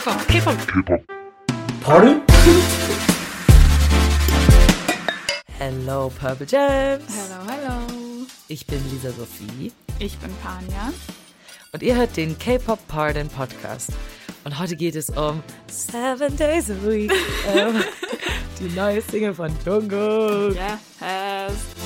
K-Pop, 0.00 0.26
K-Pop. 0.28 0.56
K-Pop. 0.66 1.02
Pardon? 1.82 2.22
Hello, 5.58 6.10
Purple 6.18 6.46
Gems. 6.46 7.04
Hello, 7.06 7.44
hello. 7.46 8.26
Ich 8.48 8.66
bin 8.66 8.80
Lisa 8.90 9.10
Sophie 9.10 9.70
Ich 9.98 10.16
bin 10.16 10.30
Panja. 10.42 10.90
und 11.72 11.82
ihr 11.82 11.96
hört 11.96 12.16
den 12.16 12.38
K-Pop 12.38 12.78
Pardon 12.88 13.28
Podcast. 13.28 13.90
Und 14.44 14.58
heute 14.58 14.74
geht 14.74 14.96
es 14.96 15.10
um 15.10 15.42
Seven 15.70 16.34
Days 16.34 16.70
a 16.70 16.74
Week. 16.82 17.12
ähm, 17.54 17.84
die 18.58 18.74
neue 18.74 19.02
Single 19.02 19.34
von 19.34 19.54
Jungkook. 19.66 20.54
Yes. 20.54 21.79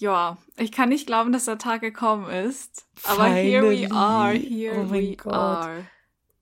Ja, 0.00 0.38
ich 0.56 0.72
kann 0.72 0.88
nicht 0.88 1.06
glauben, 1.06 1.30
dass 1.32 1.44
der 1.44 1.58
Tag 1.58 1.82
gekommen 1.82 2.30
ist. 2.30 2.86
Aber 3.04 3.26
here 3.26 3.62
we 3.62 3.86
Finally. 3.86 3.92
are, 3.92 4.32
here 4.32 4.80
Oh 4.80 4.84
mein 4.84 5.02
we 5.10 5.16
Gott. 5.16 5.32
are. 5.34 5.84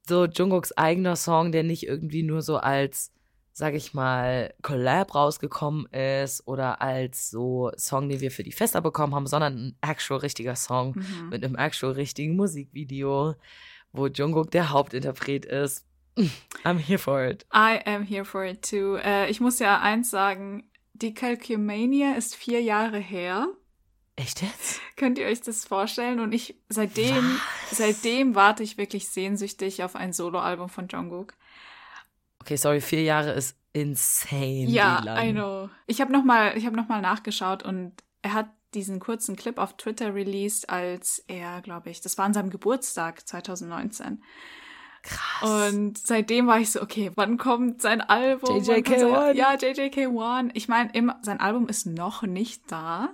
So 0.08 0.26
Jungkooks 0.26 0.72
eigener 0.72 1.16
Song, 1.16 1.50
der 1.52 1.64
nicht 1.64 1.82
irgendwie 1.86 2.22
nur 2.22 2.40
so 2.40 2.56
als, 2.58 3.12
sag 3.52 3.74
ich 3.74 3.94
mal, 3.94 4.54
Collab 4.62 5.12
rausgekommen 5.14 5.86
ist 5.86 6.46
oder 6.46 6.80
als 6.80 7.30
so 7.30 7.72
Song, 7.76 8.08
den 8.08 8.20
wir 8.20 8.30
für 8.30 8.44
die 8.44 8.52
Fester 8.52 8.80
bekommen 8.80 9.14
haben, 9.14 9.26
sondern 9.26 9.54
ein 9.56 9.76
actual 9.82 10.20
richtiger 10.20 10.54
Song 10.54 10.94
Mhm. 10.94 11.28
mit 11.30 11.44
einem 11.44 11.56
actual 11.56 11.92
richtigen 11.94 12.36
Musikvideo, 12.36 13.34
wo 13.92 14.06
Jungkook 14.06 14.52
der 14.52 14.70
Hauptinterpret 14.70 15.44
ist. 15.44 15.84
I'm 16.64 16.78
here 16.78 16.98
for 16.98 17.24
it. 17.24 17.44
I 17.52 17.80
am 17.84 18.02
here 18.04 18.24
for 18.24 18.44
it 18.44 18.62
too. 18.62 18.96
Äh, 18.96 19.28
ich 19.30 19.40
muss 19.40 19.58
ja 19.58 19.80
eins 19.80 20.10
sagen, 20.10 20.70
die 21.02 21.14
Calcumania 21.14 22.14
ist 22.14 22.34
vier 22.34 22.62
Jahre 22.62 22.98
her. 22.98 23.48
Echt 24.16 24.42
jetzt? 24.42 24.80
Könnt 24.96 25.18
ihr 25.18 25.26
euch 25.26 25.40
das 25.40 25.64
vorstellen? 25.64 26.18
Und 26.18 26.32
ich 26.32 26.56
seitdem, 26.68 27.40
seitdem 27.70 28.34
warte 28.34 28.62
ich 28.64 28.76
wirklich 28.76 29.08
sehnsüchtig 29.08 29.84
auf 29.84 29.94
ein 29.94 30.12
Soloalbum 30.12 30.68
von 30.68 30.88
Jungkook. 30.88 31.34
Okay, 32.40 32.56
sorry, 32.56 32.80
vier 32.80 33.02
Jahre 33.02 33.32
ist 33.32 33.56
insane. 33.72 34.66
Ja. 34.66 35.22
I 35.22 35.32
know. 35.32 35.70
Ich 35.86 36.00
habe 36.00 36.12
noch 36.12 36.24
mal, 36.24 36.56
ich 36.56 36.66
habe 36.66 36.76
noch 36.76 36.88
mal 36.88 37.00
nachgeschaut 37.00 37.62
und 37.62 37.92
er 38.22 38.32
hat 38.32 38.48
diesen 38.74 39.00
kurzen 39.00 39.36
Clip 39.36 39.56
auf 39.58 39.76
Twitter 39.76 40.14
released, 40.14 40.68
als 40.68 41.24
er, 41.26 41.62
glaube 41.62 41.90
ich, 41.90 42.00
das 42.00 42.18
war 42.18 42.24
an 42.24 42.34
seinem 42.34 42.50
Geburtstag 42.50 43.26
2019. 43.26 44.22
Krass. 45.08 45.70
Und 45.72 45.98
seitdem 45.98 46.46
war 46.46 46.58
ich 46.60 46.70
so, 46.70 46.82
okay, 46.82 47.10
wann 47.14 47.38
kommt 47.38 47.80
sein 47.80 48.00
Album? 48.00 48.48
Wann 48.66 48.82
kommt 48.84 48.88
JJK1? 48.88 49.10
sein- 49.10 49.36
Ja, 49.36 49.54
JJK1. 49.54 50.50
Ich 50.54 50.68
meine, 50.68 50.90
immer- 50.92 51.18
sein 51.22 51.40
Album 51.40 51.68
ist 51.68 51.86
noch 51.86 52.22
nicht 52.22 52.70
da. 52.70 53.10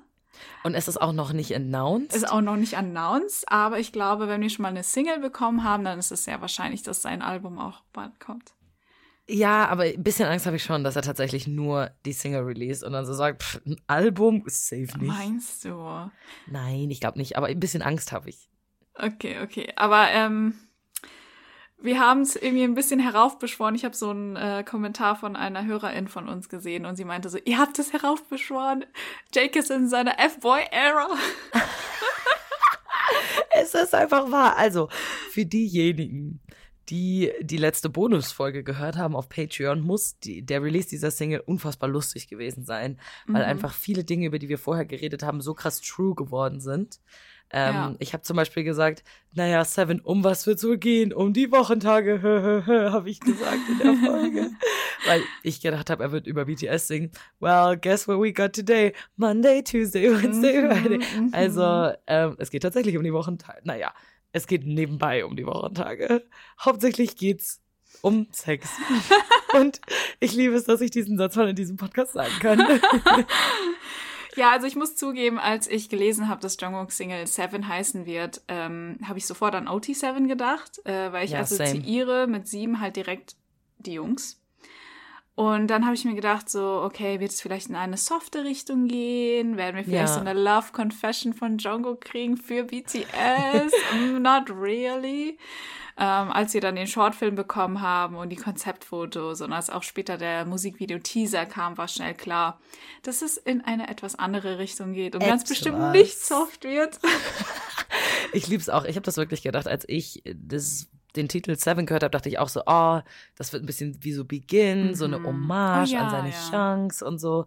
Und 0.65 0.75
es 0.75 0.89
ist 0.89 1.01
auch 1.01 1.13
noch 1.13 1.33
nicht 1.33 1.55
announced. 1.55 2.15
Ist 2.17 2.29
auch 2.31 2.41
noch 2.41 2.57
nicht 2.57 2.77
announced, 2.77 3.45
aber 3.49 3.79
ich 3.79 3.93
glaube, 3.93 4.27
wenn 4.27 4.41
wir 4.41 4.51
schon 4.51 4.65
mal 4.65 4.71
eine 4.71 4.83
Single 4.83 5.21
bekommen 5.21 5.63
haben, 5.63 5.85
dann 5.85 5.99
ist 5.99 6.11
es 6.11 6.25
sehr 6.25 6.41
wahrscheinlich, 6.41 6.83
dass 6.83 7.03
sein 7.03 7.23
Album 7.23 7.59
auch 7.59 7.83
bald 7.93 8.19
kommt. 8.19 8.53
ja, 9.27 9.67
aber 9.69 9.85
ein 9.85 10.03
bisschen 10.03 10.29
Angst 10.29 10.45
habe 10.45 10.57
ich 10.57 10.65
schon, 10.65 10.83
dass 10.85 10.97
er 10.97 11.03
tatsächlich 11.03 11.47
nur 11.47 11.91
die 12.05 12.13
Single 12.13 12.43
release 12.43 12.85
und 12.85 12.93
dann 12.93 13.07
so 13.07 13.15
sagt, 13.15 13.43
pff, 13.43 13.61
ein 13.65 13.77
Album 13.87 14.45
ist 14.45 14.67
safe 14.67 14.83
nicht. 14.99 15.01
Meinst 15.07 15.65
du? 15.65 16.11
Nein, 16.47 16.91
ich 16.91 17.01
glaube 17.01 17.17
nicht, 17.19 17.37
aber 17.39 17.47
ein 17.47 17.61
bisschen 17.61 17.81
Angst 17.83 18.11
habe 18.13 18.29
ich. 18.29 18.51
Okay, 18.97 19.41
okay. 19.43 19.73
Aber 19.77 20.09
ähm, 20.11 20.55
wir 21.79 21.99
haben 22.01 22.23
es 22.23 22.37
irgendwie 22.37 22.65
ein 22.65 22.75
bisschen 22.75 22.99
heraufbeschworen. 23.01 23.75
Ich 23.75 23.85
habe 23.85 23.95
so 23.95 24.11
einen 24.11 24.37
äh, 24.37 24.65
Kommentar 24.67 25.17
von 25.17 25.37
einer 25.37 25.65
Hörerin 25.67 26.09
von 26.09 26.29
uns 26.29 26.49
gesehen 26.49 26.87
und 26.87 26.97
sie 26.97 27.05
meinte 27.05 27.29
so, 27.29 27.39
ihr 27.45 27.59
habt 27.59 27.79
es 27.79 27.93
heraufbeschworen. 27.93 28.85
Jake 29.35 29.59
ist 29.59 29.71
in 29.71 29.89
seiner 29.89 30.19
F-Boy-Ära. 30.19 31.09
Es 33.57 33.75
ist 33.75 33.95
einfach 33.95 34.31
wahr. 34.31 34.57
Also, 34.57 34.89
für 35.31 35.47
diejenigen, 35.47 36.41
die 36.89 37.33
die 37.41 37.57
letzte 37.57 37.89
Bonusfolge 37.89 38.65
gehört 38.65 38.97
haben 38.97 39.15
auf 39.15 39.29
Patreon, 39.29 39.81
muss 39.81 40.19
die, 40.19 40.43
der 40.43 40.63
Release 40.63 40.89
dieser 40.89 41.11
Single 41.11 41.41
unfassbar 41.41 41.89
lustig 41.89 42.29
gewesen 42.29 42.65
sein, 42.65 42.99
weil 43.27 43.43
Mhm. 43.43 43.49
einfach 43.49 43.73
viele 43.73 44.05
Dinge, 44.05 44.27
über 44.27 44.39
die 44.39 44.49
wir 44.49 44.59
vorher 44.59 44.85
geredet 44.85 45.23
haben, 45.23 45.41
so 45.41 45.55
krass 45.55 45.81
true 45.81 46.15
geworden 46.15 46.61
sind. 46.61 47.01
Ähm, 47.51 47.75
Ja. 47.75 47.95
Ich 47.99 48.13
habe 48.13 48.23
zum 48.23 48.37
Beispiel 48.37 48.65
gesagt, 48.65 49.05
naja, 49.33 49.65
Seven, 49.65 50.01
um 50.01 50.25
was 50.25 50.47
wird's 50.47 50.65
wohl 50.65 50.79
gehen? 50.79 51.13
Um 51.13 51.33
die 51.33 51.51
Wochentage, 51.53 52.21
habe 52.93 53.11
ich 53.11 53.21
gesagt 53.21 53.61
in 53.69 53.79
der 53.79 53.95
Folge. 54.11 54.51
weil 55.07 55.23
ich 55.43 55.61
gedacht 55.61 55.91
habe, 55.91 56.03
er 56.03 56.13
wird 56.13 56.27
über 56.27 56.47
BTS 56.47 56.87
singen. 56.89 57.11
Well, 57.41 57.77
guess 57.77 58.09
what 58.09 58.21
we 58.21 58.33
got 58.33 58.55
today? 58.55 58.93
Monday, 59.17 59.63
Tuesday, 59.63 60.11
Wednesday, 60.11 60.63
Mhm, 60.63 60.71
Friday. 60.71 60.99
mhm. 60.99 61.31
Also, 61.33 61.93
ähm, 62.07 62.37
es 62.39 62.51
geht 62.51 62.63
tatsächlich 62.63 62.97
um 62.97 63.05
die 63.05 63.13
Wochentage. 63.13 63.61
Naja, 63.65 63.93
es 64.33 64.47
geht 64.47 64.67
nebenbei 64.67 65.25
um 65.25 65.37
die 65.37 65.47
Wochentage. 65.47 66.25
Hauptsächlich 66.61 67.17
geht's 67.17 67.61
um 68.01 68.27
Sex. 68.33 68.69
Und 69.55 69.81
ich 70.19 70.35
liebe 70.35 70.55
es, 70.55 70.65
dass 70.65 70.81
ich 70.81 70.91
diesen 70.91 71.17
Satz 71.19 71.37
mal 71.37 71.49
in 71.49 71.55
diesem 71.55 71.77
Podcast 71.77 72.15
sagen 72.15 72.33
kann. 72.41 72.67
Ja, 74.37 74.51
also 74.51 74.67
ich 74.67 74.75
muss 74.77 74.97
zugeben, 74.97 75.39
als 75.39 75.67
ich 75.69 75.89
gelesen 75.89 76.29
habe, 76.29 76.41
dass 76.41 76.57
Jungkook 76.61 76.91
Single 76.93 77.27
Seven 77.27 77.69
heißen 77.69 78.05
wird, 78.07 78.43
ähm, 78.49 78.99
habe 79.07 79.19
ich 79.19 79.27
sofort 79.27 79.55
an 79.55 79.69
OT7 79.69 80.27
gedacht, 80.27 80.85
äh, 80.85 81.13
weil 81.13 81.25
ich 81.25 81.33
Ja, 81.33 81.45
same. 81.45 81.65
assoziiere 81.65 82.27
mit 82.27 82.49
sieben 82.49 82.81
halt 82.81 82.97
direkt 82.97 83.37
die 83.79 83.93
Jungs. 83.95 84.41
Und 85.37 85.67
dann 85.69 85.85
habe 85.85 85.97
ich 85.97 86.05
mir 86.05 86.15
gedacht, 86.15 86.49
so, 86.49 86.83
okay, 86.85 87.19
wird 87.19 87.33
es 87.33 87.41
vielleicht 87.41 87.69
in 87.69 87.75
eine 87.75 87.97
softe 87.97 88.45
Richtung 88.45 88.87
gehen? 88.87 89.57
Werden 89.57 89.75
wir 89.77 89.83
vielleicht 89.85 90.09
Ja. 90.09 90.15
so 90.15 90.21
eine 90.21 90.33
Love 90.33 90.71
Confession 90.73 91.33
von 91.33 91.59
Jungkook 91.59 92.01
kriegen 92.03 92.37
für 92.37 92.65
BTS? 92.65 93.73
Mm, 93.95 94.23
Not 94.23 94.49
really. 94.51 95.39
Ähm, 95.97 96.33
als 96.33 96.53
wir 96.55 96.61
dann 96.61 96.75
den 96.75 96.89
Shortfilm 96.89 97.37
bekommen 97.37 97.81
haben 97.81 98.17
und 98.17 98.31
die 98.31 98.37
Konzeptfotos 98.37 99.41
und 99.41 99.53
als 99.53 99.71
auch 99.71 99.85
später 99.85 100.17
der 100.19 100.45
Musikvideo-Teaser 100.45 101.47
kam, 101.47 101.79
war 101.79 101.87
schnell 101.87 102.15
klar, 102.15 102.61
dass 103.03 103.23
es 103.23 103.37
in 103.37 103.61
eine 103.65 103.89
etwas 103.89 104.17
andere 104.19 104.59
Richtung 104.59 104.93
geht 104.93 105.15
und 105.15 105.21
ganz 105.21 105.43
Etwas. 105.43 105.49
bestimmt 105.51 105.93
nicht 105.93 106.19
soft 106.19 106.65
wird. 106.65 106.99
Ich 108.33 108.49
lieb's 108.49 108.69
auch. 108.69 108.85
Ich 108.85 108.97
habe 108.97 109.05
das 109.05 109.17
wirklich 109.17 109.43
gedacht, 109.43 109.69
als 109.69 109.85
ich 109.87 110.23
das, 110.35 110.89
den 111.15 111.29
Titel 111.29 111.55
Seven 111.55 111.87
gehört 111.87 112.03
habe, 112.03 112.11
dachte 112.11 112.29
ich 112.29 112.39
auch 112.41 112.49
so, 112.49 112.63
oh, 112.67 113.01
das 113.37 113.53
wird 113.53 113.63
ein 113.63 113.67
bisschen 113.67 114.03
wie 114.03 114.13
so 114.13 114.25
Begin, 114.25 114.95
so 114.97 115.05
eine 115.05 115.21
Mhm. 115.21 115.27
Hommage 115.27 115.91
Oh 115.93 115.95
ja, 115.95 116.01
an 116.01 116.11
seine 116.11 116.31
ja. 116.31 116.51
Chance 116.51 117.05
und 117.05 117.19
so. 117.19 117.47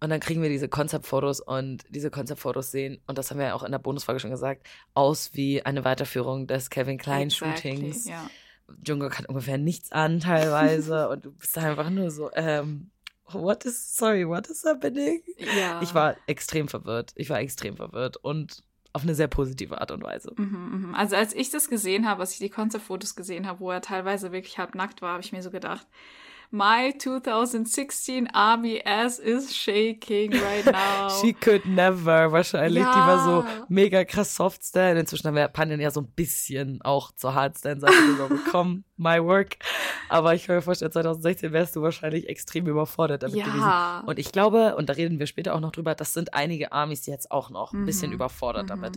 Und 0.00 0.10
dann 0.10 0.20
kriegen 0.20 0.42
wir 0.42 0.48
diese 0.48 0.68
Konzeptfotos 0.68 1.40
und 1.40 1.84
diese 1.88 2.10
Konzeptfotos 2.10 2.70
sehen, 2.70 3.00
und 3.06 3.16
das 3.16 3.30
haben 3.30 3.38
wir 3.38 3.46
ja 3.46 3.54
auch 3.54 3.62
in 3.62 3.72
der 3.72 3.78
Bonusfolge 3.78 4.20
schon 4.20 4.30
gesagt, 4.30 4.66
aus 4.92 5.30
wie 5.32 5.62
eine 5.62 5.84
Weiterführung 5.84 6.46
des 6.46 6.68
Kevin 6.70 6.98
Klein 6.98 7.30
Shootings. 7.30 8.06
Exactly, 8.06 8.10
ja. 8.10 8.30
Jungkook 8.86 9.18
hat 9.18 9.28
ungefähr 9.28 9.58
nichts 9.58 9.92
an 9.92 10.20
teilweise 10.20 11.08
und 11.10 11.24
du 11.24 11.32
bist 11.32 11.56
einfach 11.58 11.90
nur 11.90 12.10
so, 12.10 12.30
ähm, 12.34 12.90
what 13.32 13.64
is, 13.64 13.96
sorry, 13.96 14.26
what 14.28 14.46
is 14.48 14.64
happening? 14.64 15.22
ja. 15.58 15.80
Ich 15.82 15.94
war 15.94 16.16
extrem 16.26 16.68
verwirrt. 16.68 17.12
Ich 17.16 17.30
war 17.30 17.40
extrem 17.40 17.76
verwirrt 17.76 18.16
und 18.18 18.62
auf 18.92 19.02
eine 19.02 19.14
sehr 19.14 19.26
positive 19.26 19.80
Art 19.80 19.90
und 19.90 20.04
Weise. 20.04 20.32
Mhm, 20.36 20.86
mhm. 20.88 20.94
Also 20.94 21.16
als 21.16 21.34
ich 21.34 21.50
das 21.50 21.68
gesehen 21.68 22.08
habe, 22.08 22.20
als 22.20 22.32
ich 22.32 22.38
die 22.38 22.48
Konzeptfotos 22.48 23.16
gesehen 23.16 23.46
habe, 23.46 23.60
wo 23.60 23.70
er 23.70 23.82
teilweise 23.82 24.30
wirklich 24.30 24.56
halb 24.58 24.74
nackt 24.74 25.02
war, 25.02 25.14
habe 25.14 25.22
ich 25.22 25.32
mir 25.32 25.42
so 25.42 25.50
gedacht, 25.50 25.86
my 26.50 26.92
2016 26.98 28.28
Army 28.32 28.80
ass 28.84 29.18
is 29.18 29.54
shaking 29.54 30.32
right 30.32 30.64
now. 30.66 31.08
She 31.20 31.32
could 31.32 31.64
never, 31.66 32.30
wahrscheinlich. 32.32 32.82
Die 32.82 32.88
war 32.88 33.24
so 33.24 33.46
Ja. 33.48 33.66
mega 33.68 34.04
krass 34.04 34.34
Soft-Stand. 34.36 34.98
Inzwischen 34.98 35.26
haben 35.28 35.34
wir 35.36 35.48
Panien 35.48 35.80
ja 35.80 35.90
so 35.90 36.00
ein 36.00 36.06
bisschen 36.12 36.80
auch 36.82 37.12
zur 37.12 37.34
Hardstand-Seite 37.34 37.92
rüber 38.08 38.28
bekommen. 38.28 38.84
My 38.96 39.22
work. 39.22 39.56
Aber 40.08 40.34
ich 40.34 40.46
kann 40.46 40.56
mir 40.56 40.62
vorstellen, 40.62 40.92
2016 40.92 41.52
wärst 41.52 41.76
du 41.76 41.82
wahrscheinlich 41.82 42.28
extrem 42.28 42.66
überfordert 42.66 43.22
damit 43.22 43.36
Ja. 43.36 43.44
gewesen. 43.46 44.08
Und 44.08 44.18
ich 44.18 44.30
glaube, 44.32 44.76
und 44.76 44.88
da 44.88 44.92
reden 44.94 45.18
wir 45.18 45.26
später 45.26 45.54
auch 45.54 45.60
noch 45.60 45.72
drüber, 45.72 45.94
das 45.94 46.12
sind 46.12 46.34
einige 46.34 46.72
Armies, 46.72 47.02
die 47.02 47.10
jetzt 47.10 47.30
auch 47.30 47.50
noch 47.50 47.72
ein 47.72 47.84
bisschen 47.84 48.08
Mhm. 48.10 48.14
überfordert 48.16 48.64
Mhm. 48.64 48.68
damit. 48.68 48.96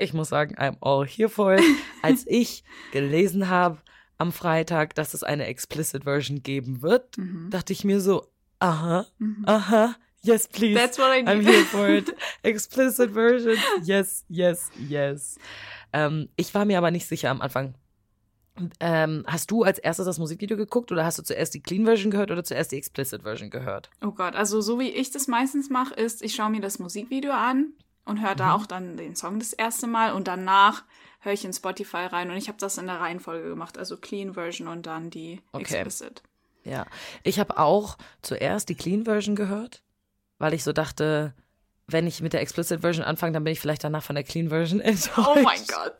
Ich 0.00 0.14
muss 0.14 0.28
sagen, 0.28 0.54
I'm 0.56 0.76
all 0.80 1.06
here 1.06 1.28
for 1.28 1.54
it. 1.54 1.60
Als 2.02 2.24
ich 2.28 2.62
gelesen 2.92 3.48
habe 3.48 3.78
am 4.18 4.32
Freitag, 4.32 4.94
dass 4.94 5.14
es 5.14 5.22
eine 5.22 5.46
explicit 5.46 6.04
Version 6.04 6.42
geben 6.42 6.82
wird, 6.82 7.16
Mhm. 7.18 7.50
dachte 7.50 7.72
ich 7.72 7.84
mir 7.84 8.00
so, 8.00 8.26
aha, 8.58 9.06
Mhm. 9.18 9.44
aha, 9.46 9.94
yes, 10.22 10.48
please. 10.48 10.74
That's 10.74 10.98
what 10.98 11.08
I 11.08 11.20
I'm 11.24 11.38
need. 11.38 11.48
here 11.48 11.64
for 11.64 11.88
it. 11.88 12.14
Explicit 12.42 13.12
version. 13.12 13.56
Yes, 13.82 14.24
yes, 14.28 14.70
yes. 14.76 15.38
Ähm, 15.92 16.28
ich 16.36 16.52
war 16.54 16.64
mir 16.64 16.78
aber 16.78 16.90
nicht 16.90 17.06
sicher 17.06 17.30
am 17.30 17.40
Anfang. 17.40 17.74
Ähm, 18.80 19.24
hast 19.28 19.52
du 19.52 19.62
als 19.62 19.78
erstes 19.78 20.06
das 20.06 20.18
Musikvideo 20.18 20.56
geguckt 20.56 20.90
oder 20.90 21.04
hast 21.04 21.16
du 21.18 21.22
zuerst 21.22 21.54
die 21.54 21.60
Clean 21.62 21.84
Version 21.84 22.10
gehört 22.10 22.32
oder 22.32 22.42
zuerst 22.42 22.72
die 22.72 22.76
Explicit 22.76 23.22
Version 23.22 23.50
gehört? 23.50 23.88
Oh 24.04 24.10
Gott, 24.10 24.34
also 24.34 24.60
so 24.60 24.80
wie 24.80 24.88
ich 24.90 25.12
das 25.12 25.28
meistens 25.28 25.70
mache, 25.70 25.94
ist, 25.94 26.22
ich 26.22 26.34
schaue 26.34 26.50
mir 26.50 26.60
das 26.60 26.80
Musikvideo 26.80 27.30
an 27.32 27.72
und 28.04 28.20
höre 28.20 28.34
da 28.34 28.46
Mhm. 28.46 28.52
auch 28.54 28.66
dann 28.66 28.96
den 28.96 29.14
Song 29.14 29.38
das 29.38 29.52
erste 29.52 29.86
Mal 29.86 30.12
und 30.12 30.26
danach 30.26 30.82
höre 31.20 31.32
ich 31.32 31.44
in 31.44 31.52
Spotify 31.52 32.06
rein 32.06 32.30
und 32.30 32.36
ich 32.36 32.48
habe 32.48 32.58
das 32.58 32.78
in 32.78 32.86
der 32.86 33.00
Reihenfolge 33.00 33.48
gemacht, 33.48 33.76
also 33.78 33.96
Clean 33.96 34.34
Version 34.34 34.68
und 34.68 34.86
dann 34.86 35.10
die 35.10 35.40
Okay. 35.52 35.62
Explicit. 35.76 36.22
Ja. 36.64 36.86
Ich 37.22 37.38
habe 37.38 37.58
auch 37.58 37.98
zuerst 38.22 38.68
die 38.68 38.74
Clean 38.74 39.04
Version 39.04 39.36
gehört, 39.36 39.82
weil 40.38 40.54
ich 40.54 40.64
so 40.64 40.72
dachte, 40.72 41.34
wenn 41.90 42.06
ich 42.06 42.20
mit 42.20 42.34
der 42.34 42.42
Explicit 42.42 42.82
Version 42.82 43.04
anfange, 43.04 43.32
dann 43.32 43.44
bin 43.44 43.52
ich 43.54 43.60
vielleicht 43.60 43.82
danach 43.82 44.02
von 44.02 44.14
der 44.14 44.22
Clean 44.24 44.50
Version 44.50 44.80
enttäuscht. 44.82 45.18
Oh 45.26 45.40
mein 45.42 45.60
Gott. 45.66 45.96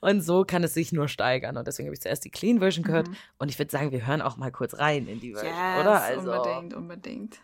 Und 0.00 0.20
so 0.22 0.44
kann 0.44 0.62
es 0.62 0.74
sich 0.74 0.92
nur 0.92 1.08
steigern. 1.08 1.56
Und 1.56 1.66
deswegen 1.66 1.88
habe 1.88 1.94
ich 1.94 2.00
zuerst 2.00 2.24
die 2.24 2.30
Clean 2.30 2.60
Version 2.60 2.84
gehört. 2.84 3.08
Mhm. 3.08 3.16
Und 3.38 3.48
ich 3.48 3.58
würde 3.58 3.72
sagen, 3.72 3.90
wir 3.90 4.06
hören 4.06 4.22
auch 4.22 4.36
mal 4.36 4.52
kurz 4.52 4.78
rein 4.78 5.08
in 5.08 5.18
die 5.20 5.32
Version, 5.32 5.52
Yes, 5.52 5.80
oder? 5.80 6.02
Also, 6.02 6.32
unbedingt, 6.32 6.74
unbedingt. 6.74 7.38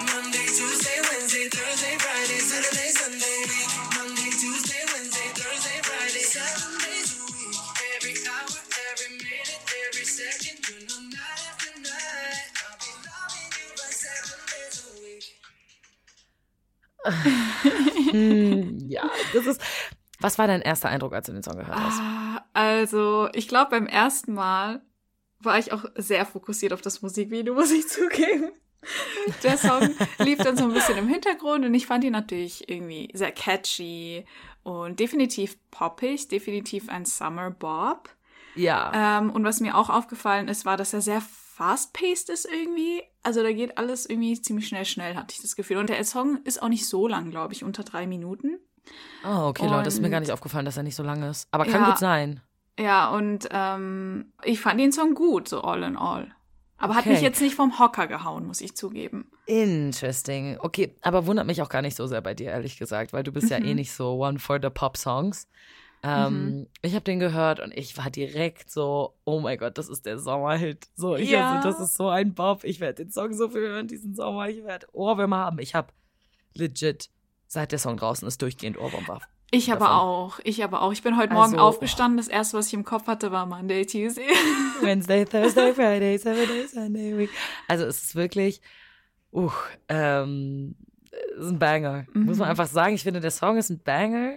Monday, 0.00 0.46
Tuesday, 0.46 0.98
Wednesday, 1.04 1.50
Thursday, 1.50 1.98
Friday, 1.98 2.40
Saturday, 2.40 2.88
Sunday, 2.88 3.61
hm, 18.10 18.78
ja, 18.88 19.10
das 19.32 19.46
ist. 19.46 19.60
Was 20.20 20.38
war 20.38 20.46
dein 20.46 20.62
erster 20.62 20.88
Eindruck, 20.88 21.12
als 21.14 21.26
du 21.26 21.32
den 21.32 21.42
Song 21.42 21.56
gehört 21.56 21.76
hast? 21.76 22.00
Ah, 22.00 22.44
also, 22.52 23.28
ich 23.32 23.48
glaube, 23.48 23.70
beim 23.70 23.86
ersten 23.86 24.34
Mal 24.34 24.82
war 25.40 25.58
ich 25.58 25.72
auch 25.72 25.84
sehr 25.96 26.24
fokussiert 26.24 26.72
auf 26.72 26.80
das 26.80 27.02
Musikvideo, 27.02 27.54
muss 27.54 27.72
ich 27.72 27.88
zugeben. 27.88 28.52
Der 29.42 29.56
Song 29.56 29.94
lief 30.18 30.38
dann 30.38 30.56
so 30.56 30.64
ein 30.64 30.72
bisschen 30.72 30.98
im 30.98 31.06
Hintergrund 31.08 31.64
und 31.64 31.72
ich 31.74 31.86
fand 31.86 32.02
ihn 32.02 32.12
natürlich 32.12 32.68
irgendwie 32.68 33.10
sehr 33.14 33.30
catchy 33.30 34.24
und 34.64 34.98
definitiv 34.98 35.56
poppig, 35.70 36.28
definitiv 36.28 36.88
ein 36.88 37.04
Summer 37.04 37.50
Bob. 37.50 38.10
Ja. 38.54 39.18
Ähm, 39.20 39.30
und 39.30 39.44
was 39.44 39.60
mir 39.60 39.76
auch 39.76 39.88
aufgefallen 39.88 40.48
ist, 40.48 40.64
war, 40.64 40.76
dass 40.76 40.92
er 40.92 41.00
sehr 41.00 41.22
fast-paced 41.62 42.28
ist 42.30 42.46
irgendwie. 42.50 43.02
Also 43.22 43.42
da 43.42 43.52
geht 43.52 43.78
alles 43.78 44.06
irgendwie 44.06 44.40
ziemlich 44.40 44.66
schnell, 44.68 44.84
schnell, 44.84 45.14
hatte 45.14 45.32
ich 45.34 45.40
das 45.42 45.54
Gefühl. 45.56 45.76
Und 45.76 45.88
der 45.90 46.02
Song 46.04 46.40
ist 46.44 46.60
auch 46.62 46.68
nicht 46.68 46.86
so 46.88 47.06
lang, 47.06 47.30
glaube 47.30 47.52
ich, 47.52 47.62
unter 47.62 47.84
drei 47.84 48.06
Minuten. 48.06 48.58
Oh, 49.24 49.46
okay, 49.48 49.66
Leute, 49.68 49.88
ist 49.88 50.00
mir 50.00 50.06
und- 50.06 50.10
gar 50.10 50.20
nicht 50.20 50.32
aufgefallen, 50.32 50.64
dass 50.64 50.76
er 50.76 50.82
nicht 50.82 50.96
so 50.96 51.04
lang 51.04 51.22
ist. 51.22 51.46
Aber 51.52 51.64
kann 51.64 51.82
Ja. 51.82 51.90
gut 51.90 51.98
sein. 51.98 52.40
Ja, 52.80 53.10
und 53.10 53.48
ähm, 53.52 54.32
ich 54.42 54.60
fand 54.60 54.80
den 54.80 54.92
Song 54.92 55.14
gut, 55.14 55.46
so 55.48 55.60
all 55.60 55.82
in 55.84 55.96
all. 55.96 56.34
Aber 56.78 56.96
hat 56.96 57.06
mich 57.06 57.18
Okay. 57.18 57.26
jetzt 57.26 57.40
nicht 57.40 57.54
vom 57.54 57.78
Hocker 57.78 58.08
gehauen, 58.08 58.44
muss 58.46 58.60
ich 58.60 58.74
zugeben. 58.74 59.30
Interesting. 59.46 60.56
Okay, 60.58 60.96
aber 61.02 61.26
wundert 61.26 61.46
mich 61.46 61.62
auch 61.62 61.68
gar 61.68 61.82
nicht 61.82 61.96
so 61.96 62.08
sehr 62.08 62.20
bei 62.22 62.34
dir, 62.34 62.50
ehrlich 62.50 62.76
gesagt, 62.76 63.12
weil 63.12 63.22
du 63.22 63.30
bist 63.30 63.50
ja 63.50 63.60
Mhm. 63.60 63.66
eh 63.66 63.74
nicht 63.74 63.92
so 63.92 64.14
one 64.18 64.40
for 64.40 64.58
the 64.60 64.68
Pop-Songs. 64.70 65.46
Ähm, 66.04 66.66
Ich 66.82 66.94
habe 66.94 67.04
den 67.04 67.20
gehört 67.20 67.60
und 67.60 67.72
ich 67.76 67.96
war 67.96 68.10
direkt 68.10 68.70
so, 68.70 69.14
oh 69.24 69.40
mein 69.40 69.56
Gott, 69.58 69.78
das 69.78 69.88
ist 69.88 70.04
der 70.06 70.18
Sommerhit. 70.18 70.88
So, 70.96 71.14
ich 71.16 71.30
Ja. 71.30 71.56
also, 71.56 71.68
das 71.70 71.80
ist 71.80 71.96
so 71.96 72.08
ein 72.08 72.34
Bob. 72.34 72.64
Ich 72.64 72.80
werde 72.80 73.04
den 73.04 73.10
Song 73.12 73.32
so 73.34 73.48
viel 73.48 73.60
hören 73.68 73.86
diesen 73.88 74.14
Sommer. 74.14 74.48
Ich 74.48 74.64
werde 74.64 74.86
Ohrwürmer 74.92 75.38
haben. 75.38 75.58
Ich 75.60 75.74
habe 75.74 75.88
legit, 76.54 77.08
seit 77.46 77.70
der 77.72 77.78
Song 77.78 77.96
draußen 77.96 78.26
ist, 78.26 78.42
durchgehend 78.42 78.78
Ohrwurm 78.78 79.06
war. 79.06 79.20
Ich 79.54 79.70
aber 79.70 79.80
Davon. 79.86 79.96
auch. 80.00 80.40
Ich 80.44 80.64
aber 80.64 80.80
auch. 80.82 80.92
Ich 80.92 81.02
bin 81.02 81.16
heute 81.18 81.34
Morgen 81.34 81.52
Also- 81.52 81.58
aufgestanden. 81.64 82.16
Das 82.16 82.28
erste, 82.28 82.56
was 82.56 82.68
ich 82.68 82.74
im 82.74 82.84
Kopf 82.84 83.06
hatte, 83.06 83.30
war 83.32 83.46
Monday, 83.46 83.84
Tuesday. 83.84 84.24
Wednesday, 84.80 85.24
Thursday, 85.24 85.72
Friday, 85.74 86.18
days, 86.18 86.72
Sunday, 86.72 87.16
week. 87.18 87.30
Also 87.68 87.84
es 87.84 88.02
ist 88.02 88.14
wirklich, 88.16 88.60
uh, 89.32 89.50
ähm, 89.88 90.74
es 91.38 91.44
ist 91.44 91.50
ein 91.50 91.58
Banger. 91.58 92.06
Muss 92.14 92.38
man 92.38 92.46
Mhm. 92.48 92.50
einfach 92.50 92.66
sagen. 92.66 92.94
Ich 92.94 93.02
finde, 93.02 93.20
der 93.20 93.30
Song 93.30 93.56
ist 93.58 93.68
ein 93.70 93.78
Banger. 93.82 94.36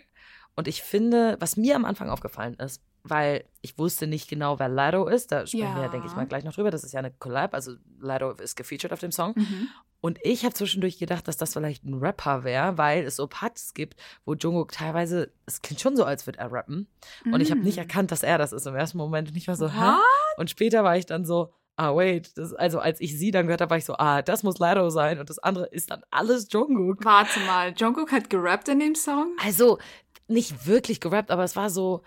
Und 0.56 0.68
ich 0.68 0.81
finde, 0.84 1.38
was 1.40 1.57
mir 1.57 1.75
am 1.75 1.86
Anfang 1.86 2.10
aufgefallen 2.10 2.56
ist, 2.56 2.81
weil 3.04 3.44
ich 3.62 3.78
wusste 3.78 4.07
nicht 4.07 4.28
genau, 4.30 4.57
wer 4.57 4.69
Lado 4.69 5.06
ist, 5.07 5.31
da 5.31 5.46
sprechen 5.46 5.63
wir 5.75 5.81
ja, 5.81 5.81
Ja. 5.84 5.88
denke 5.90 6.07
ich 6.07 6.16
mal, 6.16 6.25
gleich 6.25 6.44
noch 6.44 6.54
drüber. 6.54 6.72
Das 6.72 6.84
ist 6.84 6.92
ja 6.94 7.00
eine 7.00 7.12
Collab, 7.12 7.54
also 7.54 7.74
Lado 8.00 8.31
ist 8.31 8.56
gefeatured 8.56 8.94
auf 8.94 9.00
dem 9.00 9.12
Song. 9.12 9.34
Mhm. 9.36 9.68
Und 10.02 10.19
ich 10.24 10.44
habe 10.46 10.54
zwischendurch 10.54 10.98
gedacht, 11.00 11.28
dass 11.28 11.38
das 11.38 11.54
vielleicht 11.54 11.84
ein 11.84 11.96
Rapper 11.96 12.44
wäre, 12.44 12.78
weil 12.78 13.04
es 13.06 13.16
so 13.16 13.28
Parts 13.28 13.74
gibt, 13.74 13.96
wo 14.24 14.34
Jungkook 14.36 14.72
teilweise, 14.72 15.31
es 15.46 15.62
klingt 15.62 15.81
schon 15.81 15.96
so, 15.98 16.04
als 16.04 16.25
würde 16.28 16.40
er 16.40 16.52
rappen. 16.52 16.88
Und 17.25 17.42
ich 17.42 17.50
habe 17.52 17.62
nicht 17.62 17.78
erkannt, 17.80 18.12
dass 18.12 18.22
er 18.24 18.38
das 18.38 18.54
ist 18.54 18.68
im 18.68 18.75
ersten 18.75 18.98
Moment. 19.00 19.30
Und 19.30 19.36
ich 19.38 19.48
war 19.48 19.56
so, 19.56 19.68
hä? 19.69 19.94
Und 20.38 20.50
später 20.52 20.84
war 20.84 20.96
ich 20.96 21.07
dann 21.07 21.25
so, 21.25 21.52
ah, 21.75 21.96
wait. 21.96 22.38
Das, 22.38 22.54
also 22.54 22.80
als 22.80 23.02
ich 23.02 23.18
sie 23.18 23.31
dann 23.31 23.48
gehört 23.48 23.62
habe, 23.62 23.72
war 23.72 23.78
ich 23.78 23.86
so, 23.86 23.96
ah, 23.98 24.22
das 24.22 24.44
muss 24.44 24.60
Lado 24.60 24.90
sein. 24.92 25.19
Und 25.19 25.30
das 25.31 25.40
andere 25.40 25.66
ist 25.68 25.90
dann 25.90 26.04
alles 26.12 26.48
Jungkook. 26.52 27.04
Warte 27.04 27.40
mal, 27.42 27.74
Jungkook 27.75 28.12
hat 28.12 28.30
gerappt 28.30 28.69
in 28.69 28.80
dem 28.80 28.94
Song? 28.96 29.36
Also 29.44 29.80
nicht 30.27 30.66
wirklich 30.68 31.00
gerappt, 31.00 31.31
aber 31.31 31.44
es 31.44 31.56
war 31.56 31.69
so, 31.69 32.01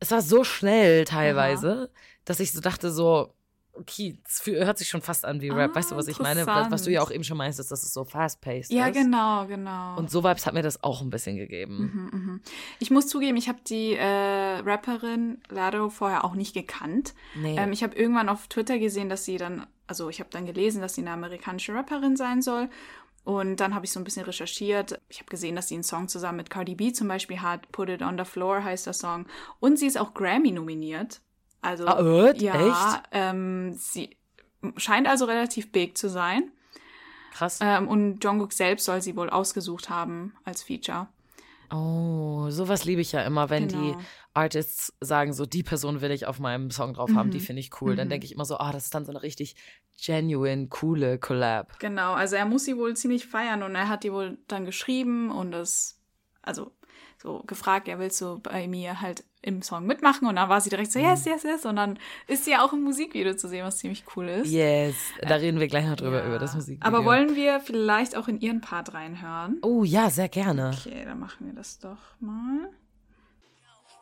es 0.00 0.10
war 0.10 0.22
so 0.22 0.44
schnell 0.44 1.04
teilweise, 1.04 1.90
dass 2.24 2.40
ich 2.40 2.52
so 2.52 2.60
dachte 2.60 2.90
so, 2.90 3.32
okay, 3.78 4.18
es 4.26 4.44
hört 4.46 4.78
sich 4.78 4.88
schon 4.88 5.02
fast 5.02 5.24
an 5.24 5.40
wie 5.40 5.50
Rap. 5.50 5.72
Ah, 5.72 5.76
weißt 5.76 5.90
du, 5.90 5.96
was 5.96 6.08
ich 6.08 6.18
meine? 6.18 6.46
Was, 6.46 6.82
du 6.82 6.90
ja 6.90 7.00
auch 7.00 7.04
interessant. 7.04 7.14
eben 7.14 7.24
schon 7.24 7.36
meinst, 7.36 7.60
ist, 7.60 7.70
dass 7.70 7.82
es 7.82 7.92
so 7.92 8.04
fast-paced 8.04 8.72
Ja, 8.72 8.86
ist. 8.86 8.94
genau, 8.94 9.46
genau. 9.46 9.96
Und 9.96 10.10
so 10.10 10.24
Vibes 10.24 10.46
hat 10.46 10.54
mir 10.54 10.62
das 10.62 10.82
auch 10.82 11.02
ein 11.02 11.10
bisschen 11.10 11.36
gegeben. 11.36 12.10
Mhm, 12.12 12.18
mhm. 12.18 12.40
Ich 12.78 12.90
muss 12.90 13.06
zugeben, 13.06 13.36
ich 13.36 13.48
habe 13.48 13.58
die 13.68 13.94
äh, 13.94 14.58
Rapperin 14.60 15.40
Lado 15.48 15.90
vorher 15.90 16.24
auch 16.24 16.34
nicht 16.34 16.54
gekannt. 16.54 17.14
Nee. 17.34 17.56
Ähm, 17.58 17.72
ich 17.72 17.82
habe 17.82 17.94
irgendwann 17.96 18.28
auf 18.28 18.48
Twitter 18.48 18.78
gesehen, 18.78 19.08
dass 19.08 19.24
sie 19.24 19.36
dann, 19.36 19.66
also 19.86 20.08
ich 20.08 20.20
habe 20.20 20.30
dann 20.30 20.46
gelesen, 20.46 20.80
dass 20.80 20.94
sie 20.94 21.02
eine 21.02 21.10
amerikanische 21.12 21.74
Rapperin 21.74 22.16
sein 22.16 22.42
soll. 22.42 22.68
Und 23.26 23.56
dann 23.56 23.74
habe 23.74 23.84
ich 23.84 23.90
so 23.90 23.98
ein 23.98 24.04
bisschen 24.04 24.24
recherchiert. 24.24 25.00
Ich 25.08 25.18
habe 25.18 25.28
gesehen, 25.28 25.56
dass 25.56 25.66
sie 25.66 25.74
einen 25.74 25.82
Song 25.82 26.06
zusammen 26.06 26.36
mit 26.36 26.48
Cardi 26.48 26.76
B 26.76 26.92
zum 26.92 27.08
Beispiel 27.08 27.42
hat. 27.42 27.70
Put 27.72 27.88
It 27.88 28.00
on 28.00 28.16
the 28.16 28.24
Floor 28.24 28.62
heißt 28.62 28.86
der 28.86 28.92
Song. 28.92 29.26
Und 29.58 29.80
sie 29.80 29.86
ist 29.86 29.98
auch 29.98 30.14
Grammy 30.14 30.52
nominiert. 30.52 31.20
Also 31.60 31.86
Ah, 31.88 32.04
wird? 32.04 32.40
ja, 32.40 32.54
Echt? 32.54 33.02
Ähm, 33.10 33.72
sie 33.74 34.16
scheint 34.76 35.08
also 35.08 35.24
relativ 35.24 35.72
big 35.72 35.98
zu 35.98 36.08
sein. 36.08 36.52
Krass. 37.34 37.58
Ähm, 37.60 37.88
und 37.88 38.22
Jungkook 38.22 38.52
selbst 38.52 38.84
soll 38.84 39.02
sie 39.02 39.16
wohl 39.16 39.28
ausgesucht 39.28 39.90
haben 39.90 40.34
als 40.44 40.62
Feature. 40.62 41.08
Oh, 41.72 42.46
sowas 42.50 42.84
liebe 42.84 43.00
ich 43.00 43.10
ja 43.10 43.22
immer, 43.22 43.50
wenn 43.50 43.66
Genau. 43.66 43.82
die 43.98 44.04
Artists 44.36 44.92
sagen, 45.00 45.32
so 45.32 45.46
die 45.46 45.62
Person 45.62 46.00
will 46.00 46.10
ich 46.10 46.26
auf 46.26 46.38
meinem 46.38 46.70
Song 46.70 46.94
drauf 46.94 47.14
haben, 47.14 47.30
die 47.30 47.38
Mhm. 47.38 47.42
finde 47.42 47.60
ich 47.60 47.70
cool. 47.80 47.96
Dann 47.96 48.08
Mhm. 48.08 48.10
denke 48.10 48.26
ich 48.26 48.32
immer 48.32 48.44
so, 48.44 48.58
ah, 48.58 48.70
das 48.72 48.84
ist 48.84 48.94
dann 48.94 49.04
so 49.04 49.10
eine 49.12 49.22
richtig 49.22 49.56
genuine, 50.04 50.68
coole 50.68 51.18
Collab. 51.18 51.78
Genau, 51.78 52.12
also 52.14 52.36
er 52.36 52.44
muss 52.46 52.64
sie 52.64 52.76
wohl 52.76 52.94
ziemlich 52.96 53.26
feiern 53.26 53.62
und 53.62 53.74
er 53.74 53.88
hat 53.88 54.04
die 54.04 54.12
wohl 54.12 54.38
dann 54.48 54.64
geschrieben 54.64 55.30
und 55.30 55.52
das, 55.52 55.98
also 56.42 56.72
so 57.22 57.42
gefragt, 57.46 57.88
ja, 57.88 57.98
willst 57.98 58.20
du 58.20 58.38
bei 58.40 58.68
mir 58.68 59.00
halt 59.00 59.24
im 59.40 59.62
Song 59.62 59.86
mitmachen? 59.86 60.28
Und 60.28 60.36
dann 60.36 60.48
war 60.50 60.60
sie 60.60 60.68
direkt 60.70 60.92
so, 60.92 60.98
yes, 60.98 61.24
yes, 61.24 61.44
yes. 61.44 61.64
Und 61.64 61.76
dann 61.76 61.98
ist 62.26 62.44
sie 62.44 62.50
ja 62.50 62.62
auch 62.64 62.72
im 62.74 62.82
Musikvideo 62.82 63.34
zu 63.34 63.48
sehen, 63.48 63.64
was 63.64 63.78
ziemlich 63.78 64.04
cool 64.14 64.28
ist. 64.28 64.50
Yes, 64.50 64.96
da 65.22 65.36
reden 65.36 65.58
wir 65.58 65.66
gleich 65.68 65.86
noch 65.86 65.96
drüber, 65.96 66.20
Ja. 66.20 66.26
über 66.26 66.38
das 66.38 66.54
Musik. 66.54 66.84
Aber 66.84 67.04
wollen 67.06 67.34
wir 67.34 67.60
vielleicht 67.60 68.16
auch 68.16 68.28
in 68.28 68.38
ihren 68.40 68.60
Part 68.60 68.92
reinhören? 68.92 69.58
Oh 69.62 69.82
ja, 69.82 70.10
sehr 70.10 70.28
gerne. 70.28 70.72
Okay, 70.78 71.04
dann 71.06 71.18
machen 71.18 71.46
wir 71.46 71.54
das 71.54 71.78
doch 71.78 71.96
mal. 72.20 72.68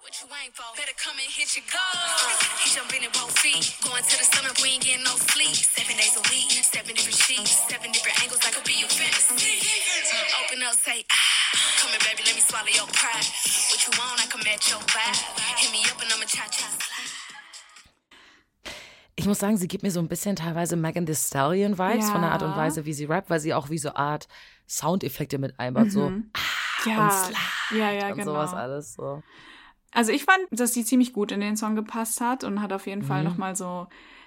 What 0.04 0.12
you 0.20 0.28
ain't 0.36 0.52
for? 0.52 0.68
Better 0.76 0.92
come 1.00 1.16
and 1.16 1.30
hit 1.32 1.48
your 1.56 1.64
goal. 1.72 1.96
He 2.60 2.68
jumping 2.76 3.02
in 3.08 3.12
both 3.16 3.32
feet. 3.40 3.64
Going 3.80 4.04
to 4.04 4.14
the 4.20 4.26
summit, 4.28 4.52
we 4.60 4.76
ain't 4.76 4.84
getting 4.84 5.00
no 5.02 5.16
sleep. 5.32 5.56
Seven 5.56 5.96
days 5.96 6.12
a 6.20 6.22
week, 6.28 6.52
seven 6.60 6.92
different 6.92 7.16
sheets, 7.24 7.56
seven 7.72 7.88
different 7.88 8.20
angles. 8.20 8.44
I 8.44 8.52
could 8.52 8.68
be 8.68 8.76
your 8.84 8.92
fantasy. 8.92 9.64
Open 10.44 10.60
up, 10.60 10.76
say 10.76 11.08
ah. 11.08 11.48
Come 11.80 11.90
here, 11.96 12.04
baby, 12.04 12.20
let 12.28 12.36
me 12.36 12.42
swallow 12.44 12.68
your 12.68 12.84
pride. 12.92 13.24
What 13.72 13.80
you 13.80 13.92
want, 13.96 14.20
I 14.20 14.26
can 14.28 14.44
match 14.44 14.68
your 14.68 14.84
vibe. 14.92 15.18
Hit 15.56 15.72
me 15.72 15.80
up 15.88 15.96
and 16.04 16.12
I'ma 16.12 16.28
cha 16.28 16.44
cha 16.52 16.68
slide. 16.68 17.12
Ich 19.16 19.24
muss 19.26 19.38
sagen, 19.38 19.56
sie 19.56 19.68
gibt 19.68 19.82
mir 19.84 19.90
so 19.90 20.00
ein 20.00 20.08
bisschen 20.08 20.36
teilweise 20.36 20.76
Megan 20.76 21.06
Thee 21.06 21.14
Stallion 21.14 21.78
Vibes 21.78 22.04
Ja. 22.06 22.12
von 22.12 22.20
der 22.20 22.32
Art 22.32 22.42
und 22.42 22.54
Weise, 22.56 22.84
wie 22.84 22.92
sie 22.92 23.06
rappt, 23.06 23.30
weil 23.30 23.40
sie 23.40 23.54
auch 23.54 23.70
wie 23.70 23.78
so 23.78 23.94
Art 23.94 24.28
Soundeffekte 24.68 25.38
mit 25.38 25.58
einbaut, 25.58 25.90
so 25.90 26.10
Mhm. 26.10 26.30
ah, 26.34 26.40
Ja, 26.84 26.98
und 27.04 27.12
Slide 27.12 27.80
ja, 27.80 27.90
ja, 27.90 28.06
und 28.08 28.18
genau. 28.18 28.32
sowas 28.32 28.52
alles. 28.52 28.94
So. 28.94 29.22
Also 29.94 30.12
ich 30.12 30.24
fand, 30.24 30.40
dass 30.50 30.74
sie 30.74 30.84
ziemlich 30.84 31.12
gut 31.12 31.32
in 31.32 31.40
den 31.40 31.56
Song 31.56 31.76
gepasst 31.76 32.20
hat 32.20 32.44
und 32.44 32.60
hat 32.60 32.72
auf 32.72 32.86
jeden 32.86 33.02
Fall 33.04 33.20
Mhm. 33.22 33.28
nochmal 33.30 33.56
so 33.56 33.86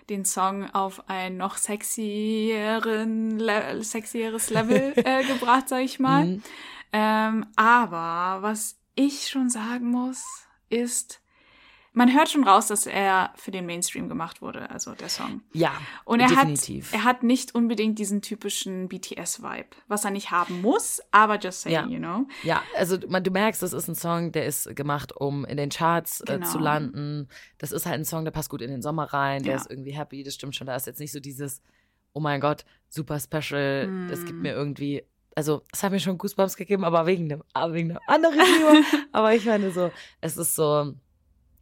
den 0.10 0.24
Song 0.26 0.70
auf 0.74 1.10
ein 1.10 1.36
noch 1.38 1.58
sexieren, 1.58 3.38
Le 3.40 3.84
sexieres 3.84 4.50
Level 4.50 4.94
äh, 5.04 5.24
gebracht, 5.26 5.68
sag 5.70 5.82
ich 5.84 6.00
mal. 6.00 6.26
Mhm. 6.26 6.44
Ähm, 6.94 7.46
aber 7.58 8.42
was 8.42 8.78
ich 8.96 9.28
schon 9.28 9.50
sagen 9.50 9.92
muss, 9.92 10.24
ist, 10.70 11.22
man 11.98 12.14
hört 12.14 12.30
schon 12.30 12.44
raus, 12.48 12.68
dass 12.68 12.86
er 12.86 13.34
für 13.36 13.52
den 13.52 13.66
Mainstream 13.66 14.08
gemacht 14.08 14.42
wurde, 14.42 14.70
also 14.70 14.94
der 14.94 15.10
Song. 15.10 15.42
Ja, 15.54 15.72
Und 16.06 16.20
er 16.20 16.28
definitiv. 16.28 16.92
hat, 16.94 17.00
er 17.00 17.04
hat 17.04 17.24
nicht 17.24 17.56
unbedingt 17.56 17.98
diesen 18.00 18.22
typischen 18.22 18.88
BTS-Vibe, 18.88 19.70
was 19.88 20.06
er 20.06 20.12
nicht 20.12 20.32
haben 20.32 20.62
muss, 20.62 21.02
aber 21.12 21.38
just 21.40 21.62
saying, 21.62 21.76
Ja. 21.76 21.88
you 21.88 21.98
know. 22.00 22.28
Ja, 22.44 22.62
also 22.76 22.98
man, 23.10 23.24
du 23.24 23.32
merkst, 23.32 23.62
das 23.64 23.74
ist 23.74 23.88
ein 23.88 23.96
Song, 23.96 24.32
der 24.32 24.46
ist 24.46 24.76
gemacht, 24.76 25.12
um 25.16 25.44
in 25.46 25.58
den 25.58 25.70
Charts 25.70 26.22
äh, 26.22 26.26
Genau. 26.34 26.48
zu 26.48 26.60
landen. 26.60 27.28
Das 27.58 27.72
ist 27.72 27.86
halt 27.86 27.96
ein 27.96 28.06
Song, 28.06 28.24
der 28.24 28.32
passt 28.32 28.50
gut 28.50 28.62
in 28.62 28.70
den 28.70 28.82
Sommer 28.82 29.06
rein, 29.14 29.44
der 29.44 29.54
Ja. 29.54 29.58
ist 29.58 29.70
irgendwie 29.70 29.92
happy, 29.92 30.24
das 30.24 30.36
stimmt 30.36 30.56
schon. 30.56 30.68
Da 30.68 30.76
ist 30.76 30.86
jetzt 30.88 31.00
nicht 31.00 31.12
so 31.12 31.20
dieses, 31.20 31.62
oh 32.14 32.20
mein 32.20 32.40
Gott, 32.40 32.64
super 32.90 33.20
special, 33.20 33.92
das 34.08 34.24
gibt 34.26 34.40
Mm. 34.40 34.44
mir 34.44 34.54
irgendwie, 34.54 35.04
also 35.36 35.64
es 35.74 35.84
hat 35.84 35.92
mir 35.92 36.00
schon 36.00 36.18
Goosebumps 36.18 36.56
gegeben, 36.58 36.84
aber 36.84 37.06
wegen 37.06 37.28
dem, 37.30 37.44
wegen 37.72 37.92
einem 37.92 38.00
anderen 38.08 38.40
Thema. 38.40 38.82
aber 39.12 39.34
ich 39.36 39.46
meine 39.46 39.72
so, 39.72 39.92
es 40.22 40.38
ist 40.38 40.56
so, 40.56 40.94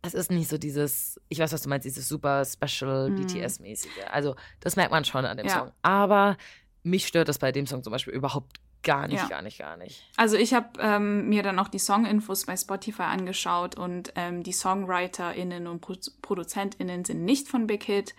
es 0.05 0.13
ist 0.13 0.31
nicht 0.31 0.49
so 0.49 0.57
dieses, 0.57 1.19
ich 1.29 1.39
weiß, 1.39 1.51
was 1.53 1.61
du 1.63 1.69
meinst, 1.69 1.85
dieses 1.85 2.07
super 2.07 2.43
special 2.45 3.09
Mm. 3.09 3.15
BTS-mäßige. 3.15 3.89
Also 4.11 4.35
das 4.59 4.75
merkt 4.75 4.91
man 4.91 5.05
schon 5.05 5.25
an 5.25 5.37
dem 5.37 5.47
Ja. 5.47 5.59
Song. 5.59 5.71
Aber 5.81 6.37
mich 6.83 7.07
stört 7.07 7.27
das 7.29 7.39
bei 7.39 7.51
dem 7.51 7.67
Song 7.67 7.83
zum 7.83 7.91
Beispiel 7.91 8.13
überhaupt 8.13 8.57
gar 8.83 9.07
nicht, 9.07 9.17
Ja. 9.21 9.27
gar 9.27 9.41
nicht, 9.41 9.57
gar 9.57 9.77
nicht. 9.77 10.03
Also 10.15 10.37
ich 10.37 10.53
habe 10.53 10.69
ähm, 10.79 11.27
mir 11.27 11.41
dann 11.41 11.57
auch 11.57 11.69
die 11.69 11.79
Song-Infos 11.79 12.45
bei 12.45 12.55
Spotify 12.55 13.01
angeschaut 13.03 13.75
und 13.75 14.11
ähm, 14.15 14.43
die 14.43 14.53
SongwriterInnen 14.53 15.67
und 15.67 15.81
Pro 15.81 15.95
ProduzentInnen 16.21 17.03
sind 17.05 17.25
nicht 17.25 17.47
von 17.47 17.65
Big 17.67 17.83
Hit. 17.83 18.13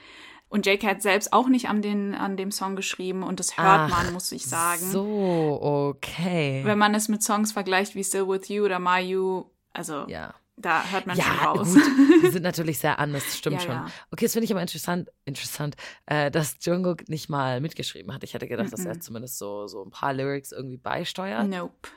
Und 0.49 0.65
J.K. 0.67 0.87
hat 0.89 1.03
selbst 1.03 1.33
auch 1.33 1.49
nicht 1.49 1.69
an, 1.69 1.83
den, 1.83 2.15
an 2.15 2.37
dem 2.37 2.53
Song 2.53 2.77
geschrieben 2.77 3.25
und 3.25 3.41
das 3.41 3.59
hört 3.59 3.91
Ach, 3.93 4.05
man, 4.05 4.13
muss 4.13 4.31
ich 4.31 4.47
sagen. 4.47 4.81
So, 4.81 5.59
okay. 5.61 6.63
Wenn 6.65 6.79
man 6.79 6.95
es 6.95 7.09
mit 7.09 7.23
Songs 7.23 7.51
vergleicht 7.53 7.95
wie 7.97 8.05
Still 8.05 8.29
With 8.29 8.49
You 8.49 8.65
oder 8.65 8.79
My 8.79 9.01
You, 9.01 9.47
also 9.73 10.07
ja. 10.09 10.35
Da 10.57 10.85
hört 10.91 11.07
man 11.07 11.17
schon 11.17 11.25
Ja, 11.37 11.45
raus. 11.45 11.75
gut, 11.75 11.83
die 12.25 12.31
sind 12.31 12.43
natürlich 12.45 12.79
sehr 12.79 12.99
anders, 12.99 13.25
das 13.25 13.39
stimmt 13.39 13.57
Ja, 13.57 13.61
schon. 13.61 13.75
ja. 13.75 13.87
Okay, 14.11 14.25
das 14.25 14.33
finde 14.33 14.45
ich 14.47 14.53
aber 14.53 14.63
interessant, 14.63 15.11
interessant, 15.25 15.77
äh, 16.07 16.31
dass 16.31 16.57
Jungkook 16.65 17.09
nicht 17.09 17.29
mal 17.29 17.61
mitgeschrieben 17.61 18.13
hat. 18.15 18.25
Ich 18.25 18.35
hätte 18.35 18.49
gedacht, 18.49 18.73
dass 18.73 18.85
er 18.87 19.01
zumindest 19.01 19.39
so, 19.39 19.67
so 19.67 19.85
ein 19.85 19.91
paar 19.91 20.13
Lyrics 20.15 20.53
irgendwie 20.53 20.79
beisteuert. 20.79 21.49
Nope. 21.49 21.89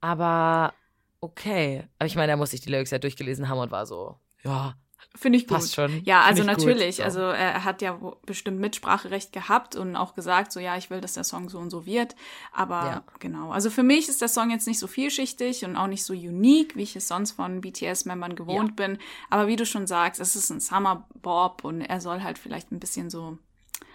Aber 0.00 0.74
okay. 1.20 1.88
Aber 1.98 2.06
ich 2.06 2.16
meine, 2.16 2.32
er 2.32 2.36
muss 2.36 2.50
sich 2.50 2.60
die 2.60 2.70
Lyrics 2.70 2.90
ja 2.90 2.98
durchgelesen 2.98 3.48
haben 3.48 3.58
und 3.58 3.70
war 3.70 3.86
so, 3.86 4.18
ja, 4.42 4.74
Finde 5.14 5.38
ich 5.38 5.48
gut. 5.48 5.56
passt 5.56 5.74
schon. 5.74 6.02
Ja, 6.04 6.20
also 6.22 6.42
gut, 6.42 6.52
natürlich. 6.52 6.96
so. 6.96 7.02
Also 7.02 7.20
er 7.22 7.64
hat 7.64 7.82
ja 7.82 7.98
bestimmt 8.24 8.60
Mitspracherecht 8.60 9.32
gehabt 9.32 9.74
und 9.74 9.96
auch 9.96 10.14
gesagt, 10.14 10.52
so 10.52 10.60
ja, 10.60 10.76
ich 10.76 10.90
will, 10.90 11.00
dass 11.00 11.14
der 11.14 11.24
Song 11.24 11.48
so 11.48 11.58
und 11.58 11.70
so 11.70 11.86
wird. 11.86 12.14
Aber 12.52 12.84
Ja. 12.84 13.02
genau. 13.18 13.50
Also 13.50 13.68
für 13.70 13.82
mich 13.82 14.08
ist 14.08 14.20
der 14.20 14.28
Song 14.28 14.50
jetzt 14.50 14.68
nicht 14.68 14.78
so 14.78 14.86
vielschichtig 14.86 15.64
und 15.64 15.76
auch 15.76 15.88
nicht 15.88 16.04
so 16.04 16.12
unique, 16.12 16.76
wie 16.76 16.82
ich 16.82 16.94
es 16.94 17.08
sonst 17.08 17.32
von 17.32 17.60
BTS-Membern 17.60 18.36
gewohnt 18.36 18.76
bin. 18.76 18.98
Aber 19.28 19.48
wie 19.48 19.56
du 19.56 19.66
schon 19.66 19.86
sagst, 19.88 20.20
es 20.20 20.36
ist 20.36 20.50
ein 20.50 20.60
Summer 20.60 21.08
Bob 21.20 21.64
und 21.64 21.80
er 21.80 22.00
soll 22.00 22.22
halt 22.22 22.38
vielleicht 22.38 22.70
ein 22.70 22.78
bisschen 22.78 23.10
so 23.10 23.38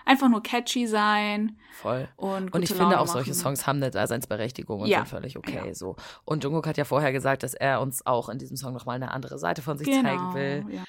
einfach 0.05 0.27
nur 0.27 0.43
catchy 0.43 0.86
sein 0.88 1.58
Voll. 1.82 2.10
und 2.17 2.53
Und 2.53 2.62
ich 2.63 2.70
Laune 2.72 2.82
finde 2.82 3.00
auch 3.00 3.08
solche 3.08 3.29
machen. 3.29 3.39
Songs 3.39 3.65
haben 3.65 3.77
eine 3.77 3.89
Daseinsberechtigung 3.91 4.82
und 4.82 4.88
Ja. 4.89 4.98
sind 5.00 5.08
völlig 5.08 5.38
okay 5.38 5.67
Ja. 5.67 5.74
so. 5.74 5.96
Und 6.25 6.43
Jungkook 6.43 6.67
hat 6.67 6.75
ja 6.75 6.84
vorher 6.84 7.13
gesagt, 7.13 7.43
dass 7.43 7.53
er 7.53 7.79
uns 7.79 8.05
auch 8.05 8.27
in 8.27 8.39
diesem 8.39 8.58
Song 8.58 8.74
nochmal 8.74 8.98
eine 8.98 9.12
andere 9.12 9.39
Seite 9.39 9.62
von 9.62 9.77
sich 9.77 9.88
genau, 9.88 10.01
zeigen 10.01 10.34
will. 10.34 10.65
Ja. 10.75 10.84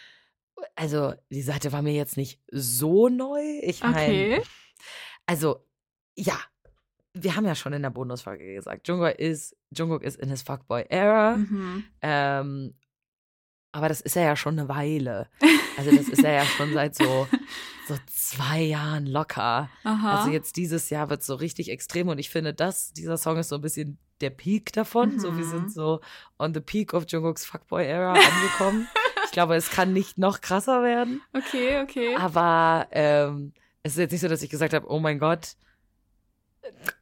Also 0.76 1.14
die 1.31 1.43
Seite 1.43 1.73
war 1.73 1.83
mir 1.83 1.93
jetzt 1.95 2.16
nicht 2.16 2.40
so 2.50 3.09
neu. 3.09 3.40
Ich 3.62 3.83
meine, 3.83 3.95
Okay. 3.95 4.43
also 5.26 5.64
ja, 6.16 6.37
wir 7.12 7.37
haben 7.37 7.47
ja 7.47 7.54
schon 7.54 7.73
in 7.73 7.83
der 7.83 7.90
Bonusfolge 7.90 8.54
gesagt, 8.54 8.88
Jungkook 8.88 9.19
ist, 9.19 9.57
Jungkook 9.71 10.02
ist 10.02 10.16
in 10.19 10.31
his 10.31 10.43
Fuckboy-Era. 10.43 11.37
Mhm. 11.37 11.85
Ähm, 12.02 12.75
aber 13.73 13.88
das 13.88 14.00
ist 14.00 14.16
er 14.16 14.25
ja 14.25 14.37
schon 14.37 14.59
eine 14.59 14.69
Weile. 14.69 15.28
Also 15.76 15.90
das 15.95 16.09
ist 16.09 16.23
er 16.25 16.33
ja 16.33 16.45
schon 16.45 16.73
seit 16.73 16.95
so, 16.97 17.26
so 17.88 17.97
zwei 18.07 18.61
Jahren 18.62 19.07
locker. 19.07 19.69
Aha. 19.85 20.19
Also 20.19 20.31
jetzt 20.31 20.57
dieses 20.57 20.90
Jahr 20.90 21.11
wird 21.11 21.23
so 21.25 21.35
richtig 21.37 21.71
extrem 21.71 22.09
und 22.09 22.19
ich 22.19 22.31
finde, 22.31 22.54
dass 22.54 22.93
dieser 22.93 23.16
Song 23.16 23.37
ist 23.37 23.49
so 23.49 23.57
ein 23.57 23.61
bisschen 23.62 23.99
der 24.21 24.31
Peak 24.31 24.73
davon. 24.73 25.19
So, 25.19 25.37
wir 25.37 25.45
Mhm. 25.45 25.50
sind 25.50 25.73
so 25.73 26.00
on 26.38 26.54
the 26.54 26.61
peak 26.61 26.95
of 26.95 27.04
Jungkooks 27.09 27.45
Fuckboy-Era 27.45 28.12
angekommen. 28.14 28.88
Ich 29.35 29.37
glaube, 29.37 29.57
es 29.57 29.69
kann 29.69 29.93
nicht 29.93 30.17
noch 30.17 30.41
krasser 30.41 30.85
werden. 30.85 31.21
okay, 31.33 31.83
okay. 31.83 32.14
Aber 32.14 32.87
ähm, 32.93 33.53
es 33.83 33.95
ist 33.95 33.99
jetzt 33.99 34.12
nicht 34.12 34.21
so, 34.21 34.29
dass 34.29 34.43
ich 34.43 34.49
gesagt 34.49 34.73
habe, 34.73 34.88
oh 34.88 35.00
mein 35.00 35.19
Gott, 35.19 35.57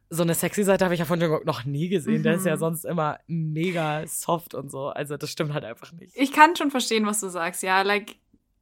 so 0.09 0.23
eine 0.23 0.35
sexy 0.35 0.65
Seite 0.65 0.83
habe 0.87 0.95
ich 0.95 1.01
ja 1.01 1.05
von 1.05 1.21
Jungkook 1.21 1.45
noch 1.45 1.65
nie 1.65 1.89
gesehen. 1.91 2.23
Der 2.23 2.37
ist 2.37 2.47
ja 2.47 2.55
Mhm. 2.55 2.61
sonst 2.61 2.85
immer 2.87 3.19
mega 3.27 4.07
soft 4.07 4.55
und 4.55 4.71
so. 4.71 4.89
Also 4.89 5.19
das 5.19 5.29
stimmt 5.29 5.53
halt 5.53 5.65
einfach 5.67 5.93
nicht. 5.93 6.17
Ich 6.17 6.33
kann 6.33 6.57
schon 6.57 6.71
verstehen, 6.71 7.05
was 7.05 7.21
du 7.21 7.29
sagst. 7.29 7.62
Ja, 7.62 7.83
like, 7.83 8.17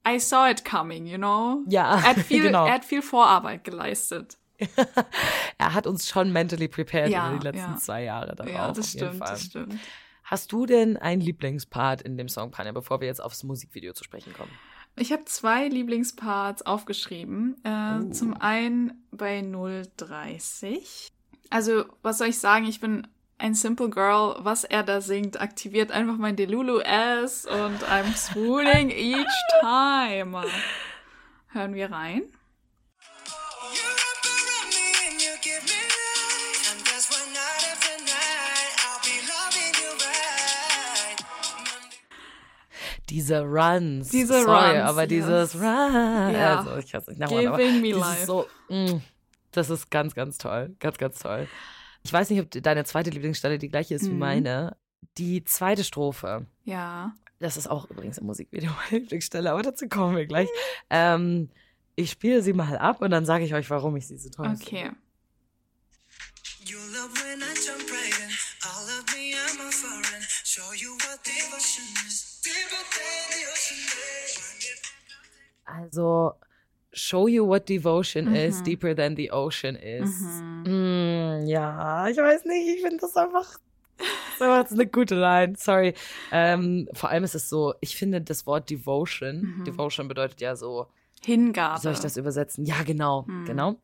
I 0.05 0.19
saw 0.19 0.51
it 0.51 0.65
coming, 0.65 1.07
you 1.07 1.17
know? 1.17 1.63
ja, 1.69 1.95
Er 1.95 2.03
hat 2.03 2.17
viel, 2.27 2.43
genau. 2.43 2.67
er 2.67 2.73
hat 2.75 2.85
viel 2.85 3.03
Vorarbeit 3.03 3.63
geleistet. 3.63 4.37
er 5.59 5.75
hat 5.75 5.87
uns 5.87 6.09
schon 6.09 6.33
mentally 6.33 6.67
prepared 6.67 7.09
Ja, 7.09 7.31
über 7.31 7.39
die 7.39 7.47
letzten 7.47 7.73
ja. 7.73 7.77
zwei 7.79 8.03
Jahre 8.03 8.35
darauf. 8.35 8.53
ja, 8.53 8.73
das 8.73 8.91
stimmt, 8.91 9.21
das 9.21 9.45
stimmt. 9.45 9.75
Hast 10.31 10.53
du 10.53 10.65
denn 10.65 10.97
einen 10.97 11.21
Lieblingspart 11.21 12.03
in 12.03 12.17
dem 12.17 12.29
Song, 12.29 12.53
Panja, 12.53 12.71
bevor 12.71 13.01
wir 13.01 13.09
jetzt 13.09 13.21
aufs 13.21 13.43
Musikvideo 13.43 13.95
zu 13.95 14.05
sprechen 14.05 14.33
kommen? 14.33 14.53
Ich 14.95 15.11
habe 15.11 15.25
zwei 15.25 15.67
Lieblingsparts 15.67 16.63
aufgeschrieben. 16.63 17.57
Äh, 17.65 17.99
Oh. 18.01 18.11
Zum 18.13 18.35
einen 18.35 19.05
bei 19.11 19.43
030. 19.43 21.09
Also, 21.51 21.85
was 22.03 22.19
soll 22.19 22.29
ich 22.29 22.39
sagen? 22.39 22.65
Ich 22.67 22.79
bin 22.79 23.09
ein 23.39 23.55
Simple 23.55 23.91
Girl. 23.91 24.37
Was 24.39 24.63
er 24.63 24.85
da 24.85 25.01
singt, 25.01 25.41
aktiviert 25.41 25.91
einfach 25.91 26.17
mein 26.17 26.37
Delulu-Ass 26.37 27.47
und 27.47 27.83
I'm 27.91 28.15
swooning 28.15 28.91
each 28.97 29.27
time. 29.61 30.45
Hören 31.49 31.75
wir 31.75 31.91
rein. 31.91 32.23
Diese 43.11 43.41
Runs. 43.43 44.09
Diese 44.11 44.43
Sorry, 44.43 44.77
Runs, 44.79 44.89
aber 44.89 45.01
yes. 45.03 45.09
dieses 45.09 45.55
Run. 45.57 45.63
Ja. 46.33 46.59
Also, 46.61 46.77
ich 46.79 46.95
es 46.95 47.07
nicht 47.09 47.19
nachmachen, 47.19 47.47
aber 47.49 47.59
Giving 47.59 47.81
me 47.81 47.93
life. 47.93 48.25
so, 48.27 48.47
mm, 48.69 49.01
das 49.53 49.69
ist 49.71 49.91
ganz, 49.91 50.15
ganz 50.15 50.39
toll. 50.39 50.75
Ganz, 50.79 50.97
ganz 50.99 51.19
toll. 51.19 51.49
Ich 52.03 52.13
weiß 52.13 52.31
nicht, 52.31 52.41
ob 52.41 52.51
deine 52.63 52.85
zweite 52.85 53.11
Lieblingsstelle 53.11 53.59
die 53.59 53.69
gleiche 53.69 53.95
ist 53.95 54.07
wie 54.07 54.11
Mhm. 54.13 54.19
meine. 54.19 54.77
Die 55.19 55.43
zweite 55.45 55.83
Strophe. 55.85 56.47
Ja. 56.65 57.13
Das 57.41 57.57
ist 57.57 57.69
auch 57.69 57.91
übrigens 57.91 58.19
im 58.19 58.27
Musikvideo 58.27 58.71
meine 58.91 59.01
Lieblingsstelle, 59.03 59.51
aber 59.51 59.63
dazu 59.63 59.89
kommen 59.89 60.17
wir 60.17 60.27
gleich. 60.27 60.49
Ähm, 60.89 61.51
ich 61.97 62.11
spiele 62.13 62.43
sie 62.43 62.53
mal 62.53 62.79
ab 62.79 63.03
und 63.03 63.11
dann 63.11 63.25
sage 63.27 63.45
ich 63.45 63.55
euch, 63.55 63.69
warum 63.71 63.97
ich 63.97 64.07
sie 64.07 64.17
so 64.19 64.31
toll 64.31 64.47
finde. 64.57 64.63
Okay. 64.65 64.91
You 66.65 66.77
love 66.93 67.13
when 67.25 67.41
I 67.41 67.55
jump 67.67 67.91
right 67.91 68.21
in. 68.21 68.30
All 68.63 68.85
of 68.85 69.05
me, 69.15 69.33
I'm 69.35 69.61
a 69.67 69.71
foreign. 69.73 70.23
Show 70.45 70.73
you 70.75 70.93
what 70.93 71.19
devotion 71.25 71.85
is. 72.07 72.41
Deeper 72.45 72.83
than 72.93 73.31
the 73.33 73.43
ocean 73.53 73.81
is. 74.25 74.83
Also, 75.67 76.35
show 76.93 77.27
you 77.27 77.45
what 77.47 77.67
devotion 77.67 78.35
is 78.35 78.59
Mhm. 78.61 78.65
deeper 78.65 78.95
than 78.95 79.17
the 79.17 79.31
ocean 79.31 79.77
is. 79.77 80.11
Mhm. 80.21 80.65
Mm, 80.67 81.47
ja, 81.47 82.09
ich 82.09 82.17
weiß 82.19 82.45
nicht, 82.45 82.69
ich 82.77 82.83
finde 82.83 82.99
das 82.99 83.17
einfach. 83.17 83.59
So, 84.39 84.45
das 84.47 84.71
ist 84.71 84.79
eine 84.79 84.87
gute 84.87 85.15
Line, 85.15 85.55
sorry. 85.57 85.95
Ähm, 86.33 86.89
vor 86.95 87.11
allem 87.11 87.25
ist 87.25 87.35
es 87.35 87.49
so, 87.49 87.75
ich 87.81 87.97
finde 87.97 88.21
das 88.21 88.47
Wort 88.47 88.69
Devotion, 88.71 89.41
Mhm. 89.59 89.65
Devotion 89.65 90.09
bedeutet 90.09 90.41
ja 90.41 90.57
so, 90.57 90.87
Hingabe. 91.23 91.79
wie 91.79 91.83
soll 91.83 91.93
ich 91.93 92.01
das 92.01 92.17
übersetzen? 92.17 92.65
Ja, 92.65 92.83
genau, 92.83 93.25
Mhm. 93.27 93.45
genau. 93.47 93.77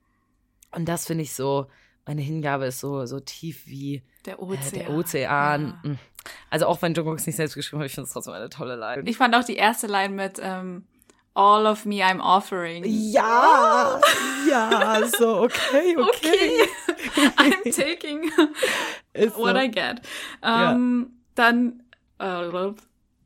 Und 0.73 0.87
das 0.87 1.07
finde 1.07 1.23
ich 1.23 1.35
so, 1.35 1.67
meine 2.07 2.23
Hingabe 2.23 2.67
ist 2.67 2.81
so, 2.81 3.05
so 3.07 3.21
tief 3.21 3.67
wie 3.67 4.03
Der 4.25 4.35
äh, 4.39 4.43
Ozean. 4.43 4.73
der 4.75 4.91
Ozean. 4.91 5.81
Ja. 5.85 5.91
Mm. 5.91 5.99
Also 6.51 6.67
auch 6.67 6.83
wenn 6.83 6.95
Jungkook 6.95 7.19
es 7.19 7.27
nicht 7.27 7.37
selbst 7.37 7.55
geschrieben 7.55 7.81
hat, 7.81 7.87
ich 7.87 7.95
finde 7.95 8.07
es 8.07 8.13
trotzdem 8.13 8.35
eine 8.35 8.49
tolle 8.49 8.77
Line. 8.77 9.03
Ich 9.09 9.17
fand 9.17 9.35
auch 9.35 9.45
die 9.45 9.57
erste 9.57 9.87
Line 9.87 10.15
mit 10.15 10.41
ähm, 10.43 10.85
All 11.35 11.67
of 11.67 11.85
me 11.85 11.97
I'm 11.97 12.21
offering. 12.21 12.85
ja, 12.85 14.01
ja, 14.49 15.07
so, 15.07 15.43
okay, 15.43 15.97
okay. 15.97 15.99
Okay. 15.99 17.31
I'm 17.37 17.75
taking 17.75 18.31
what 19.37 19.55
so. 19.55 19.57
I 19.57 19.69
get. 19.71 20.01
Ja. 20.43 20.73
Ähm, 20.73 21.11
Dann, 21.35 21.83
äh, 22.19 22.71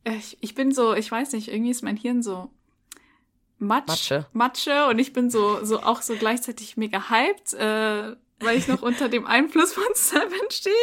ich, 0.05 0.37
ich 0.41 0.55
bin 0.55 0.73
so, 0.73 0.95
ich 0.95 1.11
weiß 1.11 1.33
nicht, 1.33 1.49
irgendwie 1.49 1.71
ist 1.71 1.83
mein 1.83 1.97
Hirn 1.97 2.23
so 2.23 2.51
Matsch, 3.59 3.89
Matsche. 3.89 4.27
Matsche 4.33 4.87
und 4.89 4.99
ich 4.99 5.13
bin 5.13 5.31
so, 5.31 5.65
so 5.65 5.83
auch 5.83 6.03
so 6.03 6.17
gleichzeitig 6.17 6.77
mega 6.77 7.11
hyped, 7.11 7.55
äh, 7.55 8.17
weil 8.41 8.59
ich 8.59 8.69
noch 8.69 8.83
unter 8.83 9.09
dem 9.09 9.27
Einfluss 9.27 9.73
von 9.73 9.85
Seven 9.95 10.51
stehe. 10.51 10.75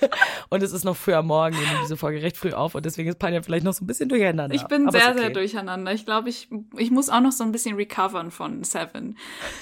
Und 0.48 0.62
es 0.62 0.72
ist 0.72 0.84
noch 0.84 0.96
früh 0.96 1.14
am 1.14 1.26
Morgen, 1.26 1.56
wir 1.56 1.66
nehmen 1.66 1.80
diese 1.82 1.96
Folge 1.96 2.22
recht 2.22 2.36
früh 2.36 2.52
auf 2.52 2.74
und 2.74 2.86
deswegen 2.86 3.08
ist 3.08 3.18
Panja 3.18 3.42
vielleicht 3.42 3.64
noch 3.64 3.74
so 3.74 3.84
ein 3.84 3.86
bisschen 3.86 4.08
durcheinander. 4.08 4.54
Ich 4.54 4.64
bin 4.64 4.88
Aber 4.88 4.98
sehr, 4.98 5.10
okay. 5.10 5.18
sehr 5.18 5.30
durcheinander. 5.30 5.92
Ich 5.92 6.04
glaube, 6.04 6.28
ich, 6.28 6.48
ich 6.76 6.90
muss 6.90 7.08
auch 7.10 7.20
noch 7.20 7.32
so 7.32 7.44
ein 7.44 7.52
bisschen 7.52 7.76
recovern 7.76 8.30
von 8.30 8.64
Seven. 8.64 9.18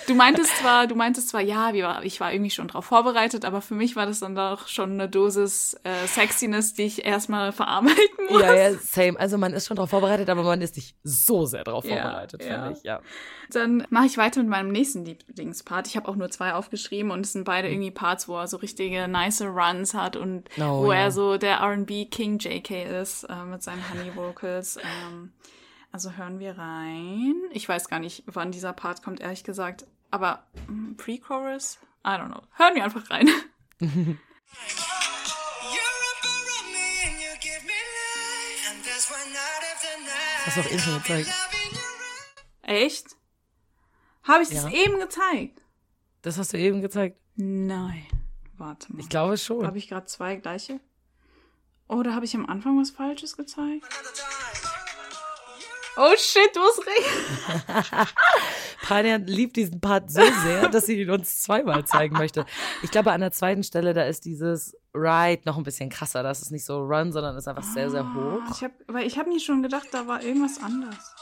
Du 0.06 0.14
meintest 0.14 0.56
zwar, 0.58 0.86
du 0.86 0.94
meintest 0.94 1.30
zwar, 1.30 1.40
ja, 1.40 1.72
ich 2.02 2.20
war 2.20 2.32
irgendwie 2.32 2.50
schon 2.50 2.68
drauf 2.68 2.84
vorbereitet, 2.84 3.44
aber 3.44 3.60
für 3.60 3.74
mich 3.74 3.96
war 3.96 4.06
das 4.06 4.20
dann 4.20 4.34
doch 4.34 4.68
schon 4.68 4.92
eine 4.92 5.08
Dosis 5.08 5.74
äh, 5.84 6.06
Sexiness, 6.06 6.74
die 6.74 6.84
ich 6.84 7.04
erstmal 7.04 7.52
verarbeiten 7.52 8.26
muss. 8.30 8.42
Ja, 8.42 8.54
ja, 8.54 8.74
same. 8.74 9.18
Also 9.18 9.38
man 9.38 9.52
ist 9.52 9.66
schon 9.66 9.76
darauf 9.76 9.90
vorbereitet, 9.90 10.28
aber 10.28 10.42
man 10.42 10.60
ist 10.60 10.76
nicht 10.76 10.96
so 11.02 11.46
sehr 11.46 11.64
darauf 11.64 11.84
Ja, 11.84 12.02
vorbereitet, 12.02 12.44
ja. 12.44 12.62
finde 12.62 12.78
ich. 12.78 12.84
Ja. 12.84 13.00
Dann 13.50 13.86
mache 13.90 14.06
ich 14.06 14.18
weiter 14.18 14.40
mit 14.40 14.48
meinem 14.48 14.70
nächsten 14.72 15.04
Lieblingspart. 15.04 15.86
Ich 15.86 15.96
habe 15.96 16.08
auch 16.08 16.16
nur 16.16 16.30
zwei 16.30 16.54
aufgeschrieben 16.54 17.10
und 17.16 17.26
es 17.26 17.32
sind 17.32 17.44
beide 17.44 17.68
irgendwie 17.68 17.90
Parts, 17.90 18.28
wo 18.28 18.36
er 18.38 18.46
so 18.46 18.58
richtige 18.58 19.08
nice 19.08 19.40
Runs 19.42 19.94
hat 19.94 20.14
und 20.16 20.48
Oh, 20.58 20.84
wo 20.84 20.92
ja. 20.92 20.98
er 21.00 21.10
so 21.10 21.36
der 21.38 21.56
R&B 21.56 22.04
King 22.06 22.38
JK 22.38 22.70
ist 23.00 23.24
äh, 23.24 23.44
mit 23.44 23.62
seinen 23.62 23.82
Honey 23.90 24.14
Vocals. 24.14 24.76
Ähm, 24.76 25.32
also 25.90 26.12
hören 26.12 26.38
wir 26.38 26.56
rein. 26.58 27.34
Ich 27.52 27.68
weiß 27.68 27.88
gar 27.88 27.98
nicht, 27.98 28.22
wann 28.26 28.52
dieser 28.52 28.72
Part 28.72 29.02
kommt, 29.02 29.20
ehrlich 29.20 29.42
gesagt. 29.44 29.86
Aber 30.10 30.44
mm, 30.68 30.94
Pre-Chorus? 30.96 31.78
I 32.04 32.10
don't 32.10 32.26
know. 32.28 32.42
Hören 32.56 32.74
wir 32.76 32.84
einfach 32.84 33.10
rein. 33.10 33.28
Hast 40.44 40.56
du 40.56 40.60
auch 40.60 40.66
eben 40.70 40.78
schon 40.78 41.02
gezeigt. 41.02 41.28
Echt? 42.62 43.06
Habe 44.24 44.42
ich 44.42 44.48
das 44.50 44.64
Ja. 44.64 44.70
eben 44.70 44.98
gezeigt? 45.00 45.60
Das 46.26 46.38
hast 46.38 46.52
du 46.52 46.58
eben 46.58 46.80
gezeigt. 46.80 47.20
Nein. 47.36 48.02
Warte 48.58 48.92
mal. 48.92 48.98
Ich 48.98 49.08
glaube 49.08 49.38
schon. 49.38 49.64
Habe 49.64 49.78
ich 49.78 49.86
gerade 49.86 50.06
zwei 50.06 50.34
gleiche? 50.34 50.80
Oder 51.86 52.16
habe 52.16 52.24
ich 52.24 52.34
am 52.34 52.46
Anfang 52.46 52.76
was 52.80 52.90
Falsches 52.90 53.36
gezeigt? 53.36 53.86
Oh 55.96 56.12
shit, 56.16 56.50
du 56.52 56.60
hast 56.60 56.82
recht. 56.84 58.14
Pania 58.82 59.16
liebt 59.18 59.54
diesen 59.54 59.80
Part 59.80 60.10
so 60.10 60.20
sehr, 60.42 60.68
dass 60.68 60.86
sie 60.86 61.00
ihn 61.00 61.10
uns 61.10 61.42
zweimal 61.42 61.84
zeigen 61.84 62.16
möchte. 62.18 62.44
Ich 62.82 62.90
glaube, 62.90 63.12
an 63.12 63.20
der 63.20 63.30
zweiten 63.30 63.62
Stelle, 63.62 63.94
da 63.94 64.02
ist 64.02 64.24
dieses 64.24 64.76
Ride 64.94 65.42
noch 65.44 65.56
ein 65.56 65.62
bisschen 65.62 65.90
krasser. 65.90 66.24
Das 66.24 66.42
ist 66.42 66.50
nicht 66.50 66.64
so 66.64 66.80
Run, 66.80 67.12
sondern 67.12 67.36
ist 67.36 67.46
einfach 67.46 67.62
sehr, 67.62 67.88
sehr 67.88 68.02
Ah, 68.02 68.14
hoch. 68.14 68.42
Ich 68.50 68.64
hab, 68.64 68.72
weil 68.88 69.06
ich 69.06 69.16
habe 69.16 69.28
mir 69.28 69.38
schon 69.38 69.62
gedacht, 69.62 69.86
da 69.92 70.08
war 70.08 70.20
irgendwas 70.24 70.60
anders. 70.60 71.14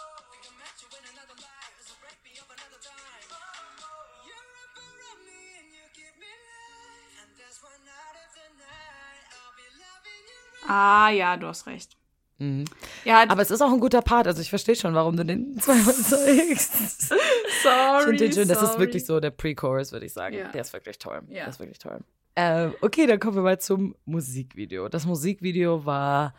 Ah, 10.66 11.10
ja, 11.10 11.36
du 11.36 11.46
hast 11.46 11.66
recht. 11.66 11.96
Mhm. 12.38 12.64
Ja, 13.04 13.24
Aber 13.28 13.42
es 13.42 13.50
ist 13.50 13.60
auch 13.60 13.72
ein 13.72 13.80
guter 13.80 14.02
Part. 14.02 14.26
Also 14.26 14.40
ich 14.40 14.50
verstehe 14.50 14.74
schon, 14.74 14.94
warum 14.94 15.16
du 15.16 15.24
den 15.24 15.58
zweimal 15.60 15.94
zeigst. 15.94 17.08
sorry. 17.62 18.12
Ich 18.12 18.18
den 18.18 18.32
schön. 18.32 18.48
Das 18.48 18.62
ist 18.62 18.72
sorry. 18.72 18.80
wirklich 18.80 19.06
so 19.06 19.20
der 19.20 19.30
Pre-Chorus, 19.30 19.92
würde 19.92 20.06
ich 20.06 20.12
sagen. 20.12 20.36
Ja. 20.36 20.48
Der 20.48 20.62
ist 20.62 20.72
wirklich 20.72 20.98
toll. 20.98 21.22
Ja. 21.28 21.34
Der 21.44 21.48
ist 21.48 21.60
wirklich 21.60 21.78
toll. 21.78 22.00
Ähm, 22.36 22.74
okay, 22.80 23.06
dann 23.06 23.20
kommen 23.20 23.36
wir 23.36 23.42
mal 23.42 23.60
zum 23.60 23.94
Musikvideo. 24.04 24.88
Das 24.88 25.06
Musikvideo 25.06 25.84
war 25.84 26.34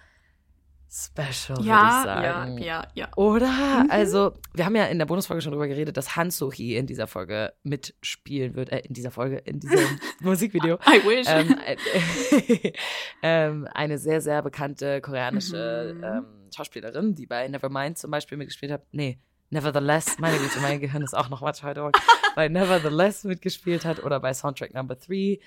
special, 0.90 1.58
würde 1.58 1.62
ich 1.62 1.66
Ja, 1.68 1.74
ja, 1.76 2.04
sagen. 2.04 2.58
ja, 2.60 2.88
ja. 2.94 3.08
Oder? 3.16 3.86
Also, 3.90 4.34
wir 4.54 4.66
haben 4.66 4.76
ja 4.76 4.86
in 4.86 4.98
der 5.00 5.06
Bonusfolge 5.06 5.42
schon 5.42 5.52
drüber 5.52 5.68
geredet, 5.68 5.98
dass 5.98 6.16
Han 6.16 6.32
Sohee 6.32 6.78
in 6.78 6.88
dieser 6.88 7.08
Folge 7.08 7.54
mitspielen 7.64 8.56
wird. 8.56 8.72
Äh, 8.72 8.80
in 8.80 8.94
dieser 8.94 9.12
Folge, 9.12 9.38
in 9.38 9.60
diesem 9.60 9.80
Musikvideo. 10.22 10.76
I 10.88 11.06
wish. 11.06 11.28
ähm, 11.30 11.58
äh, 11.66 12.72
ähm, 13.22 13.68
eine 13.74 13.98
sehr, 13.98 14.22
sehr 14.22 14.42
bekannte 14.42 15.02
koreanische 15.02 15.94
Mhm. 15.98 16.04
ähm, 16.04 16.26
Schauspielerin, 16.56 17.16
die 17.16 17.26
bei 17.26 17.48
Nevermind 17.48 17.98
zum 17.98 18.12
Beispiel 18.12 18.38
mitgespielt 18.38 18.72
hat. 18.72 18.84
Nee, 18.92 19.20
Nevertheless, 19.52 20.18
meine 20.20 20.38
Güte, 20.38 20.60
mein 20.60 20.80
Gehirn 20.80 21.04
ist 21.04 21.14
auch 21.16 21.30
noch 21.30 21.42
was 21.42 21.62
heute 21.64 21.82
Morgen. 21.82 22.00
bei 22.36 22.48
Nevertheless 22.50 23.24
mitgespielt 23.26 23.86
hat 23.86 24.04
oder 24.04 24.20
bei 24.20 24.34
Soundtrack 24.34 24.74
Number 24.74 24.96
3 24.96 25.40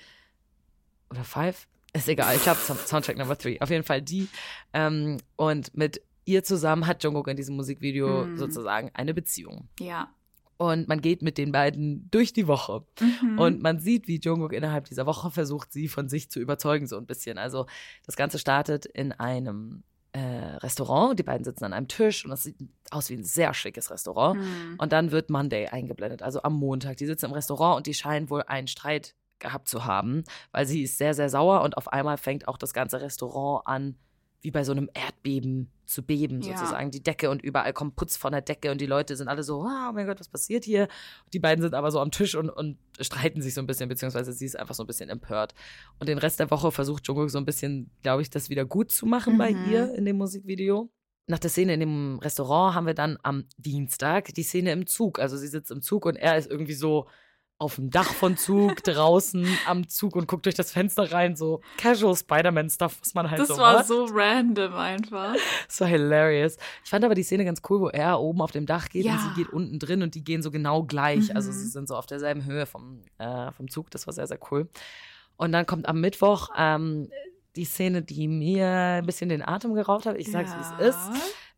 oder 1.09 1.23
5. 1.23 1.67
Ist 1.93 2.07
egal, 2.07 2.35
ich 2.35 2.43
glaube 2.43 2.59
Soundtrack 2.59 3.17
Number 3.17 3.35
3. 3.35 3.61
Auf 3.61 3.69
jeden 3.69 3.83
Fall 3.83 4.01
die. 4.01 4.27
Ähm, 4.73 5.17
und 5.35 5.75
mit 5.75 6.01
ihr 6.25 6.43
zusammen 6.43 6.85
hat 6.85 7.03
Jungkook 7.03 7.27
in 7.29 7.37
diesem 7.37 7.55
Musikvideo 7.55 8.25
Mhm. 8.25 8.37
sozusagen 8.37 8.91
eine 8.93 9.13
Beziehung. 9.13 9.67
ja. 9.79 10.09
Und 10.61 10.89
man 10.89 10.99
geht 10.99 11.21
mit 11.21 11.37
den 11.37 11.53
beiden 11.53 12.09
durch 12.11 12.33
die 12.33 12.45
Woche. 12.45 12.83
Mhm. 12.99 13.39
Und 13.39 13.61
man 13.63 13.79
sieht, 13.79 14.09
wie 14.09 14.19
Jungkook 14.19 14.51
innerhalb 14.51 14.83
dieser 14.89 15.05
Woche 15.05 15.31
versucht, 15.31 15.71
sie 15.71 15.87
von 15.87 16.09
sich 16.09 16.29
zu 16.29 16.41
überzeugen, 16.41 16.85
so 16.85 16.97
ein 16.97 17.05
bisschen. 17.05 17.37
Also 17.37 17.65
das 18.05 18.17
Ganze 18.17 18.39
startet 18.39 18.85
in 18.85 19.13
einem 19.13 19.83
äh, 20.11 20.19
Restaurant. 20.19 21.17
Die 21.17 21.23
beiden 21.23 21.45
sitzen 21.45 21.63
an 21.63 21.71
einem 21.71 21.87
Tisch 21.87 22.25
und 22.25 22.31
das 22.31 22.43
sieht 22.43 22.57
aus 22.91 23.09
wie 23.09 23.13
ein 23.13 23.23
sehr 23.23 23.53
schickes 23.53 23.89
Restaurant. 23.89 24.37
Mhm. 24.41 24.75
Und 24.79 24.91
dann 24.91 25.11
wird 25.11 25.29
Monday 25.29 25.67
eingeblendet, 25.67 26.21
also 26.21 26.41
am 26.43 26.55
Montag. 26.55 26.97
Die 26.97 27.05
sitzen 27.05 27.27
im 27.27 27.31
Restaurant 27.31 27.77
und 27.77 27.87
die 27.87 27.93
scheinen 27.93 28.29
wohl 28.29 28.43
einen 28.43 28.67
Streit 28.67 29.15
gehabt 29.39 29.67
zu 29.67 29.85
haben, 29.85 30.23
weil 30.51 30.65
sie 30.65 30.83
ist 30.83 30.97
sehr, 30.97 31.13
sehr 31.13 31.29
sauer 31.29 31.61
und 31.61 31.77
auf 31.77 31.87
einmal 31.91 32.17
fängt 32.17 32.47
auch 32.47 32.57
das 32.57 32.73
ganze 32.73 33.01
Restaurant 33.01 33.65
an, 33.67 33.95
wie 34.41 34.51
bei 34.51 34.63
so 34.63 34.71
einem 34.71 34.89
Erdbeben 34.93 35.69
zu 35.85 36.01
beben, 36.01 36.41
Ja. 36.41 36.55
sozusagen. 36.55 36.91
Die 36.91 37.03
Decke 37.03 37.29
und 37.29 37.41
überall 37.41 37.73
kommt 37.73 37.97
Putz 37.97 38.15
von 38.15 38.31
der 38.31 38.41
Decke 38.41 38.71
und 38.71 38.79
die 38.79 38.85
Leute 38.85 39.15
sind 39.17 39.27
alle 39.27 39.43
so, 39.43 39.61
oh 39.63 39.91
mein 39.93 40.05
Gott, 40.07 40.19
was 40.19 40.29
passiert 40.29 40.63
hier? 40.63 40.87
Die 41.33 41.39
beiden 41.39 41.61
sind 41.61 41.73
aber 41.73 41.91
so 41.91 41.99
am 41.99 42.09
Tisch 42.11 42.35
und, 42.35 42.49
und 42.49 42.77
streiten 43.01 43.41
sich 43.41 43.53
so 43.53 43.59
ein 43.59 43.67
bisschen, 43.67 43.89
beziehungsweise 43.89 44.31
sie 44.31 44.45
ist 44.45 44.57
einfach 44.57 44.75
so 44.75 44.83
ein 44.83 44.87
bisschen 44.87 45.09
empört. 45.09 45.53
Und 45.99 46.07
den 46.07 46.17
Rest 46.19 46.39
der 46.39 46.49
Woche 46.51 46.71
versucht 46.71 47.05
Jungkook 47.07 47.29
so 47.29 47.37
ein 47.37 47.43
bisschen, 47.45 47.89
glaube 48.01 48.21
ich, 48.21 48.29
das 48.29 48.49
wieder 48.49 48.63
gut 48.65 48.91
zu 48.91 49.05
machen 49.05 49.37
bei 49.37 49.51
Mhm. 49.51 49.69
ihr 49.71 49.93
in 49.95 50.05
dem 50.05 50.17
Musikvideo. 50.17 50.89
Nach 51.27 51.39
der 51.39 51.49
Szene 51.49 51.73
in 51.73 51.81
dem 51.81 52.19
Restaurant 52.19 52.75
haben 52.75 52.87
wir 52.87 52.93
dann 52.93 53.17
am 53.23 53.43
Dienstag 53.57 54.33
die 54.35 54.43
Szene 54.43 54.71
im 54.71 54.87
Zug. 54.87 55.19
Also 55.19 55.35
sie 55.37 55.47
sitzt 55.47 55.69
im 55.69 55.81
Zug 55.81 56.05
und 56.05 56.15
er 56.15 56.37
ist 56.37 56.49
irgendwie 56.49 56.73
so 56.73 57.07
auf 57.59 57.75
dem 57.75 57.89
Dach 57.91 58.11
von 58.13 58.37
Zug, 58.37 58.81
draußen 58.83 59.45
am 59.67 59.87
Zug 59.87 60.15
und 60.15 60.27
guckt 60.27 60.45
durch 60.45 60.55
das 60.55 60.71
Fenster 60.71 61.11
rein, 61.11 61.35
so 61.35 61.61
Casual 61.77 62.15
Spider-Man-Stuff, 62.15 62.97
was 63.01 63.13
man 63.13 63.29
halt 63.29 63.41
das 63.41 63.49
so 63.49 63.57
war 63.57 63.73
macht. 63.73 63.87
so 63.87 64.05
random 64.09 64.73
einfach. 64.73 65.35
Das 65.67 65.81
war 65.81 65.87
hilarious. 65.89 66.57
Ich 66.83 66.89
fand 66.89 67.03
aber 67.05 67.13
die 67.15 67.23
Szene 67.23 67.45
ganz 67.45 67.61
cool, 67.69 67.81
wo 67.81 67.89
er 67.89 68.19
oben 68.19 68.41
auf 68.41 68.51
dem 68.51 68.65
Dach 68.65 68.89
geht 68.89 69.05
und 69.05 69.11
Ja. 69.11 69.19
sie 69.19 69.43
geht 69.43 69.51
unten 69.53 69.77
drin 69.77 70.01
und 70.01 70.15
die 70.15 70.23
gehen 70.23 70.41
so 70.41 70.49
genau 70.51 70.83
gleich. 70.83 71.35
Also 71.35 71.49
Mhm. 71.51 71.55
sie 71.55 71.67
sind 71.67 71.87
so 71.87 71.95
auf 71.95 72.05
derselben 72.07 72.45
Höhe 72.45 72.65
vom, 72.65 73.03
äh, 73.19 73.51
vom 73.51 73.69
Zug. 73.69 73.91
Das 73.91 74.07
war 74.07 74.13
sehr, 74.13 74.25
sehr 74.27 74.39
cool. 74.51 74.67
Und 75.37 75.51
dann 75.51 75.65
kommt 75.65 75.87
am 75.87 75.99
Mittwoch 76.01 76.49
ähm, 76.57 77.09
die 77.55 77.65
Szene, 77.65 78.01
die 78.01 78.27
mir 78.27 78.67
ein 78.67 79.05
bisschen 79.05 79.27
den 79.29 79.41
Atem 79.45 79.73
geraubt 79.73 80.05
hat. 80.05 80.15
Ich 80.17 80.31
sag's, 80.31 80.51
wie 80.55 80.83
es 80.85 80.95
ist. 80.95 81.09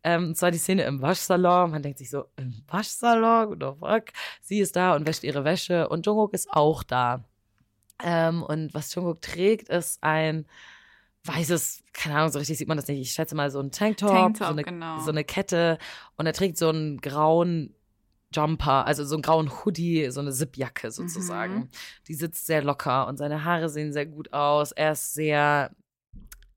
Ähm, 0.04 0.28
und 0.28 0.36
zwar 0.36 0.50
die 0.50 0.58
Szene 0.58 0.84
im 0.84 1.00
Waschsalon. 1.00 1.70
Man 1.70 1.82
denkt 1.82 1.98
sich 1.98 2.10
so, 2.10 2.26
im 2.36 2.62
Waschsalon? 2.68 3.50
What 3.50 3.58
the 3.60 3.78
fuck? 3.78 4.04
Sie 4.40 4.60
ist 4.60 4.76
da 4.76 4.94
und 4.94 5.06
wäscht 5.06 5.24
ihre 5.24 5.44
Wäsche 5.44 5.88
und 5.88 6.06
Jungkook 6.06 6.34
ist 6.34 6.50
auch 6.50 6.82
da. 6.82 7.24
Ähm, 8.02 8.42
und 8.42 8.74
was 8.74 8.94
Jungkook 8.94 9.20
trägt, 9.22 9.68
ist 9.68 10.02
ein 10.02 10.46
weißes, 11.24 11.84
keine 11.92 12.16
Ahnung, 12.16 12.32
so 12.32 12.38
richtig 12.38 12.58
sieht 12.58 12.68
man 12.68 12.76
das 12.76 12.88
nicht. 12.88 13.00
Ich 13.00 13.12
schätze 13.12 13.34
mal 13.34 13.50
so 13.50 13.60
ein 13.60 13.70
Tanktop, 13.70 14.10
Tanktop, 14.10 14.46
so, 14.48 14.52
eine, 14.52 14.62
genau. 14.64 14.98
so 15.00 15.10
eine 15.10 15.24
Kette 15.24 15.78
und 16.16 16.26
er 16.26 16.32
trägt 16.32 16.58
so 16.58 16.68
einen 16.68 17.00
grauen 17.00 17.74
Jumper, 18.34 18.86
also 18.86 19.04
so 19.04 19.14
einen 19.14 19.22
grauen 19.22 19.50
Hoodie, 19.50 20.10
so 20.10 20.20
eine 20.20 20.32
Zipjacke 20.32 20.90
sozusagen. 20.90 21.54
Mhm. 21.54 21.68
Die 22.08 22.14
sitzt 22.14 22.46
sehr 22.46 22.62
locker 22.62 23.06
und 23.06 23.18
seine 23.18 23.44
Haare 23.44 23.68
sehen 23.68 23.92
sehr 23.92 24.06
gut 24.06 24.32
aus. 24.32 24.72
Er 24.72 24.92
ist 24.92 25.14
sehr, 25.14 25.70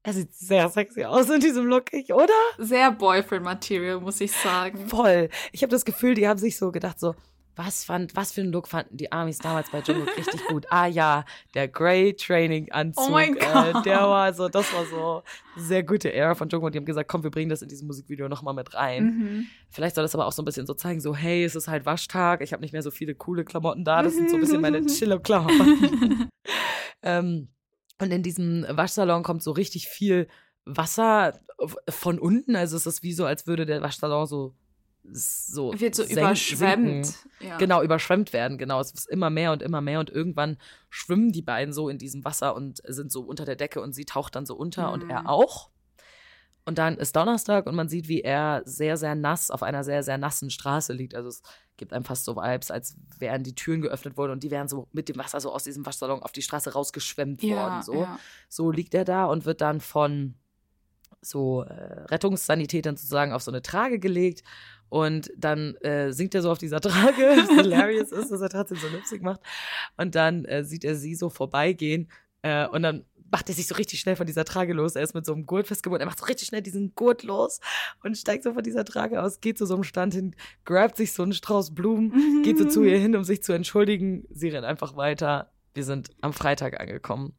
er 0.06 0.14
sieht 0.14 0.34
sehr 0.36 0.70
sexy 0.70 1.04
aus 1.04 1.30
in 1.30 1.40
diesem 1.40 1.66
Look, 1.66 1.92
ich, 1.92 2.14
oder? 2.14 2.28
Sehr 2.60 2.92
Boyfriend-Material, 2.92 4.00
muss 4.00 4.22
ich 4.22 4.32
sagen. 4.32 4.88
Voll. 4.88 5.30
Ich 5.52 5.64
habe 5.64 5.72
das 5.72 5.84
Gefühl, 5.84 6.14
die 6.14 6.28
haben 6.28 6.38
sich 6.38 6.58
so 6.58 6.72
gedacht, 6.72 7.00
so, 7.00 7.16
was 7.56 7.86
fand, 7.86 8.16
was 8.16 8.34
für 8.34 8.42
einen 8.42 8.52
Look 8.52 8.68
fanden 8.68 8.98
die 8.98 9.12
Amis 9.14 9.38
damals 9.40 9.72
bei 9.72 9.80
Jungkook 9.80 10.16
richtig 10.18 10.46
gut? 10.48 10.66
Ah 10.70 10.88
ja, 10.88 11.24
der 11.54 11.70
Grey 11.70 12.14
Training 12.14 12.70
Anzug. 12.72 13.06
Oh 13.08 13.12
mein 13.12 13.38
Äh, 13.38 13.40
Gott. 13.72 13.86
der 13.86 14.02
war 14.02 14.34
so, 14.34 14.50
das 14.50 14.72
war 14.74 14.86
so 14.86 15.24
sehr 15.56 15.82
gute 15.84 16.12
Ära 16.14 16.36
von 16.36 16.50
Jungkook. 16.50 16.74
Die 16.74 16.78
haben 16.78 16.86
gesagt, 16.86 17.10
komm, 17.10 17.24
wir 17.24 17.32
bringen 17.32 17.50
das 17.50 17.62
in 17.62 17.70
diesem 17.70 17.88
Musikvideo 17.88 18.28
nochmal 18.28 18.54
mit 18.54 18.74
rein. 18.74 19.04
Mhm. 19.06 19.46
Vielleicht 19.70 19.96
soll 19.96 20.04
das 20.04 20.14
aber 20.14 20.26
auch 20.28 20.34
so 20.34 20.42
ein 20.42 20.46
bisschen 20.46 20.68
so 20.68 20.74
zeigen, 20.74 21.00
so, 21.00 21.16
hey, 21.16 21.46
es 21.46 21.56
ist 21.56 21.68
halt 21.70 21.86
Waschtag, 21.86 22.42
ich 22.42 22.52
habe 22.52 22.62
nicht 22.62 22.74
mehr 22.74 22.84
so 22.84 22.92
viele 22.92 23.16
coole 23.16 23.46
Klamotten 23.46 23.86
da, 23.86 24.04
das 24.04 24.16
sind 24.16 24.30
so 24.30 24.36
ein 24.36 24.42
bisschen 24.42 24.62
meine 24.62 24.86
Chille-Klamotten. 24.86 26.30
ähm, 27.04 27.48
und 28.02 28.12
in 28.12 28.24
diesem 28.24 28.66
Waschsalon 28.70 29.24
kommt 29.24 29.44
so 29.44 29.52
richtig 29.52 29.88
viel 29.88 30.28
Wasser 30.66 31.40
von 31.90 32.20
unten, 32.20 32.56
also 32.56 32.76
es 32.76 32.86
ist 32.86 33.04
wie 33.04 33.14
so, 33.14 33.26
als 33.26 33.48
würde 33.48 33.66
der 33.66 33.82
Waschsalon 33.82 34.26
so 34.28 34.56
so 35.12 35.72
Wird 35.80 35.94
so 35.94 36.04
überschwemmt. 36.04 37.14
Ja. 37.40 37.58
Genau, 37.58 37.84
überschwemmt 37.84 38.34
werden, 38.34 38.58
genau. 38.58 38.80
Es 38.80 38.92
ist 38.92 39.08
immer 39.08 39.30
mehr 39.30 39.52
und 39.52 39.62
immer 39.62 39.80
mehr 39.80 40.00
und 40.00 40.10
irgendwann 40.10 40.58
schwimmen 40.90 41.32
die 41.32 41.44
beiden 41.44 41.74
so 41.74 41.90
in 41.90 42.00
diesem 42.00 42.26
Wasser 42.26 42.56
und 42.56 42.82
sind 42.88 43.12
so 43.12 43.22
unter 43.22 43.46
der 43.46 43.56
Decke 43.56 43.82
und 43.82 43.94
sie 43.94 44.06
taucht 44.06 44.36
dann 44.36 44.48
so 44.48 44.56
unter 44.56 44.92
und 44.92 45.04
Mhm. 45.04 45.10
er 45.12 45.30
auch. 45.30 45.70
Und 46.68 46.80
dann 46.80 46.98
ist 46.98 47.16
Donnerstag 47.16 47.68
und 47.68 47.76
man 47.76 47.90
sieht, 47.90 48.08
wie 48.08 48.22
er 48.22 48.64
sehr, 48.66 48.98
sehr 48.98 49.14
nass 49.14 49.52
auf 49.52 49.62
einer 49.62 49.84
sehr, 49.84 50.02
sehr 50.02 50.18
nassen 50.18 50.50
Straße 50.50 50.94
liegt. 50.94 51.14
Also 51.14 51.30
es 51.30 51.44
gibt 51.78 51.94
einem 51.94 52.06
fast 52.06 52.26
so 52.26 52.36
Vibes, 52.36 52.72
als 52.72 52.98
wären 53.20 53.44
die 53.44 53.54
Türen 53.54 53.82
geöffnet 53.82 54.18
worden 54.18 54.32
und 54.32 54.44
die 54.44 54.50
wären 54.50 54.68
so 54.68 54.88
mit 54.92 55.08
dem 55.08 55.18
Wasser 55.18 55.40
so 55.40 55.54
aus 55.54 55.64
diesem 55.64 55.86
Waschsalon 55.86 56.24
auf 56.24 56.32
die 56.32 56.42
Straße 56.42 56.74
rausgeschwemmt 56.74 57.44
Ja, 57.44 57.56
worden. 57.56 57.84
So. 57.84 58.02
ja. 58.02 58.20
so 58.50 58.72
liegt 58.72 58.96
er 58.96 59.06
da 59.06 59.26
und 59.26 59.46
wird 59.46 59.62
dann 59.62 59.80
von 59.80 60.34
so 61.22 61.64
äh, 61.64 62.02
Rettungssanitätern 62.10 62.98
sozusagen 62.98 63.32
auf 63.34 63.44
so 63.44 63.52
eine 63.52 63.62
Trage 63.62 64.00
gelegt. 64.00 64.44
Und 64.90 65.32
dann 65.38 65.76
äh, 65.78 66.14
singt 66.14 66.34
er 66.36 66.42
so 66.42 66.52
auf 66.52 66.58
dieser 66.60 66.80
Trage, 66.82 67.22
was 67.38 67.50
hilarious 67.62 68.12
ist, 68.12 68.32
dass 68.32 68.42
er 68.42 68.50
trotzdem 68.50 68.78
so 68.78 68.88
Lipstick 68.88 69.22
macht. 69.22 69.42
Und 69.98 70.16
dann 70.16 70.46
äh, 70.46 70.64
sieht 70.64 70.84
er 70.84 70.96
sie 70.96 71.16
so 71.16 71.30
vorbeigehen 71.30 72.10
äh, 72.44 72.68
und 72.68 72.84
dann 72.84 73.06
macht 73.36 73.50
er 73.50 73.56
sich 73.56 73.68
so 73.68 73.76
richtig 73.76 74.00
schnell 74.00 74.16
von 74.16 74.26
dieser 74.26 74.46
Trage 74.46 74.72
los. 74.72 74.96
Er 74.96 75.04
ist 75.04 75.14
mit 75.14 75.26
so 75.26 75.34
einem 75.34 75.46
Gurt 75.46 75.68
festgebunden. 75.68 76.04
Er 76.04 76.06
macht 76.06 76.20
so 76.20 76.24
richtig 76.26 76.48
schnell 76.48 76.62
diesen 76.62 76.96
Gurt 76.96 77.24
los 77.24 77.60
und 78.02 78.18
steigt 78.18 78.46
so 78.46 78.54
von 78.54 78.64
dieser 78.64 78.86
Trage 78.86 79.22
aus, 79.22 79.42
geht 79.42 79.58
zu 79.58 79.66
so 79.66 79.74
einem 79.74 79.84
Stand 79.84 80.14
hin, 80.14 80.38
grabt 80.64 80.96
sich 80.96 81.12
so 81.12 81.22
einen 81.22 81.34
Strauß 81.34 81.76
Blumen, 81.76 82.44
geht 82.44 82.58
so 82.58 82.64
zu 82.64 82.86
ihr 82.86 82.98
hin, 82.98 83.14
um 83.14 83.26
sich 83.26 83.44
zu 83.44 83.52
entschuldigen. 83.52 84.24
Sie 84.30 84.48
rennt 84.48 84.64
einfach 84.64 84.96
weiter. 84.96 85.52
Wir 85.74 85.84
sind 85.84 86.12
am 86.22 86.32
Freitag 86.32 86.80
angekommen. 86.80 87.34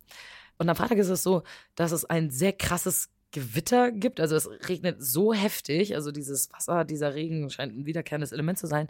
Und 0.59 0.69
am 0.69 0.77
Freitag 0.77 0.99
ist 0.99 1.09
es 1.09 1.23
so, 1.23 1.45
dass 1.77 1.93
es 1.93 2.05
ein 2.05 2.29
sehr 2.29 2.53
krasses 2.53 3.09
Gewitter 3.33 3.91
gibt. 3.91 4.21
Also 4.21 4.37
es 4.37 4.51
regnet 4.69 5.03
so 5.03 5.33
heftig. 5.33 5.95
Also 5.95 6.13
dieses 6.13 6.53
Wasser, 6.53 6.85
dieser 6.85 7.15
Regen 7.15 7.49
scheint 7.49 7.75
ein 7.75 7.87
wiederkehrendes 7.87 8.33
Element 8.33 8.59
zu 8.59 8.67
sein. 8.67 8.89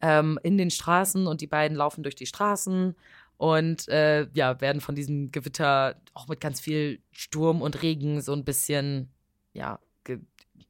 Ähm, 0.00 0.40
in 0.42 0.58
den 0.58 0.72
Straßen 0.72 1.28
und 1.28 1.40
die 1.40 1.46
beiden 1.46 1.76
laufen 1.76 2.02
durch 2.02 2.16
die 2.16 2.26
Straßen 2.26 2.96
und 3.38 3.88
äh, 3.88 4.26
ja, 4.34 4.60
werden 4.60 4.80
von 4.82 4.94
diesem 4.94 5.30
Gewitter 5.32 5.96
auch 6.12 6.28
mit 6.28 6.40
ganz 6.40 6.60
viel 6.60 7.00
Sturm 7.12 7.62
und 7.62 7.82
Regen 7.82 8.20
so 8.20 8.32
ein 8.34 8.44
bisschen, 8.44 9.08
ja, 9.54 9.78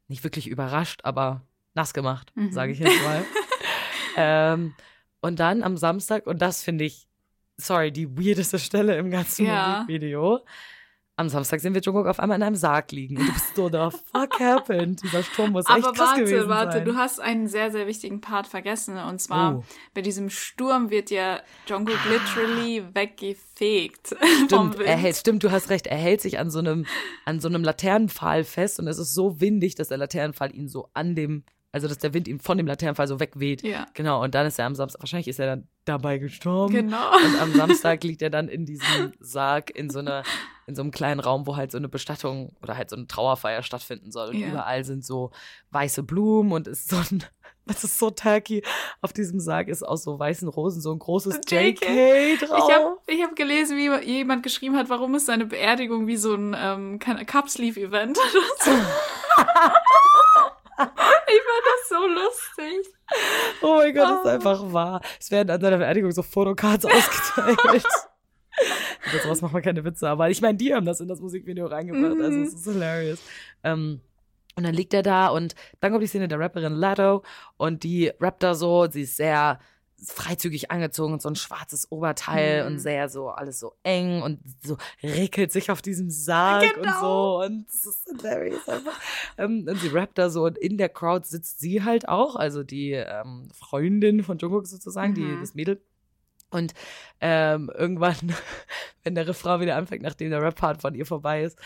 nicht 0.07 0.23
wirklich 0.25 0.47
überrascht, 0.49 1.01
aber 1.03 1.43
nass 1.75 1.93
gemacht, 1.93 2.31
Mhm. 2.37 2.53
sage 2.53 2.73
ich 2.73 2.79
jetzt 2.79 3.03
mal. 3.03 3.25
ähm, 4.17 4.75
und 5.21 5.41
dann 5.41 5.63
am 5.63 5.77
Samstag, 5.77 6.27
und 6.27 6.41
das 6.41 6.63
finde 6.63 6.85
ich 6.85 7.09
sorry, 7.57 7.91
die 7.91 8.17
weirdeste 8.17 8.59
Stelle 8.59 8.97
im 8.97 9.11
ganzen 9.11 9.47
Ja. 9.47 9.81
Musikvideo. 9.87 10.41
Am 11.19 11.29
Samstag 11.29 11.59
sehen 11.61 11.75
wir 11.75 11.81
Jungkook 11.83 12.07
auf 12.07 12.21
einmal 12.21 12.37
in 12.37 12.45
einem 12.45 12.55
Sarg 12.55 12.93
liegen. 12.93 13.17
Und 13.19 13.27
du 13.27 13.33
bist 13.33 13.57
so, 13.57 13.69
the 13.69 13.97
fuck 14.13 14.39
happened? 14.39 15.03
Dieser 15.03 15.25
Sturm 15.25 15.51
muss 15.51 15.65
echt 15.69 15.85
Aber 15.85 15.93
krass 15.93 16.11
warte, 16.11 16.25
gewesen 16.25 16.49
warte, 16.49 16.73
sein. 16.79 16.85
du 16.85 16.95
hast 16.97 17.21
einen 17.21 17.49
sehr, 17.49 17.73
sehr 17.73 17.89
wichtigen 17.89 18.21
Part 18.21 18.47
vergessen. 18.47 18.97
Und 18.99 19.21
zwar, 19.21 19.57
Oh. 19.57 19.65
bei 19.95 20.01
diesem 20.03 20.31
Sturm 20.31 20.91
wird 20.91 21.11
ja 21.11 21.41
Jungkook 21.67 21.99
literally 22.09 22.85
weggefegt 22.95 24.15
vom 24.49 24.73
Stimmt, 24.73 24.81
er 24.87 24.97
hält, 24.97 25.17
stimmt, 25.17 25.43
du 25.43 25.51
hast 25.51 25.71
recht. 25.71 25.87
Er 25.89 25.97
hält 25.99 26.21
sich 26.21 26.39
an 26.39 26.51
so 26.51 26.61
einem, 26.61 26.87
an 27.25 27.41
so 27.41 27.49
einem 27.49 27.65
Laternenpfahl 27.65 28.45
fest 28.45 28.79
und 28.79 28.87
es 28.87 28.99
ist 28.99 29.13
so 29.15 29.41
windig, 29.41 29.75
dass 29.75 29.89
der 29.89 29.99
Laternenpfahl 29.99 30.55
ihn 30.55 30.69
so 30.69 30.89
an 30.95 31.15
dem, 31.17 31.43
also 31.73 31.87
dass 31.89 31.99
der 31.99 32.15
Wind 32.15 32.29
ihn 32.29 32.41
von 32.41 32.57
dem 32.57 32.67
Laternenpfahl 32.67 33.07
so 33.09 33.21
wegweht. 33.21 33.63
Ja. 33.63 33.87
Genau, 33.95 34.23
und 34.23 34.35
dann 34.35 34.47
ist 34.47 34.59
er 34.59 34.67
am 34.67 34.75
Samstag, 34.75 35.03
wahrscheinlich 35.03 35.29
ist 35.29 35.39
er 35.39 35.47
dann 35.47 35.69
dabei 35.85 36.19
gestorben. 36.19 36.73
Genau. 36.75 37.15
Und 37.17 37.41
am 37.41 37.53
Samstag 37.55 38.03
liegt 38.05 38.23
er 38.23 38.31
dann 38.31 38.49
in 38.49 38.65
diesem 38.67 39.13
Sarg 39.21 39.71
in 39.71 39.91
so 39.91 39.99
einer, 39.99 40.23
in 40.67 40.75
so 40.75 40.83
einem 40.83 40.91
kleinen 40.91 41.21
Raum, 41.21 41.47
wo 41.47 41.57
halt 41.57 41.71
so 41.71 41.79
eine 41.79 41.89
Bestattung 41.89 42.55
oder 42.63 42.77
halt 42.77 42.91
so 42.91 42.97
eine 42.97 43.07
Trauerfeier 43.07 43.63
stattfinden 43.63 44.11
soll. 44.13 44.29
Und 44.31 44.37
Ja. 44.39 44.49
überall 44.49 44.85
sind 44.85 45.05
so 45.05 45.31
weiße 45.71 46.03
Blumen 46.03 46.53
und 46.53 46.67
ist 46.69 46.89
so 46.89 46.97
ein, 46.97 47.25
das 47.67 47.85
ist 47.85 47.99
so 47.99 48.11
tacky. 48.11 48.63
Auf 49.03 49.13
diesem 49.13 49.39
Sarg 49.41 49.69
ist 49.69 49.83
aus 49.83 50.05
so 50.05 50.19
weißen 50.19 50.49
Rosen 50.49 50.81
so 50.81 50.91
ein 50.93 50.99
großes 50.99 51.41
JK, 51.49 51.81
drauf. 52.41 52.59
Ich 52.69 52.75
habe 52.75 52.97
ich 53.07 53.23
hab 53.23 53.37
gelesen, 53.37 53.77
wie 53.77 53.91
jemand 54.11 54.43
geschrieben 54.43 54.77
hat, 54.77 54.89
warum 54.89 55.15
ist 55.15 55.27
seine 55.27 55.45
Beerdigung 55.47 56.07
wie 56.07 56.17
so 56.17 56.35
ein 56.35 56.57
ähm, 56.59 56.99
Cup-Sleeve-Event. 56.99 58.19
ich 60.79 61.43
fand 61.43 61.64
das 61.64 61.88
so 61.88 62.07
lustig. 62.07 62.95
Oh 63.62 63.77
mein 63.77 63.95
Gott, 63.95 64.05
das 64.05 64.19
ist 64.21 64.25
Oh. 64.27 64.29
einfach 64.29 64.73
wahr. 64.73 65.01
Es 65.21 65.31
werden 65.31 65.51
an 65.51 65.61
seiner 65.61 65.79
Beerdigung 65.79 66.12
so 66.12 66.23
Fotocards 66.23 66.85
ausgeteilt. 66.87 67.85
Über 69.11 69.23
sowas 69.23 69.41
macht 69.43 69.53
man 69.53 69.62
keine 69.62 69.85
Witze, 69.85 70.09
aber 70.09 70.31
ich 70.31 70.41
meine, 70.41 70.59
die 70.59 70.75
haben 70.75 70.85
das 70.87 71.01
in 71.01 71.09
das 71.09 71.21
Musikvideo 71.21 71.67
reingebracht, 71.67 72.21
also 72.21 72.38
Mhm. 72.38 72.43
es 72.45 72.55
ist 72.55 72.64
hilarious. 72.64 73.19
Ähm, 73.62 74.01
und 74.57 74.64
dann 74.67 74.75
liegt 74.75 74.93
er 74.93 75.03
da 75.03 75.29
und 75.29 75.55
dann 75.81 75.93
kommt 75.93 76.03
die 76.03 76.09
Szene 76.09 76.27
der 76.27 76.41
Rapperin 76.41 76.73
Lado 76.75 77.23
und 77.57 77.85
die 77.85 78.12
rappt 78.21 78.43
da 78.43 78.55
so, 78.57 78.88
sie 78.91 79.03
ist 79.03 79.17
sehr 79.17 79.61
freizügig 80.05 80.71
angezogen 80.71 81.13
und 81.13 81.23
so 81.23 81.29
ein 81.29 81.35
schwarzes 81.37 81.91
Oberteil 81.91 82.63
Mhm. 82.63 82.67
und 82.73 82.79
sehr 82.79 83.09
so, 83.09 83.29
alles 83.31 83.59
so 83.59 83.75
eng 83.83 84.23
und 84.23 84.41
so 84.65 84.77
rickelt 85.03 85.51
sich 85.53 85.71
auf 85.71 85.83
diesem 85.83 86.09
Sarg 86.11 86.77
und 86.77 86.83
Genau. 86.85 87.01
so 87.41 87.45
und 87.47 87.69
es 87.69 87.85
ist 87.87 88.07
hilarious 88.09 88.69
einfach. 88.69 89.01
Ähm, 89.37 89.67
und 89.69 89.77
sie 89.81 89.89
rappt 89.89 90.17
da 90.19 90.31
so 90.31 90.45
und 90.45 90.57
in 90.59 90.79
der 90.79 90.89
Crowd 90.89 91.27
sitzt 91.27 91.61
sie 91.61 91.83
halt 91.83 92.09
auch, 92.09 92.37
also 92.37 92.63
die 92.63 92.93
ähm, 92.93 93.49
Freundin 93.53 94.23
von 94.23 94.39
Jungkook 94.39 94.67
sozusagen, 94.67 95.15
die, 95.15 95.23
Mhm. 95.23 95.41
das 95.41 95.55
Mädel. 95.55 95.83
Und 96.51 96.73
ähm, 97.21 97.71
irgendwann, 97.77 98.17
wenn 99.05 99.15
der 99.15 99.27
Refrain 99.29 99.61
wieder 99.61 99.77
anfängt, 99.77 100.03
nachdem 100.03 100.31
der 100.31 100.41
Rap-Part 100.41 100.81
von 100.81 100.95
ihr 100.95 101.05
vorbei 101.07 101.43
ist, 101.43 101.59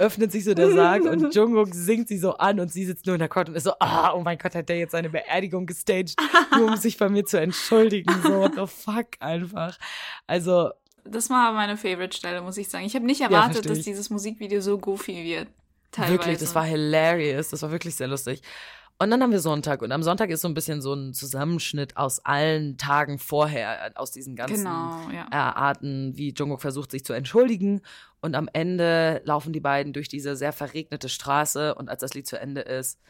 öffnet 0.00 0.32
sich 0.32 0.44
so 0.44 0.54
der 0.54 0.72
Sarg 0.72 1.02
und 1.02 1.34
Jungkook 1.34 1.74
singt 1.74 2.08
sie 2.08 2.18
so 2.18 2.34
an 2.34 2.58
und 2.58 2.72
sie 2.72 2.84
sitzt 2.86 3.06
nur 3.06 3.14
in 3.14 3.18
der 3.18 3.28
Crowd 3.28 3.50
und 3.50 3.56
ist 3.56 3.64
so, 3.64 3.72
ah, 3.80 4.12
oh 4.14 4.22
mein 4.22 4.38
Gott, 4.38 4.54
hat 4.54 4.68
der 4.68 4.78
jetzt 4.78 4.92
seine 4.92 5.10
Beerdigung 5.10 5.66
gestaged, 5.66 6.16
nur 6.56 6.68
um 6.68 6.76
sich 6.76 6.96
bei 6.96 7.08
mir 7.08 7.24
zu 7.24 7.38
entschuldigen. 7.38 8.12
So, 8.22 8.40
what 8.40 8.54
the 8.54 8.66
fuck 8.66 9.08
einfach. 9.20 9.78
Also, 10.26 10.70
Das 11.04 11.28
war 11.30 11.52
meine 11.52 11.76
Favorite-Stelle, 11.76 12.40
muss 12.40 12.56
ich 12.56 12.68
sagen. 12.68 12.84
Ich 12.86 12.94
habe 12.94 13.04
nicht 13.04 13.20
erwartet, 13.20 13.56
verstehe 13.56 13.76
dass 13.76 13.84
dieses 13.84 14.10
Musikvideo 14.10 14.60
so 14.60 14.78
goofy 14.78 15.22
wird. 15.24 15.48
Teilweise. 15.92 16.12
Wirklich, 16.12 16.38
das 16.38 16.54
war 16.54 16.64
hilarious. 16.64 17.48
Das 17.50 17.62
war 17.62 17.70
wirklich 17.70 17.94
sehr 17.94 18.08
lustig. 18.08 18.42
Und 19.02 19.10
dann 19.10 19.22
haben 19.22 19.32
wir 19.32 19.40
Sonntag. 19.40 19.80
Und 19.80 19.92
am 19.92 20.02
Sonntag 20.02 20.28
ist 20.28 20.42
so 20.42 20.48
ein 20.48 20.52
bisschen 20.52 20.82
so 20.82 20.92
ein 20.92 21.14
Zusammenschnitt 21.14 21.96
aus 21.96 22.18
allen 22.24 22.76
Tagen 22.76 23.18
vorher, 23.18 23.86
äh, 23.86 23.90
aus 23.94 24.10
diesen 24.10 24.36
ganzen 24.36 24.56
Genau, 24.64 25.08
ja. 25.10 25.26
äh, 25.30 25.34
Arten, 25.36 26.16
wie 26.18 26.34
Jungkook 26.36 26.60
versucht, 26.60 26.90
sich 26.90 27.02
zu 27.04 27.14
entschuldigen. 27.14 27.80
Und 28.20 28.34
am 28.34 28.48
Ende 28.52 29.22
laufen 29.24 29.54
die 29.54 29.60
beiden 29.60 29.94
durch 29.94 30.08
diese 30.08 30.36
sehr 30.36 30.52
verregnete 30.52 31.08
Straße. 31.08 31.74
Und 31.76 31.88
als 31.88 32.00
das 32.02 32.12
Lied 32.12 32.26
zu 32.26 32.38
Ende 32.38 32.60
ist, 32.60 33.00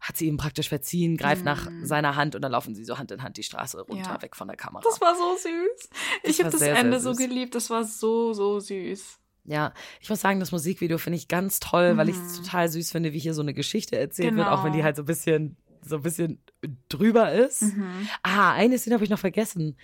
hat 0.00 0.16
sie 0.16 0.26
ihm 0.26 0.36
praktisch 0.36 0.68
verziehen, 0.68 1.16
greift 1.16 1.44
nach 1.44 1.70
Mhm. 1.70 1.86
seiner 1.86 2.16
Hand 2.16 2.34
und 2.34 2.42
dann 2.42 2.52
laufen 2.52 2.74
sie 2.74 2.84
so 2.84 2.98
Hand 2.98 3.12
in 3.12 3.22
Hand 3.22 3.36
die 3.36 3.42
Straße 3.44 3.80
runter, 3.80 4.14
Ja. 4.14 4.22
weg 4.22 4.34
von 4.36 4.48
der 4.48 4.56
Kamera. 4.56 4.82
Das 4.84 5.00
war 5.00 5.14
so 5.14 5.36
süß. 5.36 5.88
Ich 6.24 6.40
habe 6.40 6.50
das 6.50 6.58
sehr, 6.60 6.76
Ende 6.76 6.98
so 7.00 7.14
geliebt. 7.14 7.54
Das 7.54 7.70
war 7.70 7.84
so, 7.84 8.32
so 8.34 8.58
süß. 8.60 9.18
Ja, 9.46 9.72
ich 10.00 10.10
muss 10.10 10.20
sagen, 10.20 10.40
das 10.40 10.50
Musikvideo 10.52 10.98
finde 10.98 11.18
ich 11.18 11.28
ganz 11.28 11.60
toll, 11.60 11.96
weil 11.96 12.08
ich 12.08 12.16
es 12.16 12.38
Mhm. 12.40 12.44
total 12.44 12.68
süß 12.68 12.90
finde, 12.90 13.12
wie 13.12 13.18
hier 13.18 13.32
so 13.34 13.42
eine 13.42 13.54
Geschichte 13.54 13.96
erzählt 13.98 14.34
wird, 14.36 14.48
auch 14.48 14.64
wenn 14.64 14.72
die 14.72 14.78
Genau. 14.78 14.86
halt 14.86 14.96
so 14.96 15.02
ein 15.02 15.06
bisschen, 15.06 15.56
so 15.82 15.96
ein 15.96 16.02
bisschen 16.02 16.42
drüber 16.88 17.32
ist. 17.32 17.62
Mhm. 17.62 18.08
Ah, 18.22 18.52
eine 18.54 18.76
Szene 18.78 18.94
habe 18.94 19.04
ich 19.04 19.10
noch 19.10 19.18
vergessen. 19.20 19.76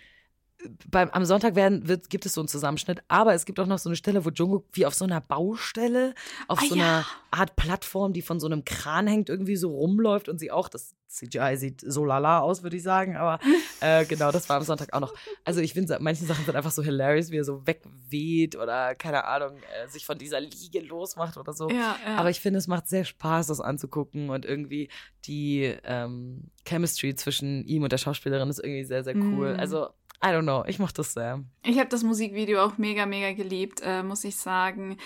Beim, 0.90 1.11
am 1.11 1.25
Sonntag 1.25 1.55
werden, 1.55 1.88
wird, 1.88 2.11
gibt 2.11 2.27
es 2.27 2.35
so 2.35 2.40
einen 2.40 2.48
Zusammenschnitt, 2.48 3.03
aber 3.09 3.35
es 3.35 3.44
gibt 3.44 3.59
auch 3.61 3.66
noch 3.66 3.79
so 3.79 3.88
eine 3.88 3.96
Stelle, 3.96 4.25
wo 4.25 4.31
Jungkook 4.31 4.66
wie 4.72 4.87
auf 4.87 4.94
so 4.94 5.05
einer 5.05 5.20
Baustelle, 5.20 6.14
auf 6.48 6.61
Ah, 6.62 6.66
so 6.68 6.75
ja. 6.75 6.85
einer 6.85 7.07
Art 7.31 7.57
Plattform, 7.57 8.12
die 8.12 8.22
von 8.22 8.40
so 8.40 8.46
einem 8.46 8.64
Kran 8.64 9.07
hängt, 9.07 9.29
irgendwie 9.29 9.57
so 9.57 9.70
rumläuft 9.75 10.29
und 10.29 10.38
sie 10.38 10.51
auch, 10.51 10.68
das 10.68 10.94
CGI 11.09 11.57
sieht 11.57 11.83
so 11.87 12.05
lala 12.05 12.40
aus, 12.40 12.62
würde 12.62 12.77
ich 12.77 12.83
sagen, 12.83 13.16
aber 13.16 13.38
äh, 13.81 14.05
genau, 14.07 14.33
das 14.33 14.48
war 14.48 14.57
am 14.57 14.62
Sonntag 14.62 14.92
auch 14.94 15.01
noch. 15.01 15.14
Also 15.44 15.61
ich 15.61 15.75
finde, 15.75 15.98
manche 16.01 16.25
Sachen 16.25 16.44
sind 16.44 16.57
einfach 16.57 16.70
so 16.70 16.83
hilarious, 16.83 17.31
wie 17.31 17.37
er 17.37 17.44
so 17.44 17.66
wegweht 17.66 18.57
oder, 18.57 18.94
keine 18.94 19.25
Ahnung, 19.27 19.59
äh, 19.59 19.88
sich 19.88 20.07
von 20.07 20.16
dieser 20.16 20.40
Liege 20.40 20.81
losmacht 20.81 21.37
oder 21.37 21.53
so. 21.53 21.68
Ja, 21.68 21.96
ja. 22.07 22.16
Aber 22.16 22.31
ich 22.31 22.40
finde, 22.40 22.59
es 22.59 22.66
macht 22.66 22.88
sehr 22.88 23.05
Spaß, 23.05 23.48
das 23.48 23.61
anzugucken 23.61 24.31
und 24.31 24.46
irgendwie 24.46 24.88
die 25.27 25.75
ähm, 25.85 26.51
Chemistry 26.66 27.14
zwischen 27.14 27.64
ihm 27.66 27.83
und 27.83 27.92
der 27.92 27.98
Schauspielerin 27.98 28.48
ist 28.48 28.59
irgendwie 28.59 28.85
sehr, 28.85 29.05
sehr 29.05 29.16
cool. 29.16 29.55
Mm. 29.55 29.61
Also, 29.61 29.90
I 30.24 30.28
don't 30.28 30.42
know, 30.42 30.64
ich 30.66 30.78
mochte 30.78 30.96
das 30.98 31.14
sehr. 31.14 31.42
Ich 31.64 31.78
habe 31.78 31.88
das 31.88 32.02
Musikvideo 32.04 32.62
auch 32.62 32.78
mega, 32.78 33.06
mega 33.06 33.32
geliebt, 33.32 33.80
äh, 33.82 34.02
muss 34.02 34.22
ich 34.24 34.37
sagen. 34.37 34.96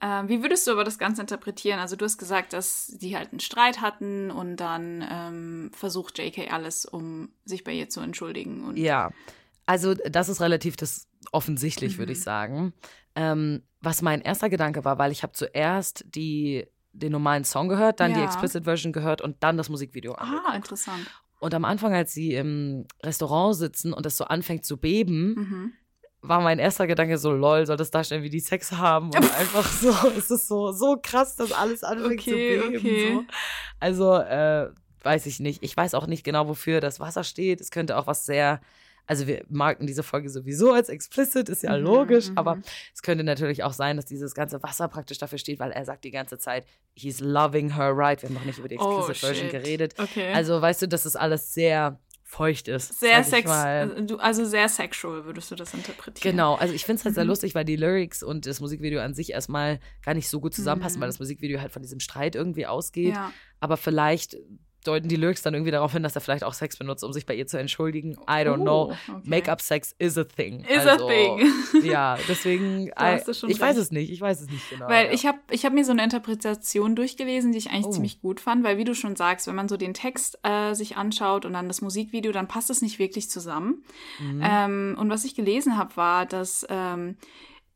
Ähm, 0.00 0.28
wie 0.28 0.42
würdest 0.42 0.66
du 0.66 0.72
aber 0.72 0.82
das 0.84 0.98
Ganze 0.98 1.20
interpretieren? 1.22 1.78
Also 1.78 1.94
du 1.96 2.04
hast 2.04 2.18
gesagt, 2.18 2.52
dass 2.52 2.88
die 2.88 3.16
halt 3.16 3.30
einen 3.30 3.40
Streit 3.40 3.80
hatten 3.80 4.30
und 4.32 4.56
dann 4.56 5.06
ähm, 5.08 5.70
versucht 5.72 6.18
JK 6.18 6.52
alles, 6.52 6.84
um 6.86 7.30
sich 7.44 7.62
bei 7.64 7.72
ihr 7.72 7.88
zu 7.88 8.00
entschuldigen. 8.00 8.64
Und 8.64 8.76
Ja, 8.76 9.12
also 9.66 9.94
das 9.94 10.28
ist 10.28 10.40
relativ 10.40 10.76
das 10.76 11.06
offensichtlich, 11.32 11.96
würde 11.98 12.12
ich 12.12 12.18
Mhm. 12.18 12.22
sagen. 12.22 12.72
Ähm, 13.14 13.62
was 13.80 14.02
mein 14.02 14.20
erster 14.20 14.50
Gedanke 14.50 14.84
war, 14.84 14.98
weil 14.98 15.12
ich 15.12 15.22
habe 15.22 15.32
zuerst 15.34 16.04
die 16.14 16.66
den 16.96 17.10
normalen 17.10 17.44
Song 17.44 17.68
gehört, 17.68 17.98
dann 17.98 18.12
die 18.14 18.20
Ja. 18.20 18.24
Explicit 18.24 18.64
Version 18.64 18.92
gehört 18.92 19.20
und 19.20 19.42
dann 19.42 19.56
das 19.56 19.68
Musikvideo 19.68 20.12
angeguckt. 20.12 20.48
Ah, 20.48 20.54
interessant. 20.54 21.10
Und 21.40 21.54
am 21.54 21.64
Anfang, 21.64 21.92
als 21.94 22.12
sie 22.14 22.34
im 22.34 22.86
Restaurant 23.02 23.54
sitzen 23.56 23.92
und 23.92 24.06
es 24.06 24.16
so 24.16 24.24
anfängt 24.24 24.64
zu 24.64 24.76
beben, 24.78 25.34
Mhm. 25.34 25.72
war 26.22 26.40
mein 26.40 26.58
erster 26.58 26.86
Gedanke 26.86 27.18
so, 27.18 27.32
lol, 27.32 27.66
soll 27.66 27.76
das 27.76 27.90
darstellen, 27.90 28.22
wie 28.22 28.30
die 28.30 28.40
Sex 28.40 28.72
haben? 28.72 29.06
Und 29.08 29.16
einfach 29.38 29.66
so, 29.70 29.92
es 30.16 30.30
ist 30.30 30.48
so, 30.48 30.72
so 30.72 30.96
krass, 31.02 31.36
dass 31.36 31.52
alles 31.52 31.82
anfängt 31.84 32.20
Okay, 32.20 32.30
zu 32.30 32.36
beben. 32.36 32.76
okay. 32.78 33.12
So. 33.14 33.24
Also, 33.80 34.14
äh, 34.16 34.70
weiß 35.02 35.26
ich 35.26 35.38
nicht. 35.40 35.62
Ich 35.62 35.76
weiß 35.76 35.92
auch 35.94 36.06
nicht 36.06 36.24
genau, 36.24 36.48
wofür 36.48 36.80
das 36.80 36.98
Wasser 36.98 37.24
steht. 37.24 37.60
Es 37.60 37.70
könnte 37.70 37.98
auch 37.98 38.06
was 38.06 38.24
sehr, 38.24 38.60
also 39.06 39.26
wir 39.26 39.44
marken 39.48 39.86
diese 39.86 40.02
Folge 40.02 40.28
sowieso 40.30 40.72
als 40.72 40.88
explicit, 40.88 41.48
ist 41.48 41.62
ja 41.62 41.76
Mhm, 41.76 41.84
logisch, 41.84 42.30
mhm. 42.30 42.38
aber 42.38 42.58
es 42.94 43.02
könnte 43.02 43.24
natürlich 43.24 43.62
auch 43.62 43.72
sein, 43.72 43.96
dass 43.96 44.06
dieses 44.06 44.34
ganze 44.34 44.62
Wasser 44.62 44.88
praktisch 44.88 45.18
dafür 45.18 45.38
steht, 45.38 45.58
weil 45.58 45.72
er 45.72 45.84
sagt 45.84 46.04
die 46.04 46.10
ganze 46.10 46.38
Zeit, 46.38 46.64
he's 46.94 47.20
loving 47.20 47.74
her 47.74 47.92
right. 47.94 48.20
Wir 48.22 48.28
haben 48.28 48.34
noch 48.34 48.44
nicht 48.44 48.58
über 48.58 48.68
die 48.68 48.78
Oh, 48.78 48.98
explicit 49.00 49.20
Version 49.26 49.50
shit. 49.50 49.62
geredet. 49.62 49.94
Okay. 49.98 50.32
Also, 50.32 50.60
weißt 50.60 50.82
du, 50.82 50.88
dass 50.88 51.04
es 51.04 51.16
alles 51.16 51.52
sehr 51.52 51.98
feucht 52.26 52.66
ist. 52.66 52.98
sehr 52.98 53.22
sex, 53.22 53.48
du, 54.06 54.16
also 54.16 54.44
sehr 54.44 54.68
sexual 54.68 55.24
würdest 55.24 55.52
du 55.52 55.54
das 55.54 55.72
interpretieren. 55.72 56.32
Genau, 56.32 56.54
also 56.56 56.74
ich 56.74 56.84
finde 56.84 56.98
es 56.98 57.04
halt 57.04 57.14
sehr 57.14 57.22
Mhm. 57.24 57.28
lustig, 57.30 57.54
weil 57.54 57.64
die 57.64 57.76
Lyrics 57.76 58.24
und 58.24 58.46
das 58.46 58.58
Musikvideo 58.58 59.00
an 59.00 59.14
sich 59.14 59.30
erstmal 59.30 59.78
gar 60.04 60.14
nicht 60.14 60.28
so 60.28 60.40
gut 60.40 60.52
zusammenpassen, 60.52 60.98
Mhm. 60.98 61.02
weil 61.02 61.08
das 61.10 61.20
Musikvideo 61.20 61.60
halt 61.60 61.70
von 61.70 61.82
diesem 61.82 62.00
Streit 62.00 62.34
irgendwie 62.34 62.66
ausgeht. 62.66 63.14
Ja. 63.14 63.32
Aber 63.60 63.76
vielleicht 63.76 64.36
deuten 64.86 65.08
die 65.08 65.16
Lyrics 65.16 65.42
dann 65.42 65.54
irgendwie 65.54 65.70
darauf 65.72 65.92
hin, 65.92 66.02
dass 66.02 66.14
er 66.14 66.20
vielleicht 66.20 66.44
auch 66.44 66.54
Sex 66.54 66.76
benutzt, 66.76 67.02
um 67.04 67.12
sich 67.12 67.26
bei 67.26 67.34
ihr 67.34 67.46
zu 67.46 67.58
entschuldigen. 67.58 68.12
I 68.28 68.44
don't 68.44 68.62
know. 68.62 68.92
Oh, 68.92 69.12
okay. 69.12 69.22
Make-up-Sex 69.24 69.94
is 69.98 70.16
a 70.16 70.24
thing. 70.24 70.64
Is 70.64 70.86
also, 70.86 71.06
a 71.06 71.10
thing. 71.10 71.52
Ja, 71.84 72.16
deswegen, 72.28 72.86
I, 72.88 72.92
hast 72.96 73.28
du 73.28 73.34
schon 73.34 73.50
ich 73.50 73.60
weiß 73.60 73.76
recht. 73.76 73.78
es 73.86 73.90
nicht, 73.90 74.10
ich 74.10 74.20
weiß 74.20 74.42
es 74.42 74.48
nicht 74.48 74.70
genau. 74.70 74.88
Weil 74.88 75.06
ja. 75.06 75.12
ich 75.12 75.26
habe 75.26 75.38
ich 75.50 75.64
hab 75.64 75.72
mir 75.72 75.84
so 75.84 75.92
eine 75.92 76.04
Interpretation 76.04 76.94
durchgelesen, 76.96 77.52
die 77.52 77.58
ich 77.58 77.70
eigentlich 77.70 77.86
Oh. 77.86 77.90
ziemlich 77.90 78.20
gut 78.20 78.40
fand, 78.40 78.64
weil 78.64 78.78
wie 78.78 78.84
du 78.84 78.94
schon 78.94 79.16
sagst, 79.16 79.46
wenn 79.46 79.54
man 79.54 79.68
so 79.68 79.76
den 79.76 79.94
Text 79.94 80.38
äh, 80.42 80.74
sich 80.74 80.96
anschaut 80.96 81.44
und 81.44 81.52
dann 81.52 81.68
das 81.68 81.80
Musikvideo, 81.82 82.32
dann 82.32 82.48
passt 82.48 82.70
es 82.70 82.80
nicht 82.82 82.98
wirklich 82.98 83.28
zusammen. 83.30 83.82
Mhm. 84.20 84.42
Ähm, 84.42 84.96
und 84.98 85.10
was 85.10 85.24
ich 85.24 85.34
gelesen 85.34 85.76
habe, 85.76 85.96
war, 85.96 86.26
dass 86.26 86.66
ähm, 86.70 87.16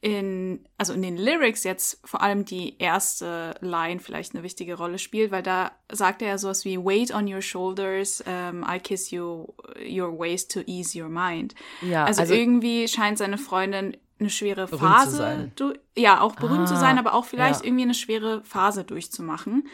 in, 0.01 0.65
also 0.77 0.93
in 0.93 1.03
den 1.03 1.17
Lyrics 1.17 1.65
jetzt 1.65 2.01
vor 2.05 2.23
allem 2.23 2.45
die 2.45 2.79
erste 2.79 3.55
Line 3.61 3.99
vielleicht 3.99 4.33
eine 4.35 4.45
wichtige 4.45 4.75
Rolle 4.77 4.99
spielt, 4.99 5.33
weil 5.33 5.43
da 5.43 5.73
sagt 5.91 6.23
er 6.23 6.29
ja 6.29 6.39
sowas 6.39 6.65
wie 6.65 6.79
Weight 6.79 7.13
on 7.13 7.33
your 7.33 7.43
shoulders, 7.43 8.23
um, 8.27 8.65
I 8.69 8.79
kiss 8.79 9.11
you 9.11 9.49
your 9.85 10.17
waist 10.17 10.53
to 10.53 10.61
ease 10.67 10.97
your 11.01 11.09
mind. 11.09 11.55
ja, 11.83 12.05
Also, 12.05 12.33
irgendwie 12.33 12.87
scheint 12.87 13.19
seine 13.19 13.39
Freundin 13.39 13.97
eine 14.21 14.31
schwere 14.31 14.67
Phase. 14.69 15.51
zu 15.57 15.75
ja, 15.97 16.21
auch 16.21 16.35
berühmt 16.37 16.69
zu 16.69 16.75
Ah, 16.75 16.79
sein, 16.81 16.99
aber 16.99 17.15
auch 17.15 17.25
vielleicht 17.25 17.61
ja. 17.61 17.67
irgendwie 17.67 17.85
eine 17.85 17.95
schwere 17.95 18.43
Phase 18.45 18.85
durchzumachen. 18.85 19.67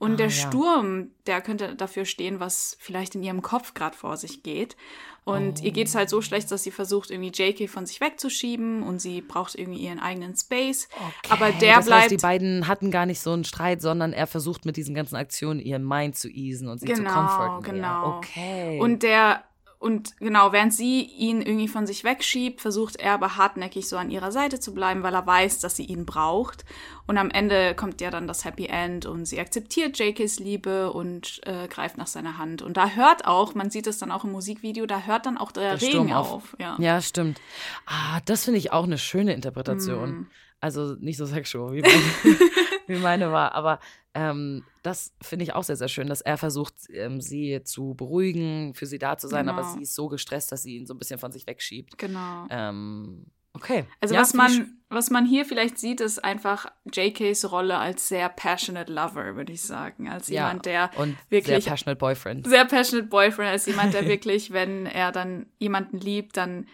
Und 0.00 0.14
Ah, 0.14 0.16
der 0.16 0.26
ja. 0.26 0.32
Sturm, 0.32 1.10
der 1.26 1.40
könnte 1.42 1.76
dafür 1.76 2.04
stehen, 2.06 2.40
was 2.40 2.76
vielleicht 2.80 3.14
in 3.14 3.22
ihrem 3.22 3.42
Kopf 3.42 3.74
gerade 3.74 3.96
vor 3.96 4.16
sich 4.16 4.42
geht. 4.42 4.76
Und 5.24 5.62
ihr 5.62 5.70
geht 5.70 5.86
es 5.86 5.94
halt 5.94 6.08
so 6.08 6.22
schlecht, 6.22 6.50
dass 6.50 6.62
sie 6.64 6.70
versucht, 6.72 7.10
irgendwie 7.10 7.30
JK 7.30 7.68
von 7.68 7.84
sich 7.86 8.00
wegzuschieben 8.00 8.82
und 8.82 9.00
sie 9.00 9.20
braucht 9.20 9.54
irgendwie 9.54 9.80
ihren 9.80 10.00
eigenen 10.00 10.34
Space. 10.34 10.88
aber 11.28 11.52
der 11.52 11.76
das 11.76 11.86
bleibt. 11.86 12.02
Heißt, 12.04 12.10
die 12.10 12.16
beiden 12.16 12.66
hatten 12.66 12.90
gar 12.90 13.04
nicht 13.06 13.20
so 13.20 13.30
einen 13.32 13.44
Streit, 13.44 13.82
sondern 13.82 14.12
er 14.14 14.26
versucht 14.26 14.64
mit 14.64 14.76
diesen 14.76 14.94
ganzen 14.94 15.16
Aktionen 15.16 15.60
ihren 15.60 15.86
Mind 15.86 16.16
zu 16.16 16.28
easen 16.28 16.68
und 16.68 16.78
sie 16.80 16.86
zu 16.86 16.94
Genau, 16.94 17.12
comforten. 17.14 17.62
genau. 17.74 17.86
Ja, 17.86 18.16
okay. 18.16 18.80
Und 18.80 19.02
der, 19.02 19.44
und 19.80 20.14
genau, 20.18 20.52
während 20.52 20.74
sie 20.74 21.00
ihn 21.04 21.40
irgendwie 21.40 21.66
von 21.66 21.86
sich 21.86 22.04
wegschiebt, 22.04 22.60
versucht 22.60 22.96
er 22.96 23.14
aber 23.14 23.36
hartnäckig 23.36 23.88
so 23.88 23.96
an 23.96 24.10
ihrer 24.10 24.30
Seite 24.30 24.60
zu 24.60 24.74
bleiben, 24.74 25.02
weil 25.02 25.14
er 25.14 25.26
weiß, 25.26 25.58
dass 25.60 25.74
sie 25.74 25.86
ihn 25.86 26.04
braucht. 26.04 26.66
Und 27.06 27.16
am 27.16 27.30
Ende 27.30 27.74
kommt 27.74 28.02
ja 28.02 28.10
dann 28.10 28.28
das 28.28 28.44
Happy 28.44 28.66
End 28.66 29.06
und 29.06 29.24
sie 29.24 29.40
akzeptiert 29.40 29.98
JKs 29.98 30.38
Liebe 30.38 30.92
und 30.92 31.40
äh, 31.46 31.66
greift 31.66 31.96
nach 31.96 32.08
seiner 32.08 32.36
Hand. 32.36 32.60
Und 32.60 32.76
da 32.76 32.90
hört 32.90 33.24
auch, 33.26 33.54
man 33.54 33.70
sieht 33.70 33.86
es 33.86 33.96
dann 33.96 34.12
auch 34.12 34.22
im 34.24 34.32
Musikvideo, 34.32 34.84
da 34.84 35.00
hört 35.00 35.24
dann 35.24 35.38
auch 35.38 35.50
der, 35.50 35.78
Der 35.78 35.80
Regen 35.80 35.92
Sturm 35.92 36.12
auf. 36.12 36.30
auf. 36.30 36.56
Ja. 36.58 36.76
Ja, 36.78 37.00
stimmt. 37.00 37.40
Ah, 37.86 38.20
das 38.26 38.44
finde 38.44 38.58
ich 38.58 38.72
auch 38.72 38.84
eine 38.84 38.98
schöne 38.98 39.32
Interpretation. 39.32 40.10
Mhm. 40.10 40.26
Also 40.60 40.94
nicht 41.00 41.16
so 41.16 41.24
sexual, 41.24 41.72
wie 41.72 41.80
meine, 41.80 42.36
wie 42.90 42.98
meine 42.98 43.32
war. 43.32 43.54
Aber 43.54 43.80
ähm, 44.14 44.64
das 44.82 45.12
finde 45.22 45.44
ich 45.44 45.54
auch 45.54 45.62
sehr, 45.62 45.76
sehr 45.76 45.88
schön, 45.88 46.08
dass 46.08 46.20
er 46.20 46.36
versucht, 46.36 46.74
ähm, 46.92 47.20
sie 47.20 47.62
zu 47.64 47.94
beruhigen, 47.94 48.74
für 48.74 48.86
sie 48.86 48.98
da 48.98 49.16
zu 49.16 49.28
sein, 49.28 49.48
aber 49.48 49.62
Genau. 49.62 49.74
sie 49.74 49.82
ist 49.82 49.94
so 49.94 50.08
gestresst, 50.08 50.50
dass 50.52 50.62
sie 50.62 50.76
ihn 50.76 50.86
so 50.86 50.94
ein 50.94 50.98
bisschen 50.98 51.18
von 51.18 51.30
sich 51.32 51.46
wegschiebt. 51.46 51.96
Genau. 51.98 52.46
Ähm, 52.50 53.26
okay. 53.52 53.84
Also 54.00 54.14
Ja, 54.14 54.22
was 54.22 54.34
man, 54.34 54.78
was 54.88 55.10
man 55.10 55.26
hier 55.26 55.44
vielleicht 55.44 55.78
sieht, 55.78 56.00
ist 56.00 56.24
einfach 56.24 56.66
JKs 56.92 57.52
Rolle 57.52 57.78
als 57.78 58.08
sehr 58.08 58.28
passionate 58.28 58.92
Lover, 58.92 59.36
würde 59.36 59.52
ich 59.52 59.62
sagen. 59.62 60.08
Als 60.08 60.26
Ja, 60.28 60.46
jemand, 60.48 60.66
der 60.66 60.90
und 60.96 61.16
wirklich 61.28 61.62
sehr 61.64 61.70
passionate 61.72 61.98
Boyfriend. 61.98 62.48
sehr 62.48 62.64
passionate 62.64 63.08
Boyfriend, 63.08 63.50
als 63.50 63.66
jemand, 63.66 63.94
der 63.94 64.04
wirklich, 64.08 64.52
wenn 64.52 64.86
er 64.86 65.12
dann 65.12 65.46
jemanden 65.60 65.98
liebt, 65.98 66.36
dann 66.36 66.66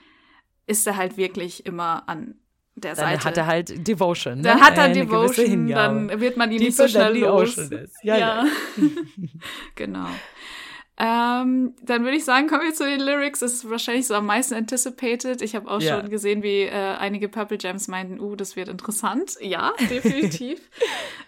ist 0.67 0.87
er 0.87 0.97
halt 0.97 1.17
wirklich 1.19 1.67
immer 1.67 2.09
an 2.09 2.37
der 2.77 2.95
Dann 2.95 3.07
Seite. 3.07 3.25
hat 3.25 3.37
er 3.39 3.47
halt 3.47 3.89
Devotion. 3.89 4.37
Ne? 4.37 4.43
dann 4.43 4.61
hat 4.61 4.77
er 4.77 4.85
Eine 4.85 4.95
Devotion, 4.95 5.67
dann 5.69 6.21
wird 6.21 6.37
man 6.37 6.51
ihn 6.53 6.59
Deeper 6.59 6.67
nicht 6.69 6.77
so 6.77 6.89
schnell 6.89 7.19
los. 7.19 7.57
is. 7.59 7.95
Ja, 8.03 8.17
ja. 8.19 8.45
genau. 9.75 10.07
Ähm, 10.99 11.75
dann 11.83 12.05
würde 12.05 12.17
ich 12.17 12.25
sagen, 12.25 12.49
kommen 12.49 12.63
wir 12.63 12.73
zu 12.73 12.85
den 12.85 13.01
Lyrics. 13.01 13.41
Das 13.41 13.53
ist 13.53 13.69
wahrscheinlich 13.69 14.07
so 14.07 14.15
am 14.15 14.25
meisten 14.25 14.55
anticipated. 14.55 15.43
Ich 15.43 15.55
habe 15.55 15.71
auch 15.71 15.81
Ja. 15.83 16.01
schon 16.01 16.09
gesehen, 16.09 16.43
wie 16.43 16.63
äh, 16.63 16.71
einige 16.99 17.29
Purple 17.29 17.59
Gems 17.59 17.87
meinten, 17.89 18.19
uh, 18.19 18.35
das 18.35 18.57
wird 18.57 18.69
interessant. 18.69 19.37
Ja, 19.41 19.73
definitiv. 19.91 20.59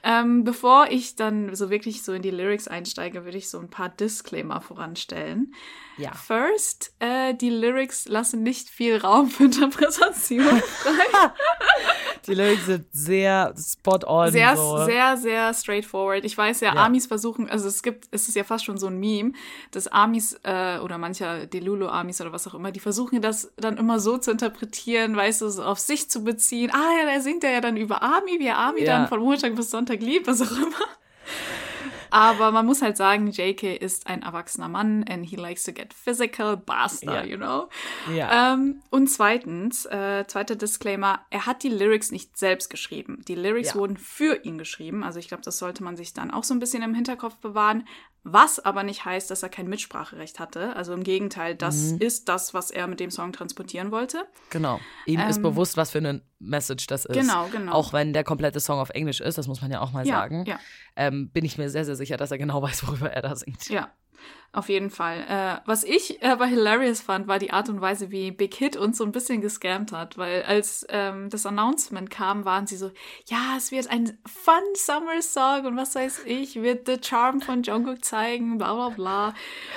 ähm, 0.03 0.45
bevor 0.45 0.87
ich 0.91 1.17
dann 1.17 1.55
so 1.55 1.69
wirklich 1.69 2.03
so 2.03 2.15
in 2.15 2.23
die 2.23 2.31
Lyrics 2.31 2.67
einsteige, 2.67 3.27
würde 3.27 3.37
ich 3.37 3.51
so 3.51 3.59
ein 3.59 3.69
paar 3.69 3.91
Disclaimer 3.91 4.63
voranstellen. 4.63 5.53
Ja. 5.99 6.13
First, 6.15 6.93
äh, 7.01 7.35
die 7.35 7.51
Lyrics 7.51 8.07
lassen 8.09 8.43
nicht 8.43 8.71
viel 8.71 8.97
Raum 8.99 9.29
für 9.29 9.45
Interpretation 9.45 10.13
frei. 10.13 11.31
Die 12.27 12.35
Lyrics 12.35 12.67
sind 12.67 12.85
sehr 12.93 13.55
spot 13.57 14.01
on. 14.07 14.31
sehr, 14.31 14.55
so. 14.57 14.85
sehr, 14.85 15.17
sehr 15.17 15.55
straightforward. 15.55 16.25
Ich 16.25 16.37
weiß 16.37 16.61
ja, 16.61 16.75
Ja. 16.75 16.85
Amis 16.85 17.07
versuchen, 17.07 17.49
also 17.49 17.69
es 17.69 17.83
gibt, 17.83 18.07
es 18.11 18.29
ist 18.29 18.35
ja 18.35 18.45
fast 18.45 18.65
schon 18.67 18.77
so 18.77 18.89
ein 18.89 18.99
Meme, 18.99 19.33
dass 19.71 19.89
Amis 19.89 20.39
äh, 20.43 20.79
oder 20.79 20.99
mancher 20.99 21.47
Delulu-Amis 21.47 22.21
oder 22.21 22.33
was 22.33 22.47
auch 22.47 22.55
immer, 22.55 22.71
die 22.71 22.81
versuchen 22.81 23.23
das 23.23 23.51
dann 23.57 23.79
immer 23.79 23.99
so 23.99 24.19
zu 24.19 24.31
interpretieren, 24.31 25.17
weißt 25.17 25.41
du, 25.41 25.49
so 25.49 25.63
auf 25.65 25.79
sich 25.79 26.11
zu 26.11 26.23
beziehen. 26.23 26.71
Ah 26.73 26.99
ja, 27.01 27.15
da 27.15 27.21
singt 27.21 27.45
er 27.45 27.53
ja 27.53 27.61
dann 27.63 27.77
über 27.79 28.03
Ami, 28.03 28.39
wie 28.39 28.47
er 28.47 28.59
Ami 28.59 28.83
Ja. 28.83 28.99
dann 28.99 29.09
von 29.09 29.21
Montag 29.21 29.55
bis 29.57 29.71
Sonntag 29.71 30.01
liebt, 30.01 30.27
was 30.27 30.43
auch 30.43 30.51
immer. 30.57 30.77
Aber 32.11 32.51
man 32.53 32.67
muss 32.67 32.83
halt 32.83 32.97
sagen, 32.97 33.29
JK 33.31 33.77
ist 33.77 34.07
ein 34.07 34.23
erwachsener 34.23 34.69
Mann 34.69 35.05
and 35.09 35.25
he 35.27 35.37
likes 35.37 35.65
to 35.65 35.73
get 35.73 35.93
physical, 35.95 36.57
basta, 36.57 37.17
Ja. 37.17 37.25
you 37.25 37.37
know. 37.37 37.69
Ja. 38.15 38.55
Ähm, 38.55 38.83
und 38.91 39.09
zweitens, 39.09 39.87
äh, 39.87 40.25
zweiter 40.27 40.57
Disclaimer, 40.57 41.21
er 41.31 41.47
hat 41.47 41.63
die 41.63 41.69
Lyrics 41.69 42.11
nicht 42.11 42.37
selbst 42.39 42.71
geschrieben. 42.71 43.23
Die 43.29 43.35
Lyrics 43.35 43.71
Ja. 43.71 43.75
wurden 43.77 43.97
für 43.97 44.45
ihn 44.45 44.59
geschrieben. 44.59 45.05
Also 45.05 45.19
ich 45.19 45.29
glaube, 45.29 45.43
das 45.43 45.59
sollte 45.59 45.83
man 45.83 45.97
sich 45.97 46.13
dann 46.15 46.31
auch 46.31 46.45
so 46.45 46.55
ein 46.55 46.61
bisschen 46.61 46.83
im 46.83 46.95
Hinterkopf 46.95 47.37
bewahren. 47.37 47.87
Was 48.31 48.61
aber 48.61 48.83
nicht 48.83 49.05
heißt, 49.05 49.31
dass 49.31 49.43
er 49.43 49.49
kein 49.49 49.69
Mitspracherecht 49.69 50.39
hatte. 50.39 50.77
Also 50.77 50.93
im 50.93 51.03
Gegenteil, 51.03 51.55
das 51.55 51.93
Mhm. 51.93 51.99
ist 51.99 52.29
das, 52.29 52.53
was 52.53 52.71
er 52.71 52.87
mit 52.87 53.01
dem 53.01 53.11
Song 53.11 53.33
transportieren 53.33 53.91
wollte. 53.91 54.27
Genau. 54.51 54.81
Ihm 55.07 55.21
ist 55.21 55.41
bewusst, 55.43 55.77
was 55.77 55.91
für 55.93 55.99
eine 55.99 56.21
Message 56.39 56.87
das 56.89 57.05
ist. 57.07 57.17
ähm, 57.17 57.23
Genau, 57.23 57.49
genau. 57.49 57.73
Auch 57.73 57.93
wenn 57.93 58.13
der 58.13 58.25
komplette 58.25 58.61
Song 58.61 58.79
auf 58.81 58.91
Englisch 58.91 59.21
ist, 59.21 59.39
das 59.39 59.47
muss 59.49 59.63
man 59.63 59.71
ja 59.71 59.81
auch 59.81 59.93
mal 59.93 60.07
Ja, 60.07 60.17
sagen, 60.17 60.45
ja. 60.47 60.59
Ähm, 60.97 61.31
bin 61.31 61.45
ich 61.45 61.57
mir 61.59 61.71
sehr, 61.71 61.85
sehr 61.85 61.97
sicher, 61.97 62.17
dass 62.17 62.31
er 62.31 62.39
genau 62.39 62.61
weiß, 62.63 62.87
worüber 62.87 63.11
er 63.11 63.23
da 63.23 63.35
singt. 63.35 63.69
Ja, 63.69 63.91
auf 64.51 64.71
jeden 64.71 64.91
Fall. 64.91 65.25
Äh, 65.29 65.61
was 65.67 65.85
ich 65.85 66.23
aber 66.25 66.47
hilarious 66.47 67.03
fand, 67.03 67.29
war 67.29 67.39
die 67.39 67.51
Art 67.51 67.69
und 67.69 67.83
Weise, 67.83 68.11
wie 68.11 68.31
Big 68.31 68.55
Hit 68.55 68.77
uns 68.77 68.97
so 68.97 69.05
ein 69.05 69.13
bisschen 69.13 69.43
gescammt 69.43 69.93
hat, 69.93 70.17
weil 70.17 70.43
als 70.43 70.87
ähm, 70.89 71.29
das 71.29 71.45
Announcement 71.45 72.11
kam, 72.11 72.47
waren 72.47 72.67
sie 72.67 72.77
so, 72.77 72.91
ja, 73.27 73.55
es 73.59 73.71
wird 73.73 73.91
ein 73.91 74.19
Fun 74.27 74.55
Summer 74.75 75.21
Song 75.21 75.67
und 75.67 75.77
was 75.77 75.95
weiß 75.95 76.23
ich, 76.25 76.57
wird 76.63 76.87
The 76.87 76.97
Charm 77.01 77.43
von 77.43 77.63
Jungkook 77.63 78.03
zeigen, 78.03 78.57
bla 78.57 78.75
bla 78.75 78.89
bla. 78.89 79.35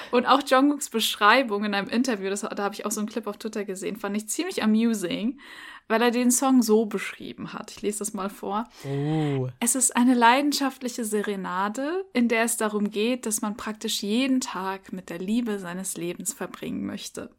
Und 0.09 0.25
auch 0.25 0.41
Jungkooks 0.45 0.89
Beschreibung 0.89 1.65
in 1.65 1.73
einem 1.73 1.89
Interview, 1.89 2.29
das, 2.29 2.41
da 2.41 2.63
habe 2.63 2.73
ich 2.73 2.85
auch 2.85 2.91
so 2.91 3.01
einen 3.01 3.09
Clip 3.09 3.27
auf 3.27 3.37
Twitter 3.37 3.65
gesehen, 3.65 3.97
fand 3.97 4.15
ich 4.15 4.29
ziemlich 4.29 4.63
amusing, 4.63 5.37
weil 5.91 6.01
er 6.01 6.11
den 6.11 6.31
Song 6.31 6.63
so 6.63 6.85
beschrieben 6.85 7.53
hat. 7.53 7.69
Ich 7.71 7.81
lese 7.81 7.99
das 7.99 8.13
mal 8.13 8.29
vor. 8.29 8.67
Oh. 8.85 9.49
Es 9.59 9.75
ist 9.75 9.95
eine 9.95 10.15
leidenschaftliche 10.15 11.05
Serenade, 11.05 12.05
in 12.13 12.29
der 12.29 12.45
es 12.45 12.57
darum 12.57 12.89
geht, 12.89 13.25
dass 13.25 13.41
man 13.41 13.57
praktisch 13.57 14.01
jeden 14.01 14.39
Tag 14.39 14.93
mit 14.93 15.09
der 15.09 15.19
Liebe 15.19 15.59
seines 15.59 15.97
Lebens 15.97 16.33
verbringen 16.33 16.85
möchte. 16.85 17.29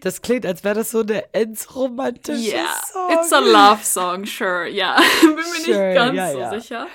Das 0.00 0.20
klingt, 0.20 0.44
als 0.44 0.64
wäre 0.64 0.74
das 0.74 0.90
so 0.90 1.00
eine 1.00 1.32
endsromantische 1.32 2.56
Song. 2.92 3.12
it's 3.12 3.32
a 3.32 3.38
love 3.38 3.84
song, 3.84 4.26
sure, 4.26 4.68
ja. 4.68 5.00
Bin 5.22 5.36
mir 5.36 5.44
Sure, 5.64 5.86
nicht 5.86 5.94
ganz 5.94 6.16
ja, 6.16 6.32
so 6.32 6.38
ja. 6.38 6.60
sicher. 6.60 6.86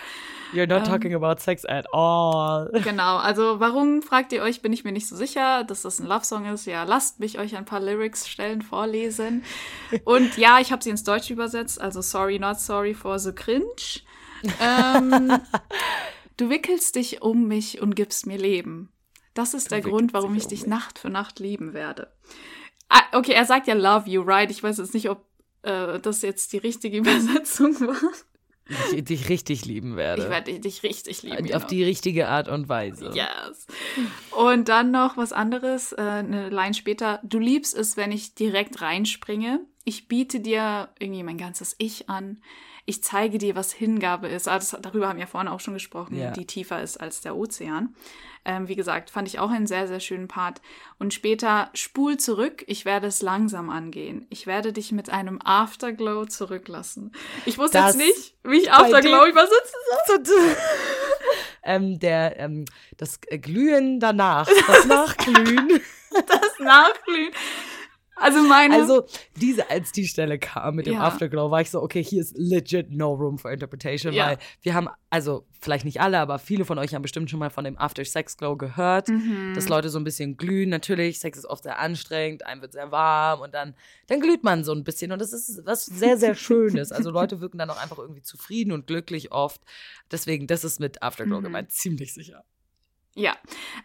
You're 0.54 0.68
not 0.68 0.86
talking 0.86 1.14
about 1.14 1.40
sex 1.40 1.66
at 1.66 1.86
all. 1.94 2.70
Genau, 2.84 3.18
also 3.18 3.60
warum, 3.60 4.02
fragt 4.02 4.32
ihr 4.34 4.44
euch, 4.44 4.62
bin 4.62 4.72
ich 4.72 4.84
mir 4.84 4.92
nicht 4.92 5.08
so 5.08 5.16
sicher, 5.16 5.64
dass 5.64 5.82
das 5.82 6.00
ein 6.00 6.06
Love-Song 6.06 6.46
ist. 6.46 6.66
Ja, 6.66 6.84
lasst 6.84 7.20
mich 7.20 7.40
euch 7.40 7.56
ein 7.56 7.66
paar 7.66 7.80
Lyrics-Stellen 7.80 8.62
vorlesen. 8.62 9.44
Und 10.06 10.38
ja, 10.38 10.60
ich 10.60 10.72
habe 10.72 10.84
sie 10.84 10.92
ins 10.92 11.04
Deutsche 11.04 11.34
übersetzt, 11.34 11.82
also 11.82 12.02
sorry, 12.02 12.40
not 12.40 12.60
sorry 12.60 12.94
for 12.94 13.18
the 13.18 13.34
cringe. 13.34 14.02
Ähm, 14.62 15.40
du 16.38 16.50
wickelst 16.50 16.96
dich 16.96 17.22
um 17.22 17.48
mich 17.48 17.82
und 17.82 17.96
gibst 17.96 18.28
mir 18.28 18.38
Leben. 18.38 18.90
Das 19.34 19.54
ist 19.54 19.72
der 19.72 19.80
wickelst 19.80 19.92
Grund, 19.92 20.14
warum 20.14 20.36
ich 20.36 20.44
um 20.44 20.50
dich 20.50 20.62
mich. 20.62 20.70
Nacht 20.70 21.00
für 21.00 21.10
Nacht 21.10 21.40
lieben 21.40 21.74
werde. 21.74 22.12
Ah, 22.90 23.02
okay, 23.14 23.32
er 23.32 23.46
sagt 23.46 23.68
ja 23.68 23.74
love 23.74 24.10
you, 24.10 24.22
right? 24.22 24.52
Ich 24.52 24.62
weiß 24.62 24.78
jetzt 24.78 24.94
nicht, 24.94 25.10
ob 25.10 25.26
äh, 25.64 26.00
das 26.00 26.22
jetzt 26.22 26.54
die 26.54 26.58
richtige 26.58 26.98
Übersetzung 27.00 27.80
war. 27.82 28.12
Ich 28.66 29.04
dich 29.04 29.30
richtig 29.30 29.66
lieben 29.66 29.98
werde. 29.98 30.24
Ich 30.24 30.30
werde 30.30 30.60
dich 30.60 30.84
richtig 30.84 31.24
lieben. 31.24 31.38
Auf 31.54 31.64
genau. 31.64 31.68
die 31.68 31.84
richtige 31.84 32.30
Art 32.30 32.48
und 32.48 32.70
Weise. 32.70 33.12
Yes. 33.14 33.68
Und 34.32 34.70
dann 34.70 34.92
noch 34.92 35.18
was 35.18 35.34
anderes, 35.34 35.92
äh, 35.92 36.02
eine 36.02 36.50
Line 36.50 36.74
später. 36.74 37.20
Du 37.24 37.40
liebst 37.40 37.76
es, 37.76 37.98
wenn 37.98 38.12
ich 38.12 38.36
direkt 38.36 38.82
reinspringe. 38.82 39.60
Ich 39.84 40.08
biete 40.08 40.40
dir 40.40 40.90
irgendwie 41.00 41.24
mein 41.24 41.38
ganzes 41.38 41.76
Ich 41.78 42.10
an. 42.10 42.42
Ich 42.86 43.02
zeige 43.02 43.38
dir, 43.38 43.56
was 43.56 43.72
Hingabe 43.72 44.28
ist. 44.28 44.48
Ah, 44.50 44.56
das, 44.60 44.76
darüber 44.82 45.08
haben 45.08 45.20
wir 45.20 45.28
vorhin 45.28 45.48
auch 45.48 45.62
schon 45.62 45.74
gesprochen, 45.74 46.18
Ja. 46.18 46.32
die 46.32 46.46
tiefer 46.46 46.82
ist 46.82 46.98
als 47.00 47.22
der 47.22 47.36
Ozean. 47.36 47.96
Ähm, 48.46 48.68
wie 48.68 48.76
gesagt, 48.76 49.10
fand 49.10 49.30
ich 49.30 49.40
auch 49.40 49.50
einen 49.50 49.68
sehr, 49.68 49.88
sehr 49.88 50.02
schönen 50.02 50.28
Part. 50.28 50.62
Und 51.00 51.14
später 51.14 51.70
spul 51.74 52.18
zurück. 52.18 52.64
Ich 52.68 52.84
werde 52.84 53.08
es 53.08 53.22
langsam 53.22 53.70
angehen. 53.70 54.28
Ich 54.30 54.48
werde 54.48 54.74
dich 54.74 54.92
mit 54.92 55.10
einem 55.10 55.40
Afterglow 55.42 56.26
zurücklassen. 56.26 57.14
Ich 57.46 57.58
wusste 57.58 57.78
Das 57.78 57.96
jetzt 57.96 58.06
nicht, 58.06 58.36
wie 58.44 58.58
ich 58.58 58.72
Afterglow 58.72 59.28
übersetzen 59.28 59.80
ähm, 61.64 62.00
der, 62.00 62.38
ähm, 62.40 62.66
das 62.98 63.22
Glühen 63.22 64.02
danach, 64.02 64.50
das 64.68 64.86
Nachglühen. 64.88 65.80
Das 66.28 66.60
Nachglühen. 66.60 67.32
Also 68.16 68.42
meine. 68.44 68.76
Also, 68.76 69.06
diese, 69.38 69.70
als 69.70 69.92
die 69.92 70.08
Stelle 70.08 70.38
kam 70.40 70.76
mit 70.76 70.86
dem 70.86 70.94
Ja. 70.94 71.02
Afterglow, 71.02 71.50
war 71.52 71.62
ich 71.62 71.70
so, 71.72 71.82
okay, 71.82 72.04
hier 72.04 72.22
ist 72.22 72.38
legit 72.38 72.92
no 72.92 73.12
room 73.14 73.38
for 73.38 73.52
interpretation, 73.52 74.14
Ja. 74.14 74.28
weil 74.28 74.38
wir 74.62 74.74
haben, 74.76 74.88
also 75.10 75.46
vielleicht 75.60 75.84
nicht 75.84 76.00
alle, 76.00 76.20
aber 76.20 76.38
viele 76.40 76.64
von 76.66 76.78
euch 76.78 76.94
haben 76.94 77.02
bestimmt 77.02 77.30
schon 77.30 77.40
mal 77.40 77.50
von 77.50 77.64
dem 77.64 77.78
After-Sex-Glow 77.78 78.56
gehört, 78.58 79.10
Mhm. 79.10 79.54
dass 79.56 79.68
Leute 79.68 79.90
so 79.90 79.98
ein 80.00 80.04
bisschen 80.04 80.38
glühen. 80.38 80.70
Natürlich, 80.70 81.20
Sex 81.20 81.38
ist 81.40 81.46
oft 81.46 81.64
sehr 81.64 81.80
anstrengend, 81.80 82.46
einem 82.46 82.62
wird 82.62 82.74
sehr 82.74 82.92
warm 82.92 83.42
und 83.42 83.54
dann, 83.54 83.74
dann 84.08 84.20
glüht 84.22 84.44
man 84.44 84.64
so 84.64 84.74
ein 84.74 84.84
bisschen 84.84 85.12
und 85.12 85.20
das 85.20 85.34
ist 85.34 85.62
was 85.66 85.86
sehr, 85.86 86.18
sehr 86.18 86.36
Schönes. 86.36 86.92
Also 86.92 87.10
Leute 87.10 87.42
wirken 87.42 87.58
dann 87.58 87.70
auch 87.70 87.82
einfach 87.82 87.98
irgendwie 87.98 88.22
zufrieden 88.24 88.72
und 88.72 88.88
glücklich 88.88 89.32
oft. 89.32 89.62
Deswegen, 90.12 90.48
das 90.48 90.64
ist 90.64 90.80
mit 90.80 91.02
Afterglow 91.02 91.40
Mhm. 91.40 91.44
gemeint, 91.46 91.72
ziemlich 91.72 92.14
sicher. 92.14 92.44
Ja, 93.16 93.36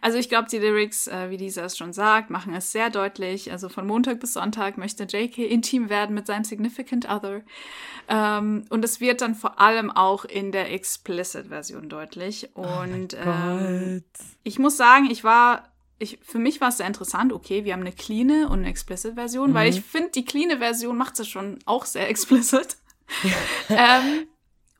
also 0.01 0.17
ich 0.17 0.27
glaube, 0.27 0.47
die 0.49 0.57
Lyrics, 0.57 1.07
äh, 1.07 1.29
wie 1.29 1.37
Lisa 1.37 1.63
es 1.63 1.77
schon 1.77 1.93
sagt, 1.93 2.31
machen 2.31 2.53
es 2.53 2.71
sehr 2.71 2.89
deutlich. 2.89 3.51
Also 3.51 3.69
von 3.69 3.85
Montag 3.85 4.19
bis 4.19 4.33
Sonntag 4.33 4.77
möchte 4.77 5.03
JK 5.03 5.37
intim 5.37 5.89
werden 5.89 6.15
mit 6.15 6.25
seinem 6.25 6.43
Significant 6.43 7.07
Other. 7.07 7.41
Ähm, 8.07 8.65
und 8.69 8.83
es 8.83 8.99
wird 8.99 9.21
dann 9.21 9.35
vor 9.35 9.59
allem 9.59 9.91
auch 9.91 10.25
in 10.25 10.51
der 10.51 10.73
Explicit-Version 10.73 11.89
deutlich. 11.89 12.49
Und 12.55 13.15
ähm, 13.23 14.03
ich 14.43 14.57
muss 14.57 14.77
sagen, 14.77 15.11
ich 15.11 15.23
war, 15.23 15.69
ich, 15.99 16.17
für 16.23 16.39
mich 16.39 16.59
war 16.59 16.69
es 16.69 16.77
sehr 16.77 16.87
interessant. 16.87 17.31
Okay, 17.31 17.65
wir 17.65 17.73
haben 17.73 17.81
eine 17.81 17.91
clean 17.91 18.45
und 18.45 18.59
eine 18.59 18.69
Explicit-Version, 18.69 19.53
weil 19.53 19.69
ich 19.69 19.81
finde, 19.81 20.09
die 20.09 20.25
clean 20.25 20.57
Version 20.57 20.97
macht 20.97 21.19
es 21.19 21.27
schon 21.27 21.59
auch 21.65 21.85
sehr 21.85 22.09
explicit. 22.09 22.77
ähm, 23.69 24.27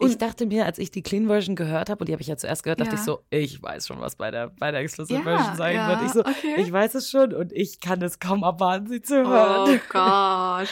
Ich 0.02 0.18
dachte 0.18 0.46
mir, 0.46 0.66
als 0.66 0.78
ich 0.80 0.92
die 0.92 1.04
Clean 1.04 1.28
Version 1.28 1.56
gehört 1.56 1.90
habe, 1.90 2.00
und 2.00 2.08
die 2.08 2.14
habe 2.14 2.22
ich 2.22 2.28
ja 2.30 2.38
zuerst 2.38 2.64
gehört, 2.64 2.80
dachte 2.80 2.92
Ja. 2.94 2.98
ich 3.00 3.04
so, 3.06 3.20
ich 3.30 3.62
weiß 3.62 3.86
schon, 3.88 4.00
was 4.00 4.16
bei 4.16 4.32
der, 4.32 4.48
bei 4.60 4.72
der 4.72 4.80
Explicit 4.80 5.18
Ja, 5.18 5.22
Version 5.24 5.56
sein 5.58 5.76
ja, 5.76 5.90
wird. 5.90 6.02
Ich 6.06 6.12
so, 6.14 6.22
okay. 6.22 6.56
ich 6.58 6.72
weiß 6.72 6.96
es 6.96 7.10
schon 7.10 7.34
und 7.34 7.52
ich 7.52 7.80
kann 7.82 8.02
es 8.02 8.20
kaum 8.20 8.44
abwarten, 8.44 8.88
sie 8.88 9.02
zu 9.02 9.22
Oh 9.24 9.28
hören. 9.28 9.82
Gott. 9.90 10.70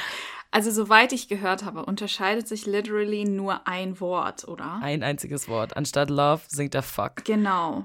Also, 0.50 0.72
soweit 0.72 1.12
ich 1.12 1.28
gehört 1.28 1.66
habe, 1.66 1.84
unterscheidet 1.86 2.48
sich 2.48 2.66
literally 2.66 3.26
nur 3.26 3.68
ein 3.68 4.00
Wort, 4.00 4.48
oder? 4.48 4.80
Ein 4.82 5.04
einziges 5.04 5.50
Wort. 5.50 5.76
Anstatt 5.76 6.10
Love 6.10 6.42
singt 6.48 6.74
er 6.74 6.84
Fuck. 6.84 7.26
Genau. 7.26 7.84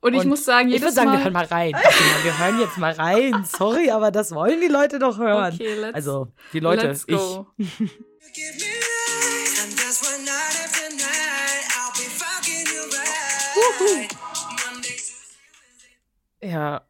Und 0.00 0.14
ich 0.14 0.20
Und 0.20 0.28
muss 0.28 0.44
sagen, 0.46 0.68
Ich 0.68 0.74
jedes 0.74 0.86
würde 0.88 0.94
sagen, 0.94 1.10
Mal. 1.10 1.18
wir 1.18 1.24
hören 1.24 1.32
mal 1.34 1.44
rein. 1.44 1.72
Mal, 1.72 1.82
wir 2.24 2.38
hören 2.38 2.60
jetzt 2.60 2.78
mal 2.78 2.92
rein. 2.92 3.44
Sorry, 3.44 3.90
aber 3.90 4.10
das 4.10 4.32
wollen 4.34 4.60
die 4.62 4.68
Leute 4.68 4.98
doch 4.98 5.18
hören. 5.18 5.52
Okay, 5.54 5.74
let's- 5.78 5.94
also, 5.94 6.28
die 6.54 6.60
Leute, 6.60 6.86
Let's 6.88 7.04
ich. 7.06 7.16
go. 7.16 7.46
Give 7.58 7.68
Ja. 16.42 16.82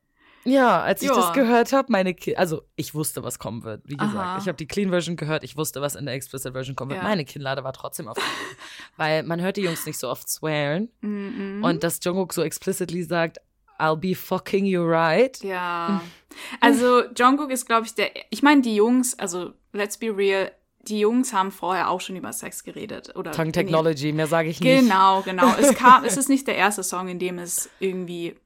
Ja, 0.46 0.82
als 0.82 1.00
ich 1.00 1.08
Ja. 1.08 1.14
das 1.14 1.32
gehört 1.32 1.72
habe, 1.72 1.90
meine 1.90 2.12
Ki 2.12 2.36
also 2.36 2.62
ich 2.76 2.94
wusste, 2.94 3.22
was 3.22 3.38
kommen 3.38 3.62
wird. 3.62 3.80
Wie 3.86 3.96
gesagt, 3.96 4.14
Aha. 4.14 4.38
ich 4.38 4.46
habe 4.46 4.56
die 4.58 4.66
Clean 4.66 4.90
Version 4.90 5.16
gehört, 5.16 5.42
ich 5.42 5.56
wusste, 5.56 5.80
was 5.80 5.94
in 5.94 6.04
der 6.04 6.14
Explicit 6.14 6.52
Version 6.52 6.76
kommen 6.76 6.90
wird. 6.90 7.00
Ja. 7.02 7.08
Meine 7.08 7.24
Kinnlade 7.24 7.64
war 7.64 7.72
trotzdem 7.72 8.08
auf. 8.08 8.18
weil 8.98 9.22
man 9.22 9.40
hört 9.40 9.56
die 9.56 9.62
Jungs 9.62 9.86
nicht 9.86 9.98
so 9.98 10.10
oft 10.10 10.28
swearen 10.28 10.90
Mhm. 11.00 11.64
und 11.64 11.82
dass 11.82 11.98
Jungkook 12.02 12.34
so 12.34 12.42
explicitly 12.42 13.02
sagt, 13.04 13.38
I'll 13.78 13.96
be 13.96 14.14
fucking 14.14 14.66
you 14.66 14.82
right. 14.84 15.42
Ja. 15.42 16.00
Also, 16.60 17.04
Jungkook 17.16 17.50
ist, 17.52 17.64
glaube 17.64 17.86
ich, 17.86 17.94
der. 17.94 18.10
Ich 18.30 18.42
meine, 18.42 18.60
die 18.60 18.74
Jungs, 18.74 19.16
also, 19.16 19.52
let's 19.72 19.96
be 19.96 20.08
real, 20.14 20.50
die 20.88 21.00
Jungs 21.00 21.32
haben 21.32 21.50
vorher 21.50 21.90
auch 21.90 22.00
schon 22.00 22.16
über 22.16 22.32
Sex 22.32 22.64
geredet. 22.64 23.14
Oder 23.16 23.32
Tongue. 23.32 23.52
Technology, 23.52 24.12
mehr 24.12 24.26
sage 24.26 24.48
ich 24.48 24.60
nicht. 24.60 24.80
Genau, 24.80 25.22
genau. 25.22 25.54
Es 25.58 25.74
kam, 25.76 26.04
es 26.04 26.16
ist 26.16 26.28
nicht 26.28 26.46
der 26.46 26.56
erste 26.56 26.82
Song, 26.82 27.08
in 27.08 27.18
dem 27.18 27.38
es 27.38 27.70
irgendwie. 27.80 28.36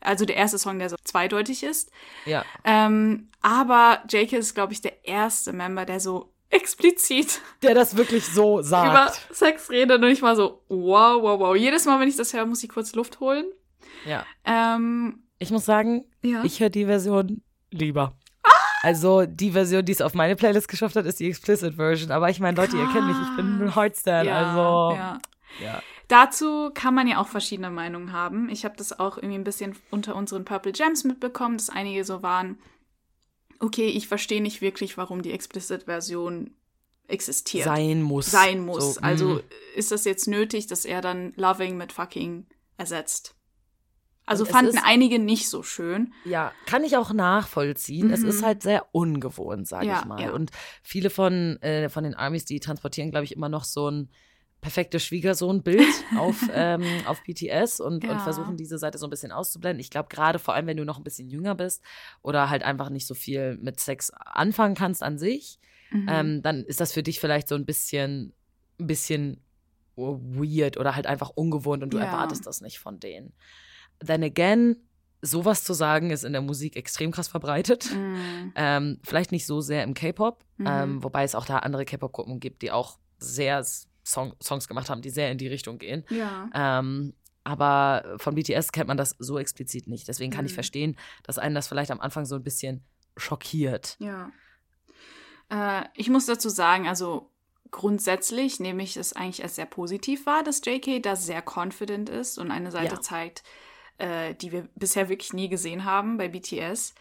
Also 0.00 0.24
der 0.24 0.36
erste 0.36 0.58
Song, 0.58 0.78
der 0.78 0.90
so 0.90 0.96
zweideutig 1.02 1.64
ist. 1.64 1.90
Ja. 2.24 2.44
Ähm, 2.64 3.28
aber 3.42 4.02
Jake 4.08 4.36
ist, 4.36 4.54
glaube 4.54 4.72
ich, 4.72 4.80
der 4.80 5.04
erste 5.04 5.52
Member, 5.52 5.84
der 5.84 5.98
so 5.98 6.32
explizit 6.50 7.40
Der 7.62 7.74
das 7.74 7.96
wirklich 7.96 8.24
so 8.24 8.60
über 8.60 8.62
sagt. 8.62 9.26
Sex 9.32 9.70
redet 9.70 10.02
und 10.02 10.08
ich 10.08 10.22
war 10.22 10.36
so, 10.36 10.62
wow, 10.68 11.20
wow, 11.22 11.40
wow. 11.40 11.56
Jedes 11.56 11.84
Mal, 11.84 12.00
wenn 12.00 12.08
ich 12.08 12.16
das 12.16 12.32
höre, 12.32 12.46
muss 12.46 12.62
ich 12.62 12.68
kurz 12.68 12.94
Luft 12.94 13.20
holen. 13.20 13.44
Ja. 14.06 14.24
Ähm, 14.44 15.24
Ich 15.38 15.50
muss 15.50 15.64
sagen, 15.64 16.04
ja. 16.22 16.44
ich 16.44 16.60
höre 16.60 16.70
die 16.70 16.86
Version 16.86 17.42
lieber. 17.70 18.16
Also 18.82 19.26
die 19.26 19.52
Version, 19.52 19.84
die 19.84 19.92
es 19.92 20.00
auf 20.00 20.14
meine 20.14 20.36
Playlist 20.36 20.68
geschafft 20.68 20.96
hat, 20.96 21.06
ist 21.06 21.20
die 21.20 21.28
Explicit 21.28 21.74
Version. 21.74 22.10
Aber 22.10 22.30
ich 22.30 22.40
meine, 22.40 22.56
Leute, 22.56 22.76
ihr 22.76 22.86
kennt 22.92 23.06
mich, 23.06 23.16
ich 23.16 23.36
bin 23.36 23.62
ein 23.62 23.74
Heartstan. 23.74 24.26
ja, 24.26 24.38
also 24.38 24.96
ja. 24.96 25.18
ja. 25.60 25.82
Dazu 26.08 26.70
kann 26.72 26.94
man 26.94 27.06
ja 27.06 27.20
auch 27.20 27.28
verschiedene 27.28 27.70
Meinungen 27.70 28.12
haben. 28.12 28.48
Ich 28.48 28.64
habe 28.64 28.76
das 28.76 28.98
auch 28.98 29.18
irgendwie 29.18 29.36
ein 29.36 29.44
bisschen 29.44 29.76
unter 29.90 30.16
unseren 30.16 30.44
Purple 30.44 30.72
Gems 30.72 31.04
mitbekommen, 31.04 31.58
dass 31.58 31.68
einige 31.68 32.02
so 32.04 32.22
waren, 32.22 32.58
okay, 33.60 33.88
ich 33.88 34.08
verstehe 34.08 34.40
nicht 34.40 34.62
wirklich, 34.62 34.96
warum 34.96 35.20
die 35.20 35.32
Explicit-Version 35.32 36.54
existiert. 37.08 37.64
sein 37.64 38.02
muss. 38.02 38.30
Sein 38.30 38.64
muss. 38.64 38.94
So, 38.94 39.00
also 39.00 39.34
mm. 39.34 39.40
ist 39.76 39.92
das 39.92 40.04
jetzt 40.04 40.28
nötig, 40.28 40.66
dass 40.66 40.84
er 40.84 41.00
dann 41.00 41.32
Loving 41.36 41.76
mit 41.76 41.92
Fucking 41.92 42.46
ersetzt? 42.76 43.34
Also 44.28 44.44
Und 44.44 44.48
es 44.50 44.54
fanden 44.56 44.76
ist- 44.76 44.82
einige 44.84 45.18
nicht 45.18 45.48
so 45.48 45.62
schön. 45.62 46.12
Ja, 46.24 46.52
kann 46.66 46.84
ich 46.84 46.96
auch 46.96 47.12
nachvollziehen. 47.12 48.10
Es 48.10 48.20
Mhm. 48.20 48.28
ist 48.28 48.42
halt 48.44 48.62
sehr 48.62 48.86
ungewohnt, 48.92 49.66
sage 49.66 49.86
Ja, 49.86 50.00
ich 50.00 50.04
mal. 50.06 50.20
ja. 50.20 50.30
Und 50.32 50.50
viele 50.82 51.10
von, 51.10 51.56
äh, 51.62 51.88
von 51.88 52.04
den 52.04 52.14
Armies, 52.14 52.44
die 52.44 52.60
transportieren, 52.60 53.10
glaube 53.10 53.24
ich, 53.24 53.34
immer 53.34 53.48
noch 53.48 53.64
so 53.64 53.88
ein 53.90 54.10
perfektes 54.60 55.04
Schwiegersohn-Bild 55.04 55.86
auf, 56.18 56.48
ähm, 56.52 56.82
auf 57.06 57.22
BTS 57.22 57.78
und, 57.80 58.02
und 58.04 58.10
Ja. 58.10 58.18
versuchen 58.18 58.56
diese 58.56 58.76
Seite 58.76 58.98
so 58.98 59.06
ein 59.06 59.10
bisschen 59.10 59.30
auszublenden. 59.30 59.78
Ich 59.80 59.88
glaube, 59.90 60.08
gerade 60.08 60.38
vor 60.40 60.54
allem, 60.54 60.66
wenn 60.66 60.76
du 60.76 60.84
noch 60.84 60.98
ein 60.98 61.04
bisschen 61.04 61.28
jünger 61.28 61.54
bist 61.54 61.80
oder 62.22 62.50
halt 62.50 62.64
einfach 62.64 62.90
nicht 62.90 63.06
so 63.06 63.14
viel 63.14 63.56
mit 63.58 63.78
Sex 63.78 64.10
anfangen 64.10 64.74
kannst 64.74 65.02
an 65.02 65.16
sich, 65.16 65.60
Mhm. 65.92 66.06
ähm, 66.10 66.42
dann 66.42 66.64
ist 66.64 66.80
das 66.80 66.92
für 66.92 67.02
dich 67.04 67.20
vielleicht 67.20 67.46
so 67.48 67.54
ein 67.54 67.64
bisschen, 67.66 68.34
ein 68.80 68.86
bisschen 68.88 69.42
weird 69.96 70.76
oder 70.76 70.94
halt 70.94 71.06
einfach 71.06 71.30
ungewohnt 71.30 71.82
und 71.82 71.92
du 71.92 71.98
Ja. 71.98 72.04
erwartest 72.04 72.46
das 72.46 72.60
nicht 72.60 72.78
von 72.78 73.00
denen. 73.00 73.32
Then 74.04 74.22
again, 74.22 74.76
sowas 75.22 75.64
zu 75.64 75.72
sagen 75.74 76.10
ist 76.10 76.24
in 76.24 76.32
der 76.32 76.42
Musik 76.42 76.76
extrem 76.76 77.10
krass 77.10 77.28
verbreitet. 77.28 77.92
Mhm. 77.94 78.52
Ähm, 78.54 79.00
vielleicht 79.04 79.32
nicht 79.32 79.46
so 79.46 79.60
sehr 79.60 79.82
im 79.84 79.94
K-Pop, 79.94 80.44
Mhm. 80.58 80.66
ähm, 80.68 81.02
wobei 81.04 81.24
es 81.24 81.34
auch 81.34 81.44
da 81.44 81.58
andere 81.58 81.84
K-Pop-Gruppen 81.84 82.38
gibt, 82.40 82.62
die 82.62 82.70
auch 82.70 82.98
sehr 83.18 83.64
Song 84.04 84.34
Songs 84.42 84.68
gemacht 84.68 84.88
haben, 84.90 85.02
die 85.02 85.10
sehr 85.10 85.30
in 85.32 85.38
die 85.38 85.48
Richtung 85.48 85.78
gehen. 85.78 86.04
Ja. 86.10 86.48
Ähm, 86.54 87.14
aber 87.44 88.16
von 88.18 88.34
BTS 88.34 88.72
kennt 88.72 88.88
man 88.88 88.96
das 88.96 89.16
so 89.18 89.38
explizit 89.38 89.86
nicht. 89.88 90.06
Deswegen 90.08 90.30
kann 90.32 90.46
ich 90.46 90.52
Mhm. 90.52 90.56
verstehen, 90.56 90.96
dass 91.24 91.38
einen 91.38 91.54
das 91.54 91.66
vielleicht 91.68 91.90
am 91.90 92.00
Anfang 92.00 92.24
so 92.24 92.34
ein 92.36 92.42
bisschen 92.44 92.84
schockiert. 93.16 93.96
Ja. 93.98 94.30
Äh, 95.50 95.84
ich 95.94 96.08
muss 96.10 96.26
dazu 96.26 96.48
sagen, 96.48 96.86
also 96.88 97.30
grundsätzlich 97.70 98.60
nehme 98.60 98.82
ich 98.82 98.96
es 98.96 99.12
eigentlich 99.14 99.42
als 99.42 99.56
sehr 99.56 99.66
positiv 99.66 100.26
wahr, 100.26 100.42
dass 100.42 100.64
JK 100.64 101.00
da 101.02 101.16
sehr 101.16 101.42
confident 101.42 102.08
ist 102.08 102.38
und 102.38 102.50
eine 102.50 102.70
Seite 102.70 102.94
Ja. 102.96 103.00
zeigt, 103.00 103.42
äh, 103.98 104.34
die 104.34 104.52
wir 104.52 104.68
bisher 104.74 105.08
wirklich 105.08 105.32
nie 105.32 105.48
gesehen 105.48 105.84
haben 105.84 106.16
bei 106.16 106.28
BTS. 106.28 106.94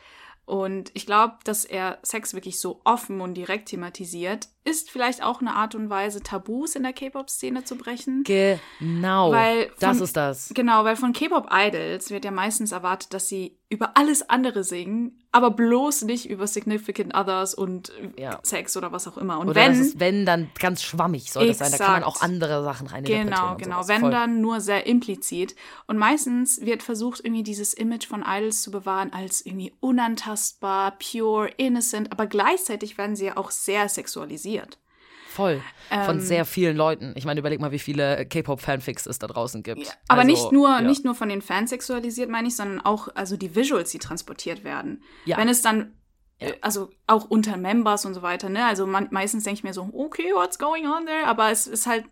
Und 0.46 0.92
ich 0.94 1.06
glaube, 1.06 1.36
dass 1.44 1.66
er 1.66 1.98
Sex 2.04 2.34
wirklich 2.34 2.60
so 2.62 2.80
offen 2.86 3.20
und 3.20 3.34
direkt 3.34 3.68
thematisiert, 3.68 4.48
ist 4.64 4.90
vielleicht 4.90 5.22
auch 5.22 5.42
eine 5.42 5.54
Art 5.54 5.76
und 5.76 5.90
Weise, 5.90 6.24
Tabus 6.24 6.76
in 6.76 6.84
der 6.84 6.94
K-Pop-Szene 6.94 7.66
zu 7.66 7.76
brechen. 7.76 8.24
Genau. 8.24 9.32
Weil 9.34 9.70
das 9.80 9.98
von- 9.98 10.04
ist 10.06 10.16
das. 10.16 10.52
Genau, 10.54 10.86
weil 10.86 10.96
von 10.96 11.12
K-Pop-Idols 11.12 12.12
wird 12.12 12.24
ja 12.24 12.32
meistens 12.32 12.72
erwartet, 12.72 13.14
dass 13.14 13.28
sie 13.28 13.57
über 13.70 13.98
alles 13.98 14.30
andere 14.30 14.64
singen, 14.64 15.20
aber 15.34 15.52
bloß 15.52 16.04
nicht 16.04 16.30
über 16.30 16.48
Significant 16.48 17.14
Others 17.14 17.54
und 17.54 17.92
Ja. 18.18 18.40
Sex 18.44 18.78
oder 18.78 18.94
was 18.94 19.08
auch 19.08 19.18
immer. 19.18 19.40
Und 19.40 19.50
Oder 19.50 19.62
wenn, 19.62 19.82
ist, 19.82 20.00
wenn, 20.00 20.26
dann 20.26 20.50
ganz 20.58 20.84
schwammig 20.84 21.32
soll 21.32 21.48
das 21.48 21.58
sein. 21.58 21.72
Da 21.72 21.78
kann 21.78 21.92
man 21.92 22.02
Exakt. 22.04 22.18
auch 22.18 22.22
andere 22.22 22.64
Sachen 22.64 22.88
rein 22.88 23.04
genau, 23.04 23.56
genau, 23.58 23.82
und 23.82 23.88
wenn 23.90 24.00
sowas. 24.00 24.00
Voll. 24.00 24.12
dann 24.12 24.40
nur 24.40 24.62
sehr 24.62 24.88
implizit. 24.88 25.56
Und 25.86 25.98
meistens 25.98 26.62
wird 26.62 26.82
versucht, 26.82 27.20
irgendwie 27.26 27.44
dieses 27.44 27.74
Image 27.74 28.08
von 28.08 28.24
Idols 28.26 28.62
zu 28.62 28.72
bewahren 28.72 29.12
als 29.12 29.46
irgendwie 29.46 29.74
unantastbar, 29.82 30.98
pure, 30.98 31.50
innocent, 31.58 32.12
aber 32.14 32.26
gleichzeitig 32.26 32.98
werden 32.98 33.18
sie 33.18 33.26
ja 33.26 33.38
auch 33.38 33.52
sehr 33.52 33.90
sexualisiert. 33.90 34.78
Voll. 35.38 35.62
Von 36.06 36.16
Ähm, 36.18 36.20
sehr 36.20 36.46
vielen 36.46 36.76
Leuten. 36.76 37.14
Ich 37.16 37.24
meine, 37.26 37.40
überleg 37.40 37.60
mal, 37.62 37.72
wie 37.72 37.80
viele 37.80 38.26
K-Pop-Fanfics 38.26 39.06
es 39.06 39.20
da 39.20 39.28
draußen 39.28 39.62
gibt. 39.64 39.96
Aber 40.08 40.22
Also, 40.22 40.32
nicht 40.32 40.52
nur, 40.52 40.68
ja. 40.70 40.82
nicht 40.82 41.06
nur 41.06 41.14
von 41.16 41.30
den 41.30 41.42
Fans 41.44 41.70
sexualisiert, 41.70 42.30
meine 42.30 42.48
ich, 42.48 42.56
sondern 42.56 42.82
auch 42.82 43.08
also 43.16 43.38
die 43.38 43.56
Visuals, 43.56 43.92
die 43.92 44.00
transportiert 44.00 44.64
werden. 44.64 45.04
Ja. 45.26 45.38
Wenn 45.38 45.48
es 45.48 45.62
dann, 45.62 45.94
Ja. 46.42 46.48
äh, 46.50 46.54
also 46.62 46.90
auch 47.06 47.26
unter 47.30 47.56
Members 47.56 48.06
und 48.06 48.16
so 48.16 48.22
weiter, 48.24 48.50
ne? 48.50 48.66
Also 48.66 48.86
man, 48.88 49.08
meistens 49.12 49.44
denke 49.44 49.60
ich 49.60 49.64
mir 49.64 49.74
so, 49.74 49.90
okay, 49.94 50.32
what's 50.34 50.58
going 50.60 50.86
on 50.88 51.06
there? 51.06 51.26
Aber 51.28 51.52
es 51.52 51.68
ist 51.68 51.86
halt, 51.88 52.06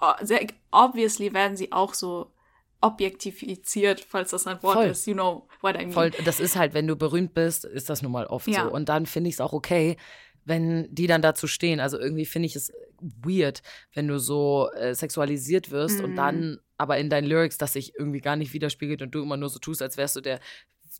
oh, 0.00 0.12
sehr, 0.22 0.44
obviously 0.72 1.32
werden 1.32 1.56
sie 1.56 1.70
auch 1.72 1.94
so 1.94 2.32
objektifiziert, 2.80 4.00
falls 4.08 4.30
das 4.30 4.46
ein 4.46 4.62
Wort 4.62 4.74
Voll. 4.74 4.86
ist, 4.86 5.06
you 5.06 5.14
know 5.14 5.48
what 5.62 5.74
I 5.76 5.78
mean. 5.78 5.92
Voll, 5.92 6.10
das 6.24 6.40
ist 6.40 6.56
halt, 6.56 6.74
wenn 6.74 6.86
du 6.86 6.96
berühmt 6.96 7.34
bist, 7.34 7.64
ist 7.64 7.88
das 7.90 8.02
nun 8.02 8.12
mal 8.12 8.26
oft 8.26 8.46
Ja. 8.48 8.64
so. 8.64 8.70
Und 8.72 8.88
dann 8.88 9.06
finde 9.06 9.28
ich 9.28 9.36
es 9.36 9.40
auch 9.40 9.52
okay, 9.52 9.96
wenn 10.44 10.86
die 10.94 11.06
dann 11.06 11.22
dazu 11.22 11.46
stehen. 11.46 11.80
Also 11.80 11.98
irgendwie 11.98 12.26
finde 12.26 12.46
ich 12.46 12.56
es 12.56 12.72
weird, 13.00 13.62
wenn 13.94 14.08
du 14.08 14.18
so 14.18 14.70
äh, 14.72 14.94
sexualisiert 14.94 15.70
wirst 15.70 16.00
und 16.02 16.12
Mhm. 16.12 16.16
dann 16.16 16.58
aber 16.76 16.98
in 16.98 17.08
deinen 17.10 17.26
Lyrics 17.26 17.58
das 17.58 17.72
sich 17.74 17.94
irgendwie 17.98 18.20
gar 18.20 18.36
nicht 18.36 18.52
widerspiegelt 18.52 19.02
und 19.02 19.14
du 19.14 19.22
immer 19.22 19.36
nur 19.36 19.48
so 19.48 19.58
tust, 19.58 19.80
als 19.82 19.96
wärst 19.96 20.16
du 20.16 20.20
der 20.20 20.40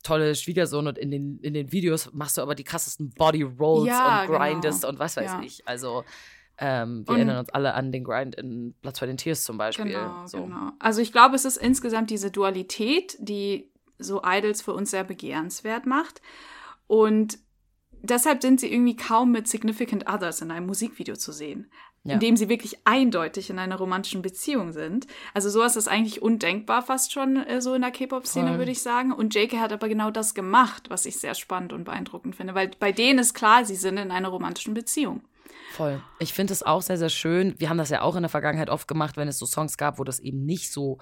tolle 0.02 0.34
Schwiegersohn 0.34 0.86
und 0.86 0.99
in 0.99 1.11
den, 1.11 1.38
in 1.40 1.55
den 1.55 1.72
Videos 1.72 2.12
machst 2.12 2.36
du 2.36 2.42
aber 2.42 2.55
die 2.55 2.64
krassesten 2.64 3.11
Body 3.11 3.42
Rolls 3.42 3.88
Ja, 3.88 4.22
und 4.22 4.28
grindest 4.36 4.82
genau. 4.82 4.92
und 4.92 4.99
was 4.99 5.16
weiß 5.16 5.30
Ja. 5.32 5.42
ich. 5.42 5.66
Also 5.66 6.05
ähm, 6.59 7.05
wir 7.07 7.11
Und- 7.12 7.16
erinnern 7.16 7.38
uns 7.38 7.49
alle 7.51 7.74
an 7.74 7.90
den 7.90 8.05
Grind 8.05 8.34
in 8.36 8.74
Blood, 8.82 8.97
Sweat 8.97 9.11
and 9.11 9.20
Tears 9.20 9.45
zum 9.45 9.57
Beispiel. 9.59 9.86
Genau, 9.86 10.26
so. 10.26 10.45
genau. 10.45 10.70
Also 10.78 11.01
ich 11.01 11.11
glaube, 11.11 11.34
es 11.36 11.45
ist 11.45 11.57
insgesamt 11.57 12.11
diese 12.11 12.30
Dualität, 12.30 13.16
die 13.18 13.70
so 13.99 14.22
Idols 14.24 14.62
für 14.62 14.72
uns 14.74 14.90
sehr 14.90 15.05
begehrenswert 15.05 15.86
macht. 15.86 16.20
Und 16.86 17.38
deshalb 18.05 18.42
sind 18.42 18.61
sie 18.61 18.72
irgendwie 18.72 18.96
kaum 18.96 19.32
mit 19.32 19.48
Significant 19.48 20.09
Others 20.09 20.40
in 20.40 20.50
einem 20.50 20.66
Musikvideo 20.66 21.16
zu 21.16 21.32
sehen. 21.32 21.70
Ja. 22.07 22.14
In 22.14 22.20
dem 22.20 22.36
sie 22.36 22.50
wirklich 22.50 22.86
eindeutig 22.86 23.48
in 23.48 23.59
einer 23.59 23.76
romantischen 23.76 24.20
Beziehung 24.20 24.72
sind. 24.72 25.07
Also 25.32 25.48
sowas 25.48 25.74
ist 25.74 25.88
eigentlich 25.88 26.20
undenkbar 26.20 26.82
fast 26.82 27.12
schon 27.12 27.36
äh, 27.36 27.62
so 27.62 27.72
in 27.72 27.80
der 27.80 27.92
K-Pop-Szene, 27.92 28.59
würde 28.59 28.72
ich 28.72 28.82
sagen. 28.82 29.11
Und 29.11 29.34
JK 29.34 29.59
hat 29.59 29.72
aber 29.72 29.88
genau 29.88 30.11
das 30.11 30.34
gemacht, 30.34 30.90
was 30.90 31.07
ich 31.07 31.18
sehr 31.18 31.34
spannend 31.34 31.72
und 31.72 31.84
beeindruckend 31.84 32.36
finde. 32.36 32.55
Weil 32.55 32.72
bei 32.78 32.92
denen 32.92 33.18
ist 33.18 33.32
klar, 33.32 33.64
sie 33.64 33.76
sind 33.76 33.96
in 33.96 34.11
einer 34.11 34.28
romantischen 34.28 34.74
Beziehung. 34.74 35.22
Voll. 35.72 36.02
Ich 36.18 36.34
finde 36.34 36.52
es 36.52 36.62
auch 36.62 36.82
sehr, 36.82 36.98
sehr 36.98 37.09
schön. 37.09 37.55
Wir 37.59 37.70
haben 37.70 37.78
das 37.78 37.88
ja 37.88 38.02
auch 38.02 38.16
in 38.16 38.22
der 38.22 38.28
Vergangenheit 38.28 38.68
oft 38.68 38.86
gemacht, 38.86 39.16
wenn 39.16 39.26
es 39.26 39.38
so 39.38 39.46
Songs 39.46 39.78
gab, 39.78 39.98
wo 39.98 40.05
das 40.05 40.20
eben 40.20 40.44
nicht 40.44 40.72
so 40.72 40.98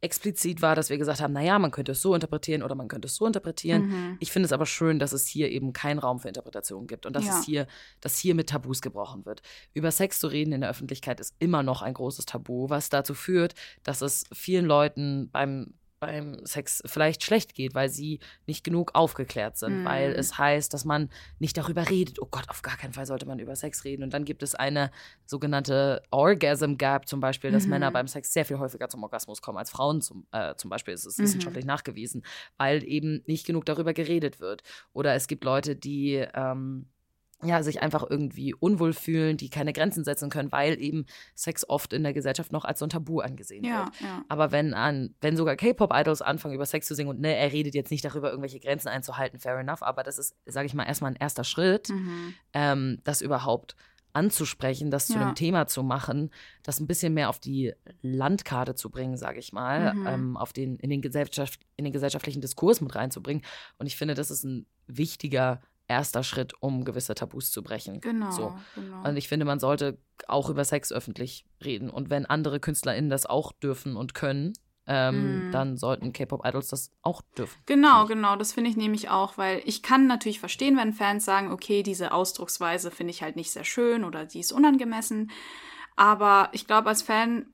explizit 0.00 0.62
war, 0.62 0.76
dass 0.76 0.90
wir 0.90 0.98
gesagt 0.98 1.20
haben, 1.20 1.32
naja, 1.32 1.58
man 1.58 1.70
könnte 1.70 1.92
es 1.92 2.00
so 2.02 2.14
interpretieren 2.14 2.62
oder 2.62 2.74
man 2.74 2.86
könnte 2.88 3.06
es 3.06 3.16
so 3.16 3.26
interpretieren. 3.26 3.86
Mhm. 3.88 4.16
Ich 4.20 4.30
finde 4.30 4.46
es 4.46 4.52
aber 4.52 4.66
schön, 4.66 4.98
dass 4.98 5.12
es 5.12 5.26
hier 5.26 5.50
eben 5.50 5.72
keinen 5.72 5.98
Raum 5.98 6.20
für 6.20 6.28
Interpretation 6.28 6.86
gibt 6.86 7.04
und 7.04 7.14
dass 7.16 7.26
Ja. 7.26 7.38
es 7.40 7.44
hier, 7.44 7.66
dass 8.00 8.18
hier 8.18 8.34
mit 8.34 8.48
Tabus 8.48 8.80
gebrochen 8.80 9.26
wird. 9.26 9.42
Über 9.74 9.90
Sex 9.90 10.20
zu 10.20 10.28
reden 10.28 10.52
in 10.52 10.60
der 10.60 10.70
Öffentlichkeit 10.70 11.18
ist 11.20 11.34
immer 11.40 11.62
noch 11.62 11.82
ein 11.82 11.94
großes 11.94 12.26
Tabu, 12.26 12.68
was 12.70 12.90
dazu 12.90 13.14
führt, 13.14 13.54
dass 13.82 14.00
es 14.02 14.24
vielen 14.32 14.66
Leuten 14.66 15.30
beim 15.32 15.74
beim 16.00 16.44
Sex 16.44 16.82
vielleicht 16.86 17.24
schlecht 17.24 17.54
geht, 17.54 17.74
weil 17.74 17.88
sie 17.88 18.20
nicht 18.46 18.64
genug 18.64 18.94
aufgeklärt 18.94 19.56
sind, 19.58 19.80
Mhm. 19.80 19.84
weil 19.84 20.12
es 20.12 20.38
heißt, 20.38 20.72
dass 20.72 20.84
man 20.84 21.10
nicht 21.38 21.56
darüber 21.56 21.88
redet. 21.88 22.20
Oh 22.20 22.28
Gott, 22.30 22.48
auf 22.48 22.62
gar 22.62 22.76
keinen 22.76 22.92
Fall 22.92 23.06
sollte 23.06 23.26
man 23.26 23.38
über 23.38 23.56
Sex 23.56 23.84
reden. 23.84 24.02
Und 24.02 24.14
dann 24.14 24.24
gibt 24.24 24.42
es 24.42 24.54
eine 24.54 24.90
sogenannte 25.26 26.02
Orgasm 26.10 26.76
Gap 26.76 27.08
zum 27.08 27.20
Beispiel, 27.20 27.50
dass 27.50 27.64
Mhm. 27.64 27.70
Männer 27.70 27.90
beim 27.90 28.06
Sex 28.08 28.32
sehr 28.32 28.44
viel 28.44 28.58
häufiger 28.58 28.88
zum 28.88 29.02
Orgasmus 29.02 29.42
kommen 29.42 29.58
als 29.58 29.70
Frauen 29.70 30.00
zum, 30.00 30.26
äh, 30.32 30.54
zum 30.56 30.70
Beispiel. 30.70 30.94
Es 30.94 31.04
ist 31.04 31.18
Mhm. 31.18 31.24
wissenschaftlich 31.24 31.64
nachgewiesen, 31.64 32.24
weil 32.56 32.84
eben 32.84 33.22
nicht 33.26 33.46
genug 33.46 33.64
darüber 33.66 33.92
geredet 33.92 34.40
wird. 34.40 34.62
Oder 34.92 35.14
es 35.14 35.26
gibt 35.26 35.44
Leute, 35.44 35.76
die 35.76 36.24
ähm, 36.34 36.86
ja, 37.44 37.62
sich 37.62 37.80
einfach 37.82 38.04
irgendwie 38.08 38.52
unwohl 38.52 38.92
fühlen, 38.92 39.36
die 39.36 39.48
keine 39.48 39.72
Grenzen 39.72 40.02
setzen 40.02 40.28
können, 40.28 40.50
weil 40.50 40.80
eben 40.80 41.06
Sex 41.36 41.68
oft 41.68 41.92
in 41.92 42.02
der 42.02 42.12
Gesellschaft 42.12 42.50
noch 42.50 42.64
als 42.64 42.80
so 42.80 42.86
ein 42.86 42.90
Tabu 42.90 43.20
angesehen 43.20 43.64
Ja, 43.64 43.84
wird. 43.84 44.00
ja. 44.00 44.24
Aber 44.28 44.50
wenn 44.50 44.74
an, 44.74 45.14
wenn 45.20 45.36
sogar 45.36 45.54
K-Pop-Idols 45.54 46.20
anfangen, 46.20 46.54
über 46.56 46.66
Sex 46.66 46.86
zu 46.88 46.96
singen 46.96 47.10
und 47.10 47.20
ne, 47.20 47.36
er 47.36 47.52
redet 47.52 47.74
jetzt 47.74 47.90
nicht 47.92 48.04
darüber, 48.04 48.30
irgendwelche 48.30 48.58
Grenzen 48.58 48.88
einzuhalten, 48.88 49.38
fair 49.38 49.56
enough, 49.58 49.82
aber 49.82 50.02
das 50.02 50.18
ist, 50.18 50.34
sage 50.46 50.66
ich 50.66 50.74
mal, 50.74 50.82
erstmal 50.84 51.12
ein 51.12 51.16
erster 51.16 51.44
Schritt, 51.44 51.90
Mhm. 51.90 52.34
ähm, 52.54 52.98
das 53.04 53.20
überhaupt 53.20 53.76
anzusprechen, 54.14 54.90
das 54.90 55.06
zu 55.06 55.14
Ja. 55.14 55.20
einem 55.26 55.34
Thema 55.36 55.66
zu 55.68 55.82
machen, 55.84 56.30
das 56.64 56.80
ein 56.80 56.86
bisschen 56.88 57.14
mehr 57.14 57.28
auf 57.28 57.38
die 57.38 57.72
Landkarte 58.02 58.74
zu 58.74 58.90
bringen, 58.90 59.16
sage 59.16 59.38
ich 59.38 59.52
mal, 59.52 59.94
Mhm. 59.94 60.06
ähm, 60.06 60.36
auf 60.36 60.52
den, 60.52 60.76
in, 60.78 60.90
den 60.90 61.02
Gesellschaft, 61.02 61.60
in 61.76 61.84
den 61.84 61.92
gesellschaftlichen 61.92 62.40
Diskurs 62.40 62.80
mit 62.80 62.94
reinzubringen. 62.96 63.44
Und 63.78 63.86
ich 63.86 63.96
finde, 63.96 64.14
das 64.14 64.30
ist 64.32 64.44
ein 64.44 64.66
wichtiger 64.86 65.60
erster 65.88 66.22
Schritt, 66.22 66.52
um 66.60 66.84
gewisse 66.84 67.14
Tabus 67.14 67.50
zu 67.50 67.62
brechen. 67.62 68.00
Genau, 68.00 68.30
So. 68.30 68.54
genau. 68.74 69.08
Und 69.08 69.16
ich 69.16 69.26
finde, 69.28 69.44
man 69.46 69.58
sollte 69.58 69.98
auch 70.28 70.50
über 70.50 70.64
Sex 70.64 70.92
öffentlich 70.92 71.44
reden. 71.64 71.90
Und 71.90 72.10
wenn 72.10 72.26
andere 72.26 72.60
KünstlerInnen 72.60 73.10
das 73.10 73.26
auch 73.26 73.52
dürfen 73.52 73.96
und 73.96 74.14
können, 74.14 74.52
ähm, 74.86 75.46
Mhm. 75.48 75.50
dann 75.50 75.76
sollten 75.76 76.12
K-Pop-Idols 76.14 76.68
das 76.68 76.90
auch 77.02 77.20
dürfen. 77.36 77.60
Genau, 77.66 78.06
genau, 78.06 78.36
das 78.36 78.52
finde 78.52 78.70
ich 78.70 78.76
nämlich 78.76 79.10
auch, 79.10 79.36
weil 79.36 79.60
ich 79.66 79.82
kann 79.82 80.06
natürlich 80.06 80.40
verstehen, 80.40 80.76
wenn 80.78 80.92
Fans 80.94 81.24
sagen, 81.26 81.52
okay, 81.52 81.82
diese 81.82 82.12
Ausdrucksweise 82.12 82.90
finde 82.90 83.10
ich 83.10 83.22
halt 83.22 83.36
nicht 83.36 83.50
sehr 83.50 83.64
schön 83.64 84.04
oder 84.04 84.24
die 84.24 84.40
ist 84.40 84.52
unangemessen. 84.52 85.30
Aber 85.96 86.48
ich 86.52 86.66
glaube, 86.66 86.88
als 86.88 87.02
Fan 87.02 87.46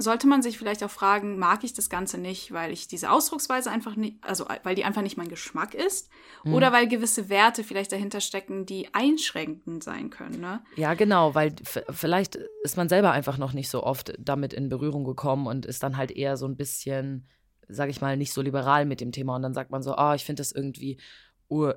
sollte 0.00 0.26
man 0.26 0.42
sich 0.42 0.58
vielleicht 0.58 0.82
auch 0.82 0.90
fragen, 0.90 1.38
mag 1.38 1.62
ich 1.64 1.72
das 1.74 1.88
Ganze 1.90 2.18
nicht, 2.18 2.52
weil 2.52 2.72
ich 2.72 2.88
diese 2.88 3.10
Ausdrucksweise 3.10 3.70
einfach 3.70 3.96
nicht, 3.96 4.16
also 4.22 4.46
weil 4.62 4.74
die 4.74 4.84
einfach 4.84 5.02
nicht 5.02 5.16
mein 5.16 5.28
Geschmack 5.28 5.74
ist 5.74 6.08
Mhm. 6.44 6.54
oder 6.54 6.72
weil 6.72 6.88
gewisse 6.88 7.28
Werte 7.28 7.64
vielleicht 7.64 7.92
dahinter 7.92 8.20
stecken, 8.20 8.64
die 8.66 8.88
einschränkend 8.94 9.84
sein 9.84 10.10
können, 10.10 10.40
ne? 10.40 10.62
Ja, 10.76 10.94
genau, 10.94 11.34
weil 11.34 11.54
vielleicht 11.90 12.36
ist 12.62 12.76
man 12.76 12.88
selber 12.88 13.12
einfach 13.12 13.36
noch 13.38 13.52
nicht 13.52 13.68
so 13.68 13.82
oft 13.82 14.14
damit 14.18 14.52
in 14.52 14.68
Berührung 14.68 15.04
gekommen 15.04 15.46
und 15.46 15.66
ist 15.66 15.82
dann 15.82 15.96
halt 15.96 16.10
eher 16.10 16.36
so 16.36 16.46
ein 16.46 16.56
bisschen, 16.56 17.28
sag 17.68 17.90
ich 17.90 18.00
mal, 18.00 18.16
nicht 18.16 18.32
so 18.32 18.42
liberal 18.42 18.86
mit 18.86 19.00
dem 19.00 19.12
Thema. 19.12 19.36
Und 19.36 19.42
dann 19.42 19.54
sagt 19.54 19.70
man 19.70 19.82
so, 19.82 19.94
ah, 19.94 20.14
ich 20.14 20.24
finde 20.24 20.40
das 20.40 20.52
irgendwie 20.52 20.98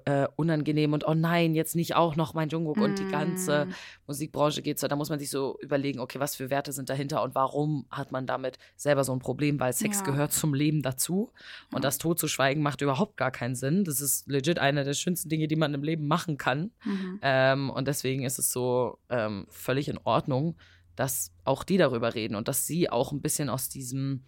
äh, 0.05 0.28
unangenehm 0.36 0.93
und 0.93 1.07
oh 1.07 1.13
nein, 1.15 1.55
jetzt 1.55 1.76
nicht 1.76 1.95
auch 1.95 2.15
noch 2.15 2.34
mein 2.34 2.49
Jungkook 2.49 2.78
und 2.78 2.99
die 2.99 3.07
ganze 3.07 3.65
Mm. 3.65 3.74
Musikbranche 4.07 4.61
geht 4.61 4.78
so. 4.80 4.88
Da 4.88 4.95
muss 4.95 5.09
man 5.09 5.19
sich 5.19 5.30
so 5.30 5.57
überlegen, 5.61 5.99
okay, 5.99 6.19
was 6.19 6.36
für 6.36 6.49
Werte 6.49 6.71
sind 6.71 6.89
dahinter 6.89 7.24
und 7.24 7.34
warum 7.36 7.86
hat 7.89 8.11
man 8.11 8.28
damit 8.28 8.57
selber 8.76 9.03
so 9.03 9.11
ein 9.13 9.19
Problem, 9.19 9.59
weil 9.59 9.74
Sex 9.74 9.99
Ja. 9.99 10.05
gehört 10.05 10.32
zum 10.34 10.53
Leben 10.53 10.82
dazu 10.82 11.32
und 11.71 11.78
Ja. 11.78 11.80
das 11.80 11.97
totzuschweigen 11.97 12.61
macht 12.61 12.82
überhaupt 12.82 13.17
gar 13.17 13.32
keinen 13.32 13.55
Sinn. 13.55 13.84
Das 13.84 13.99
ist 14.01 14.28
legit 14.28 14.59
eine 14.59 14.84
der 14.84 14.93
schönsten 14.93 15.30
Dinge, 15.30 15.47
die 15.47 15.55
man 15.55 15.74
im 15.74 15.84
Leben 15.84 16.07
machen 16.07 16.38
kann. 16.38 16.71
Mhm. 16.86 17.19
Ähm, 17.21 17.69
und 17.69 17.88
deswegen 17.88 18.24
ist 18.24 18.38
es 18.39 18.51
so 18.51 18.99
ähm, 19.09 19.47
völlig 19.49 19.88
in 19.89 19.97
Ordnung, 20.03 20.55
dass 20.95 21.32
auch 21.43 21.63
die 21.63 21.78
darüber 21.78 22.13
reden 22.13 22.36
und 22.36 22.47
dass 22.47 22.67
sie 22.67 22.89
auch 22.89 23.11
ein 23.11 23.21
bisschen 23.21 23.49
aus 23.49 23.67
diesem 23.69 24.24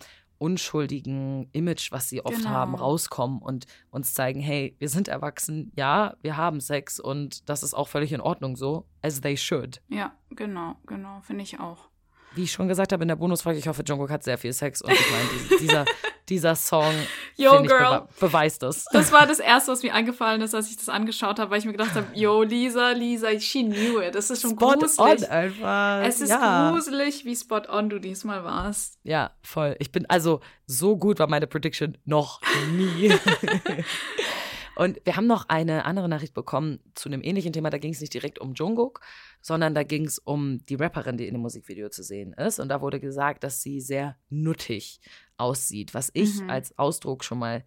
unschuldigen 0.46 1.50
Image, 1.54 1.92
was 1.92 2.10
sie 2.10 2.24
oft 2.24 2.38
Genau. 2.38 2.50
haben, 2.50 2.76
rauskommen 2.76 3.40
und 3.42 3.66
uns 3.90 4.14
zeigen, 4.14 4.40
hey, 4.40 4.76
wir 4.80 4.90
sind 4.90 5.08
erwachsen, 5.08 5.72
ja, 5.76 6.16
wir 6.22 6.38
haben 6.38 6.60
Sex 6.60 7.00
und 7.00 7.50
das 7.50 7.64
ist 7.64 7.74
auch 7.74 7.88
völlig 7.88 8.12
in 8.14 8.22
Ordnung 8.22 8.56
so, 8.56 8.86
as 9.02 9.22
they 9.22 9.38
should. 9.38 9.82
Ja, 9.90 10.14
genau, 10.30 10.76
genau, 10.86 11.22
finde 11.22 11.44
ich 11.44 11.60
auch. 11.60 11.90
Wie 12.36 12.44
ich 12.44 12.52
schon 12.52 12.68
gesagt 12.68 12.92
habe 12.92 13.04
in 13.04 13.08
der 13.08 13.16
Bonusfolge, 13.16 13.58
ich 13.60 13.68
hoffe, 13.68 13.84
Jungkook 13.86 14.10
hat 14.10 14.24
sehr 14.24 14.38
viel 14.38 14.54
Sex 14.54 14.82
und 14.82 14.92
ich 14.92 15.12
meine, 15.12 15.24
dies- 15.50 15.60
dieser, 15.60 15.86
dieser 16.30 16.56
Song, 16.56 16.94
Yo, 17.38 17.52
finde 17.52 17.66
ich, 17.66 17.70
girl. 17.70 18.00
bewe 18.02 18.08
beweist 18.20 18.62
das. 18.64 18.86
Das 18.92 19.12
war 19.12 19.26
das 19.28 19.40
Erste, 19.40 19.72
was 19.72 19.84
mir 19.84 19.94
eingefallen 19.94 20.42
ist, 20.42 20.54
als 20.54 20.70
ich 20.70 20.76
das 20.78 20.90
angeschaut 20.90 21.40
habe, 21.40 21.52
weil 21.52 21.60
ich 21.60 21.66
mir 21.66 21.72
gedacht 21.72 21.94
habe, 21.96 22.08
yo, 22.14 22.44
Lisa, 22.44 22.92
Lisa, 22.92 23.40
she 23.40 23.64
knew 23.64 24.02
it. 24.02 24.16
Das 24.16 24.30
ist 24.30 24.42
schon 24.42 24.52
Spot 24.52 24.74
gruselig. 24.74 25.24
on 25.24 25.30
einfach. 25.30 26.04
Es 26.06 26.22
ist 26.22 26.30
ja. 26.30 26.72
gruselig, 26.72 27.26
wie 27.26 27.36
spot 27.36 27.62
on 27.70 27.90
du 27.90 28.00
diesmal 28.00 28.44
warst. 28.44 28.98
Ja, 29.04 29.32
voll. 29.42 29.76
Ich 29.80 29.92
bin 29.92 30.06
also 30.10 30.42
so 30.66 30.98
gut 30.98 31.20
war 31.20 31.28
meine 31.28 31.48
Prediction 31.48 31.98
noch 32.06 32.42
nie. 32.76 33.14
Und 34.76 35.00
wir 35.06 35.16
haben 35.16 35.28
noch 35.28 35.48
eine 35.50 35.86
andere 35.86 36.10
Nachricht 36.10 36.34
bekommen 36.34 36.80
zu 36.96 37.10
einem 37.10 37.22
ähnlichen 37.24 37.54
Thema. 37.54 37.70
Da 37.70 37.78
ging 37.78 37.94
es 37.94 38.02
nicht 38.02 38.14
direkt 38.14 38.40
um 38.40 38.54
Jungkook, 38.54 39.02
sondern 39.42 39.74
da 39.74 39.84
ging 39.84 40.06
es 40.06 40.20
um 40.20 40.66
die 40.66 40.76
Rapperin, 40.76 41.18
die 41.18 41.28
in 41.28 41.34
dem 41.34 41.42
Musikvideo 41.42 41.90
zu 41.90 42.04
sehen 42.04 42.34
ist. 42.34 42.60
Und 42.60 42.70
da 42.70 42.82
wurde 42.82 43.00
gesagt, 43.00 43.44
dass 43.44 43.62
sie 43.62 43.80
sehr 43.80 44.18
nuttig 44.30 45.00
aussieht, 45.38 45.94
was 45.94 46.12
ich 46.14 46.42
Mhm. 46.42 46.50
als 46.50 46.78
Ausdruck 46.78 47.24
schon 47.24 47.40
mal 47.40 47.64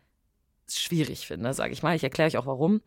schwierig 0.68 1.26
finde, 1.26 1.54
sage 1.54 1.72
ich 1.72 1.82
mal. 1.82 1.96
Ich 1.96 2.04
erkläre 2.04 2.28
euch 2.28 2.36
auch 2.36 2.46
warum. 2.46 2.82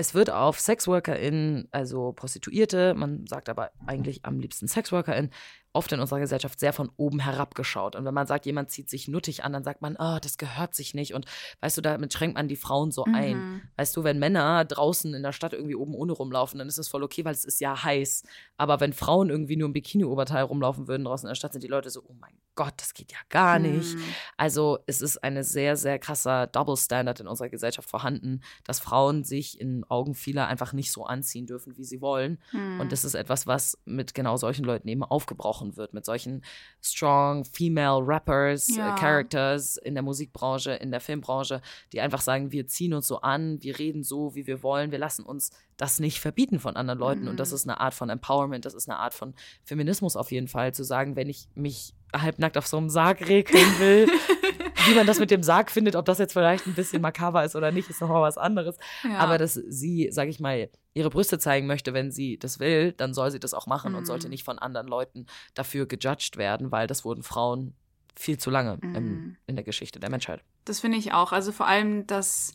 Es 0.00 0.14
wird 0.14 0.30
auf 0.30 0.60
SexworkerInnen, 0.60 1.66
also 1.72 2.12
Prostituierte, 2.12 2.94
man 2.94 3.26
sagt 3.26 3.48
aber 3.48 3.72
eigentlich 3.84 4.24
am 4.24 4.38
liebsten 4.38 4.68
SexworkerInnen, 4.68 5.32
oft 5.72 5.92
in 5.92 6.00
unserer 6.00 6.20
Gesellschaft 6.20 6.58
sehr 6.58 6.72
von 6.72 6.90
oben 6.96 7.20
herabgeschaut. 7.20 7.94
Und 7.94 8.04
wenn 8.04 8.14
man 8.14 8.26
sagt, 8.26 8.46
jemand 8.46 8.70
zieht 8.70 8.88
sich 8.88 9.08
nuttig 9.08 9.44
an, 9.44 9.52
dann 9.52 9.64
sagt 9.64 9.82
man, 9.82 9.96
oh, 9.98 10.18
das 10.20 10.38
gehört 10.38 10.74
sich 10.74 10.94
nicht. 10.94 11.14
Und 11.14 11.26
weißt 11.60 11.76
du, 11.76 11.82
damit 11.82 12.12
schränkt 12.12 12.36
man 12.36 12.48
die 12.48 12.56
Frauen 12.56 12.90
so 12.90 13.04
ein. 13.04 13.36
Mhm. 13.36 13.62
Weißt 13.76 13.96
du, 13.96 14.04
wenn 14.04 14.18
Männer 14.18 14.64
draußen 14.64 15.12
in 15.14 15.22
der 15.22 15.32
Stadt 15.32 15.52
irgendwie 15.52 15.74
oben 15.74 15.94
ohne 15.94 16.12
rumlaufen, 16.12 16.58
dann 16.58 16.68
ist 16.68 16.78
das 16.78 16.88
voll 16.88 17.02
okay, 17.02 17.24
weil 17.24 17.34
es 17.34 17.44
ist 17.44 17.60
ja 17.60 17.82
heiß. 17.84 18.24
Aber 18.56 18.80
wenn 18.80 18.92
Frauen 18.92 19.30
irgendwie 19.30 19.56
nur 19.56 19.66
im 19.66 19.72
Bikini-Oberteil 19.72 20.44
rumlaufen 20.44 20.88
würden 20.88 21.04
draußen 21.04 21.26
in 21.26 21.30
der 21.30 21.36
Stadt, 21.36 21.52
sind 21.52 21.62
die 21.62 21.68
Leute 21.68 21.90
so, 21.90 22.02
oh 22.06 22.14
mein 22.18 22.34
Gott, 22.58 22.74
das 22.78 22.92
geht 22.92 23.12
ja 23.12 23.18
gar 23.28 23.60
nicht. 23.60 23.94
Mhm. 23.94 24.02
Also 24.36 24.80
es 24.86 25.00
ist 25.00 25.22
eine 25.22 25.44
sehr, 25.44 25.76
sehr 25.76 26.00
krasser 26.00 26.48
Double 26.48 26.76
Standard 26.76 27.20
in 27.20 27.28
unserer 27.28 27.48
Gesellschaft 27.50 27.88
vorhanden, 27.88 28.40
dass 28.64 28.80
Frauen 28.80 29.22
sich 29.22 29.60
in 29.60 29.84
Augen 29.84 30.16
vieler 30.16 30.48
einfach 30.48 30.72
nicht 30.72 30.90
so 30.90 31.04
anziehen 31.04 31.46
dürfen, 31.46 31.76
wie 31.76 31.84
sie 31.84 32.00
wollen. 32.00 32.42
Mhm. 32.50 32.80
Und 32.80 32.90
das 32.90 33.04
ist 33.04 33.14
etwas, 33.14 33.46
was 33.46 33.78
mit 33.84 34.12
genau 34.12 34.36
solchen 34.36 34.64
Leuten 34.64 34.88
eben 34.88 35.04
aufgebrochen 35.04 35.67
wird, 35.76 35.92
mit 35.94 36.04
solchen 36.04 36.42
strong 36.82 37.44
female 37.44 38.00
Rappers, 38.06 38.76
Ja. 38.76 38.86
äh, 38.88 38.92
Characters 38.94 39.76
in 39.76 39.94
der 39.94 40.02
Musikbranche, 40.02 40.72
in 40.72 40.90
der 40.90 41.00
Filmbranche, 41.00 41.60
die 41.92 42.00
einfach 42.00 42.20
sagen, 42.20 42.52
wir 42.52 42.66
ziehen 42.66 42.94
uns 42.94 43.06
so 43.06 43.20
an, 43.20 43.62
wir 43.62 43.78
reden 43.78 44.02
so, 44.02 44.34
wie 44.34 44.46
wir 44.46 44.62
wollen, 44.62 44.90
wir 44.90 44.98
lassen 44.98 45.24
uns 45.24 45.50
das 45.76 46.00
nicht 46.00 46.18
verbieten 46.20 46.58
von 46.58 46.76
anderen 46.76 46.98
Leuten. 46.98 47.28
Und 47.28 47.38
das 47.38 47.50
Mhm. 47.50 47.54
ist 47.56 47.68
eine 47.68 47.80
Art 47.80 47.94
von 47.94 48.10
Empowerment, 48.10 48.64
das 48.64 48.74
ist 48.74 48.88
eine 48.88 48.98
Art 48.98 49.14
von 49.14 49.34
Feminismus 49.64 50.16
auf 50.16 50.30
jeden 50.32 50.48
Fall, 50.48 50.72
zu 50.74 50.82
sagen, 50.84 51.14
wenn 51.16 51.28
ich 51.28 51.48
mich 51.54 51.94
halbnackt 52.16 52.56
auf 52.56 52.66
so 52.66 52.76
einem 52.78 52.88
Sarg 52.90 53.28
regeln 53.28 53.78
will, 53.78 54.06
wie 54.86 54.94
man 54.94 55.06
das 55.06 55.18
mit 55.18 55.30
dem 55.30 55.42
Sarg 55.42 55.70
findet, 55.70 55.96
ob 55.96 56.04
das 56.04 56.18
jetzt 56.18 56.32
vielleicht 56.32 56.66
ein 56.66 56.74
bisschen 56.74 57.02
makaber 57.02 57.44
ist 57.44 57.56
oder 57.56 57.72
nicht, 57.72 57.88
ist 57.90 58.00
nochmal 58.00 58.22
was 58.22 58.38
anderes. 58.38 58.76
ja. 59.04 59.18
Aber 59.18 59.38
dass 59.38 59.54
sie, 59.54 60.08
sag 60.10 60.28
ich 60.28 60.40
mal, 60.40 60.68
ihre 60.94 61.10
Brüste 61.10 61.38
zeigen 61.38 61.66
möchte, 61.66 61.92
wenn 61.94 62.10
sie 62.10 62.38
das 62.38 62.58
will, 62.60 62.92
dann 62.92 63.14
soll 63.14 63.30
sie 63.30 63.40
das 63.40 63.54
auch 63.54 63.66
machen 63.66 63.94
und 63.94 64.02
Mhm. 64.02 64.06
sollte 64.06 64.28
nicht 64.28 64.44
von 64.44 64.58
anderen 64.58 64.86
Leuten 64.88 65.26
dafür 65.54 65.86
gejudged 65.86 66.36
werden, 66.36 66.70
weil 66.72 66.86
das 66.86 67.04
wurden 67.04 67.22
Frauen 67.22 67.74
viel 68.16 68.38
zu 68.38 68.50
lange 68.50 68.78
Mhm. 68.82 68.94
im, 68.94 69.36
in 69.46 69.54
der 69.56 69.64
Geschichte 69.64 70.00
der 70.00 70.10
Menschheit. 70.10 70.42
Das 70.64 70.80
finde 70.80 70.98
ich 70.98 71.12
auch. 71.12 71.32
Also 71.32 71.52
vor 71.52 71.66
allem, 71.66 72.06
dass 72.06 72.54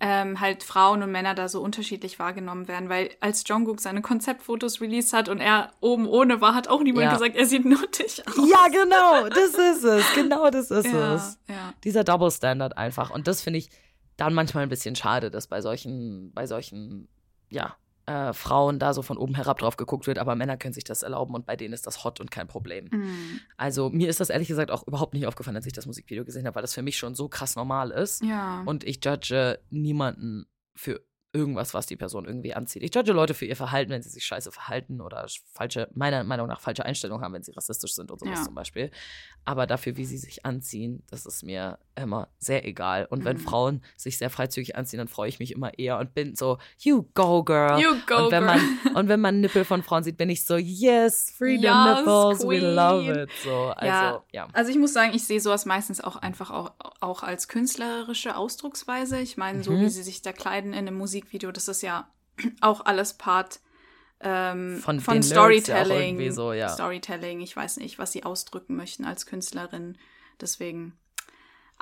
ähm, 0.00 0.40
halt 0.40 0.62
Frauen 0.62 1.02
und 1.02 1.10
Männer 1.10 1.34
da 1.34 1.48
so 1.48 1.60
unterschiedlich 1.60 2.18
wahrgenommen 2.18 2.68
werden, 2.68 2.88
weil 2.88 3.10
als 3.20 3.42
Jungkook 3.46 3.80
seine 3.80 4.00
Konzeptfotos 4.02 4.80
released 4.80 5.12
hat 5.12 5.28
und 5.28 5.40
er 5.40 5.72
oben 5.80 6.06
ohne 6.06 6.40
war, 6.40 6.54
hat 6.54 6.68
auch 6.68 6.82
niemand 6.82 7.04
Ja. 7.06 7.12
gesagt, 7.14 7.34
er 7.36 7.46
sieht 7.46 7.64
nuttig 7.64 8.22
aus. 8.26 8.36
Ja, 8.48 8.68
genau, 8.72 9.28
das 9.28 9.54
ist 9.54 9.84
es. 9.84 10.14
Genau 10.14 10.50
das 10.50 10.70
ist 10.70 10.86
ja, 10.86 11.14
es. 11.14 11.38
ja. 11.48 11.72
Dieser 11.84 12.04
Double 12.04 12.30
Standard 12.30 12.76
einfach. 12.78 13.10
Und 13.10 13.26
das 13.26 13.42
finde 13.42 13.58
ich 13.58 13.70
dann 14.16 14.34
manchmal 14.34 14.62
ein 14.64 14.68
bisschen 14.68 14.94
schade, 14.96 15.30
dass 15.30 15.46
bei 15.46 15.60
solchen, 15.60 16.32
bei 16.32 16.46
solchen 16.46 17.08
ja, 17.50 17.76
äh, 18.08 18.32
Frauen 18.32 18.78
da 18.78 18.94
so 18.94 19.02
von 19.02 19.18
oben 19.18 19.34
herab 19.34 19.58
drauf 19.58 19.76
geguckt 19.76 20.06
wird, 20.06 20.18
aber 20.18 20.34
Männer 20.34 20.56
können 20.56 20.72
sich 20.72 20.84
das 20.84 21.02
erlauben 21.02 21.34
und 21.34 21.44
bei 21.44 21.56
denen 21.56 21.74
ist 21.74 21.86
das 21.86 22.04
hot 22.04 22.20
und 22.20 22.30
kein 22.30 22.48
Problem. 22.48 22.88
Mhm. 22.90 23.40
Also 23.56 23.90
mir 23.90 24.08
ist 24.08 24.20
das 24.20 24.30
ehrlich 24.30 24.48
gesagt 24.48 24.70
auch 24.70 24.86
überhaupt 24.86 25.14
nicht 25.14 25.26
aufgefallen, 25.26 25.56
als 25.56 25.66
ich 25.66 25.74
das 25.74 25.86
Musikvideo 25.86 26.24
gesehen 26.24 26.46
habe, 26.46 26.56
weil 26.56 26.62
das 26.62 26.74
für 26.74 26.82
mich 26.82 26.96
schon 26.96 27.14
so 27.14 27.28
krass 27.28 27.54
normal 27.54 27.90
ist. 27.90 28.24
Ja. 28.24 28.62
Und 28.64 28.84
ich 28.84 29.04
judge 29.04 29.58
niemanden 29.70 30.46
für 30.74 31.02
irgendwas, 31.32 31.74
was 31.74 31.86
die 31.86 31.96
Person 31.96 32.24
irgendwie 32.24 32.54
anzieht. 32.54 32.82
Ich 32.82 32.94
judge 32.94 33.12
Leute 33.12 33.34
für 33.34 33.44
ihr 33.44 33.54
Verhalten, 33.56 33.90
wenn 33.90 34.00
sie 34.02 34.08
sich 34.08 34.24
scheiße 34.24 34.50
verhalten 34.50 35.00
oder 35.02 35.26
falsche, 35.52 35.88
meiner 35.94 36.24
Meinung 36.24 36.46
nach 36.48 36.60
falsche 36.60 36.84
Einstellungen 36.86 37.22
haben, 37.22 37.34
wenn 37.34 37.42
sie 37.42 37.52
rassistisch 37.52 37.94
sind 37.94 38.10
und 38.10 38.18
sowas 38.20 38.38
Ja. 38.38 38.44
zum 38.46 38.54
Beispiel. 38.54 38.90
Aber 39.44 39.66
dafür, 39.66 39.96
wie 39.96 40.04
sie 40.06 40.16
sich 40.18 40.46
anziehen, 40.46 41.02
das 41.10 41.26
ist 41.26 41.42
mir 41.42 41.78
immer 41.96 42.28
sehr 42.38 42.64
egal. 42.66 43.06
Und 43.10 43.24
wenn 43.24 43.36
Mhm. 43.36 43.40
Frauen 43.40 43.82
sich 43.96 44.16
sehr 44.18 44.30
freizügig 44.30 44.76
anziehen, 44.76 44.98
dann 44.98 45.08
freue 45.08 45.28
ich 45.28 45.38
mich 45.38 45.52
immer 45.52 45.78
eher 45.78 45.98
und 45.98 46.14
bin 46.14 46.34
so, 46.34 46.58
you 46.80 47.04
go, 47.14 47.42
girl. 47.44 47.78
You 47.80 47.90
go, 48.06 48.24
und 48.26 48.30
wenn 48.32 48.44
girl. 48.46 48.60
man 48.84 48.94
und 48.94 49.08
wenn 49.08 49.20
man 49.20 49.40
Nippel 49.40 49.64
von 49.64 49.82
Frauen 49.82 50.02
sieht, 50.04 50.16
bin 50.16 50.30
ich 50.30 50.46
so, 50.46 50.56
yes, 50.56 51.30
freedom 51.36 51.64
Yes, 51.86 51.98
nipples, 51.98 52.40
we 52.40 52.58
queen. 52.58 52.74
love 52.74 53.22
it. 53.24 53.30
So, 53.42 53.66
also, 53.66 53.86
Ja. 53.86 54.24
ja. 54.32 54.48
Also 54.54 54.70
ich 54.70 54.78
muss 54.78 54.92
sagen, 54.94 55.12
ich 55.14 55.24
sehe 55.24 55.40
sowas 55.40 55.66
meistens 55.66 56.00
auch 56.00 56.16
einfach 56.16 56.50
auch, 56.50 56.72
auch 57.00 57.22
als 57.22 57.48
künstlerische 57.48 58.36
Ausdrucksweise. 58.36 59.18
Ich 59.20 59.36
meine, 59.36 59.62
so 59.62 59.72
Mhm. 59.72 59.80
wie 59.82 59.88
sie 59.88 60.02
sich 60.02 60.22
da 60.22 60.32
kleiden 60.32 60.72
in 60.72 60.78
einem 60.88 60.96
Musikvideo, 61.18 61.52
das 61.52 61.68
ist 61.68 61.82
ja 61.82 62.08
auch 62.60 62.84
alles 62.84 63.14
Part 63.14 63.60
ähm, 64.20 64.78
Von 64.78 65.00
von, 65.00 65.16
ja 65.16 65.22
Storytelling. 65.22 66.14
irgendwie 66.16 66.30
so, 66.30 66.52
ja. 66.52 66.68
Storytelling, 66.68 67.40
ich 67.40 67.54
weiß 67.56 67.76
nicht, 67.78 67.98
was 67.98 68.12
sie 68.12 68.24
ausdrücken 68.24 68.74
möchten 68.76 69.04
als 69.04 69.26
Künstlerin. 69.26 69.96
Deswegen, 70.40 70.92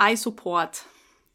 I 0.01 0.17
support. 0.17 0.85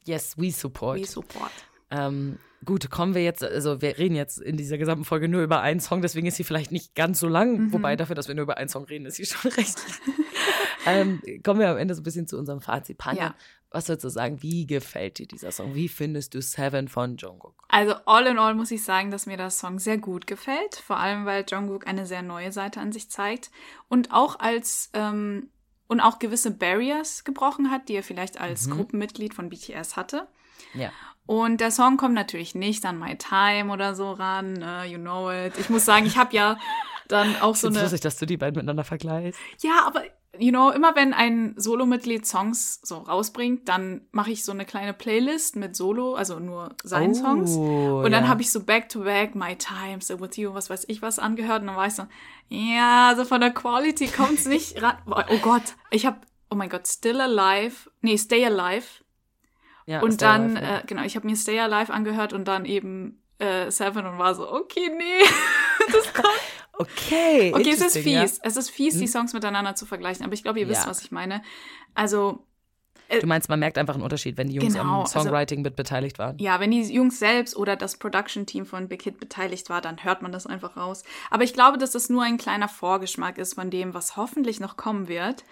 Yes, 0.05 0.37
we 0.37 0.51
support. 0.51 0.99
We 0.99 1.05
support. 1.05 1.51
Ähm, 1.89 2.37
gut, 2.65 2.89
kommen 2.91 3.15
wir 3.15 3.23
jetzt, 3.23 3.43
also 3.43 3.81
wir 3.81 3.97
reden 3.97 4.15
jetzt 4.15 4.39
in 4.39 4.57
dieser 4.57 4.77
gesamten 4.77 5.03
Folge 5.05 5.27
nur 5.27 5.41
über 5.41 5.61
einen 5.61 5.79
Song, 5.79 6.01
deswegen 6.01 6.27
ist 6.27 6.35
sie 6.37 6.43
vielleicht 6.43 6.71
nicht 6.71 6.93
ganz 6.95 7.19
so 7.19 7.27
lang, 7.27 7.57
Mhm. 7.57 7.73
wobei 7.73 7.95
dafür, 7.95 8.15
dass 8.15 8.27
wir 8.27 8.35
nur 8.35 8.43
über 8.43 8.57
einen 8.57 8.69
Song 8.69 8.85
reden, 8.85 9.05
ist 9.07 9.15
sie 9.15 9.25
schon 9.25 9.51
recht 9.51 9.77
lang. 9.79 10.15
Ähm, 10.85 11.21
kommen 11.43 11.59
wir 11.59 11.69
am 11.69 11.77
Ende 11.77 11.93
so 11.95 12.01
ein 12.01 12.03
bisschen 12.03 12.27
zu 12.27 12.37
unserem 12.37 12.61
Fazit. 12.61 12.97
Panja, 12.97 13.23
Ja. 13.23 13.35
was 13.69 13.87
würdest 13.87 14.03
du 14.05 14.09
sagen, 14.09 14.41
wie 14.41 14.65
gefällt 14.67 15.19
dir 15.19 15.27
dieser 15.27 15.51
Song? 15.51 15.75
Wie 15.75 15.87
findest 15.89 16.33
du 16.33 16.41
Seven 16.41 16.87
von 16.87 17.17
Jungkook? 17.17 17.55
Also 17.69 17.95
all 18.05 18.25
in 18.27 18.37
all 18.37 18.53
muss 18.55 18.71
ich 18.71 18.83
sagen, 18.83 19.11
dass 19.11 19.25
mir 19.25 19.37
der 19.37 19.49
Song 19.49 19.79
sehr 19.79 19.97
gut 19.97 20.27
gefällt. 20.27 20.75
Vor 20.75 20.97
allem, 20.97 21.25
weil 21.25 21.45
Jungkook 21.49 21.87
eine 21.87 22.05
sehr 22.05 22.21
neue 22.21 22.51
Seite 22.51 22.79
an 22.79 22.91
sich 22.91 23.09
zeigt 23.09 23.51
und 23.89 24.11
auch 24.11 24.39
als 24.39 24.89
ähm, 24.93 25.49
und 25.87 25.99
auch 25.99 26.19
gewisse 26.19 26.51
Barriers 26.51 27.23
gebrochen 27.25 27.69
hat, 27.69 27.89
die 27.89 27.95
er 27.95 28.03
vielleicht 28.03 28.39
als 28.39 28.65
Mhm. 28.67 28.71
Gruppenmitglied 28.77 29.33
von 29.33 29.49
BTS 29.49 29.97
hatte. 29.97 30.27
Ja. 30.73 30.89
Und 31.25 31.59
der 31.61 31.69
Song 31.71 31.97
kommt 31.97 32.13
natürlich 32.15 32.55
nicht 32.55 32.83
an 32.85 32.97
My 32.97 33.17
Time 33.17 33.71
oder 33.71 33.93
so 33.93 34.11
ran, 34.13 34.53
ne, 34.53 34.85
you 34.85 34.97
know 34.97 35.29
it. 35.31 35.53
Ich 35.59 35.69
muss 35.69 35.83
sagen, 35.85 36.05
ich 36.05 36.17
habe 36.17 36.33
ja 36.35 36.57
dann 37.09 37.35
auch 37.41 37.55
so 37.55 37.67
So 37.67 37.73
eine 37.73 37.81
lustig, 37.83 38.01
dass 38.01 38.15
du 38.17 38.25
die 38.25 38.37
beiden 38.37 38.55
miteinander 38.55 38.83
vergleichst. 38.85 39.39
ja, 39.61 39.83
aber 39.85 40.03
you 40.39 40.51
know, 40.51 40.71
immer 40.71 40.95
wenn 40.95 41.13
ein 41.13 41.53
Solomitglied 41.57 42.25
Songs 42.25 42.79
so 42.83 42.97
rausbringt, 42.97 43.67
dann 43.67 44.01
mache 44.11 44.31
ich 44.31 44.45
so 44.45 44.51
eine 44.51 44.65
kleine 44.65 44.93
Playlist 44.93 45.55
mit 45.55 45.75
Solo, 45.75 46.15
also 46.15 46.39
nur 46.39 46.75
seinen 46.83 47.13
Songs. 47.13 47.51
Oh, 47.57 48.01
Und 48.05 48.11
dann 48.11 48.23
ja. 48.23 48.29
habe 48.29 48.41
ich 48.41 48.51
so 48.51 48.63
back 48.63 48.87
to 48.89 49.01
back 49.01 49.35
My 49.35 49.55
Time, 49.55 49.99
So 49.99 50.19
With 50.19 50.37
You, 50.37 50.53
was 50.53 50.69
weiß 50.69 50.85
ich 50.87 51.01
was 51.01 51.19
angehört. 51.19 51.61
Und 51.61 51.67
dann 51.67 51.75
war 51.75 51.87
ich 51.87 51.95
so, 51.95 52.03
ja, 52.47 53.09
also 53.09 53.25
von 53.25 53.41
der 53.41 53.51
Quality 53.51 54.07
kommt's 54.07 54.45
nicht 54.45 54.81
ran. 54.81 54.97
Oh 55.05 55.37
Gott, 55.41 55.75
ich 55.89 56.05
habe, 56.05 56.21
oh 56.49 56.55
mein 56.55 56.69
Gott, 56.69 56.87
Still 56.87 57.19
Alive, 57.19 57.89
nee, 58.01 58.17
Stay 58.17 58.45
Alive. 58.45 58.87
ja, 59.85 60.01
und 60.01 60.13
Stay 60.13 60.25
dann, 60.25 60.57
Alive, 60.57 60.65
ja. 60.71 60.79
äh, 60.79 60.83
genau, 60.87 61.03
ich 61.03 61.15
habe 61.17 61.27
mir 61.27 61.35
Stay 61.35 61.59
Alive 61.59 61.91
angehört 61.91 62.31
und 62.31 62.47
dann 62.47 62.63
eben 62.63 63.21
äh, 63.39 63.69
Seven 63.69 64.05
und 64.05 64.17
war 64.17 64.33
so, 64.33 64.49
okay, 64.49 64.89
nee. 64.97 65.25
das 65.91 66.13
kommt 66.13 66.39
Okay, 66.81 67.51
Okay, 67.53 67.69
es 67.69 67.75
ist 67.81 67.95
interesting, 67.95 68.13
ja. 68.13 68.21
fies. 68.21 68.39
Es 68.43 68.57
ist 68.57 68.69
fies, 68.69 68.93
die 68.95 69.01
Hm? 69.01 69.07
Songs 69.07 69.33
miteinander 69.33 69.75
zu 69.75 69.85
vergleichen. 69.85 70.23
Aber 70.25 70.33
ich 70.33 70.43
glaube, 70.43 70.59
ihr 70.59 70.67
wisst, 70.67 70.87
was 70.87 71.01
ich 71.03 71.11
meine. 71.11 71.41
Also, 71.95 72.45
Du 73.19 73.27
meinst, 73.27 73.49
man 73.49 73.59
merkt 73.59 73.77
einfach 73.77 73.95
einen 73.95 74.03
Unterschied, 74.03 74.37
wenn 74.37 74.47
die 74.47 74.55
Jungs 74.55 74.73
Genau, 74.73 74.83
am 74.83 74.99
also- 75.01 75.19
Songwriting 75.19 75.61
mit 75.61 75.75
beteiligt 75.75 76.17
waren. 76.19 76.37
ja, 76.39 76.59
wenn 76.59 76.71
die 76.71 76.81
Jungs 76.81 77.19
selbst 77.19 77.55
oder 77.57 77.75
das 77.75 77.97
Production-Team 77.97 78.65
von 78.65 78.87
Big 78.87 79.01
Hit 79.01 79.19
beteiligt 79.19 79.69
war, 79.69 79.81
dann 79.81 80.03
hört 80.03 80.21
man 80.21 80.31
das 80.31 80.47
einfach 80.47 80.77
raus. 80.77 81.03
Aber 81.29 81.43
ich 81.43 81.53
glaube, 81.53 81.77
dass 81.77 81.91
das 81.91 82.09
nur 82.09 82.23
ein 82.23 82.37
kleiner 82.37 82.69
Vorgeschmack 82.69 83.37
ist 83.37 83.55
von 83.55 83.69
dem, 83.69 83.93
was 83.93 84.15
hoffentlich 84.17 84.59
noch 84.59 84.77
kommen 84.77 85.07
wird. 85.07 85.43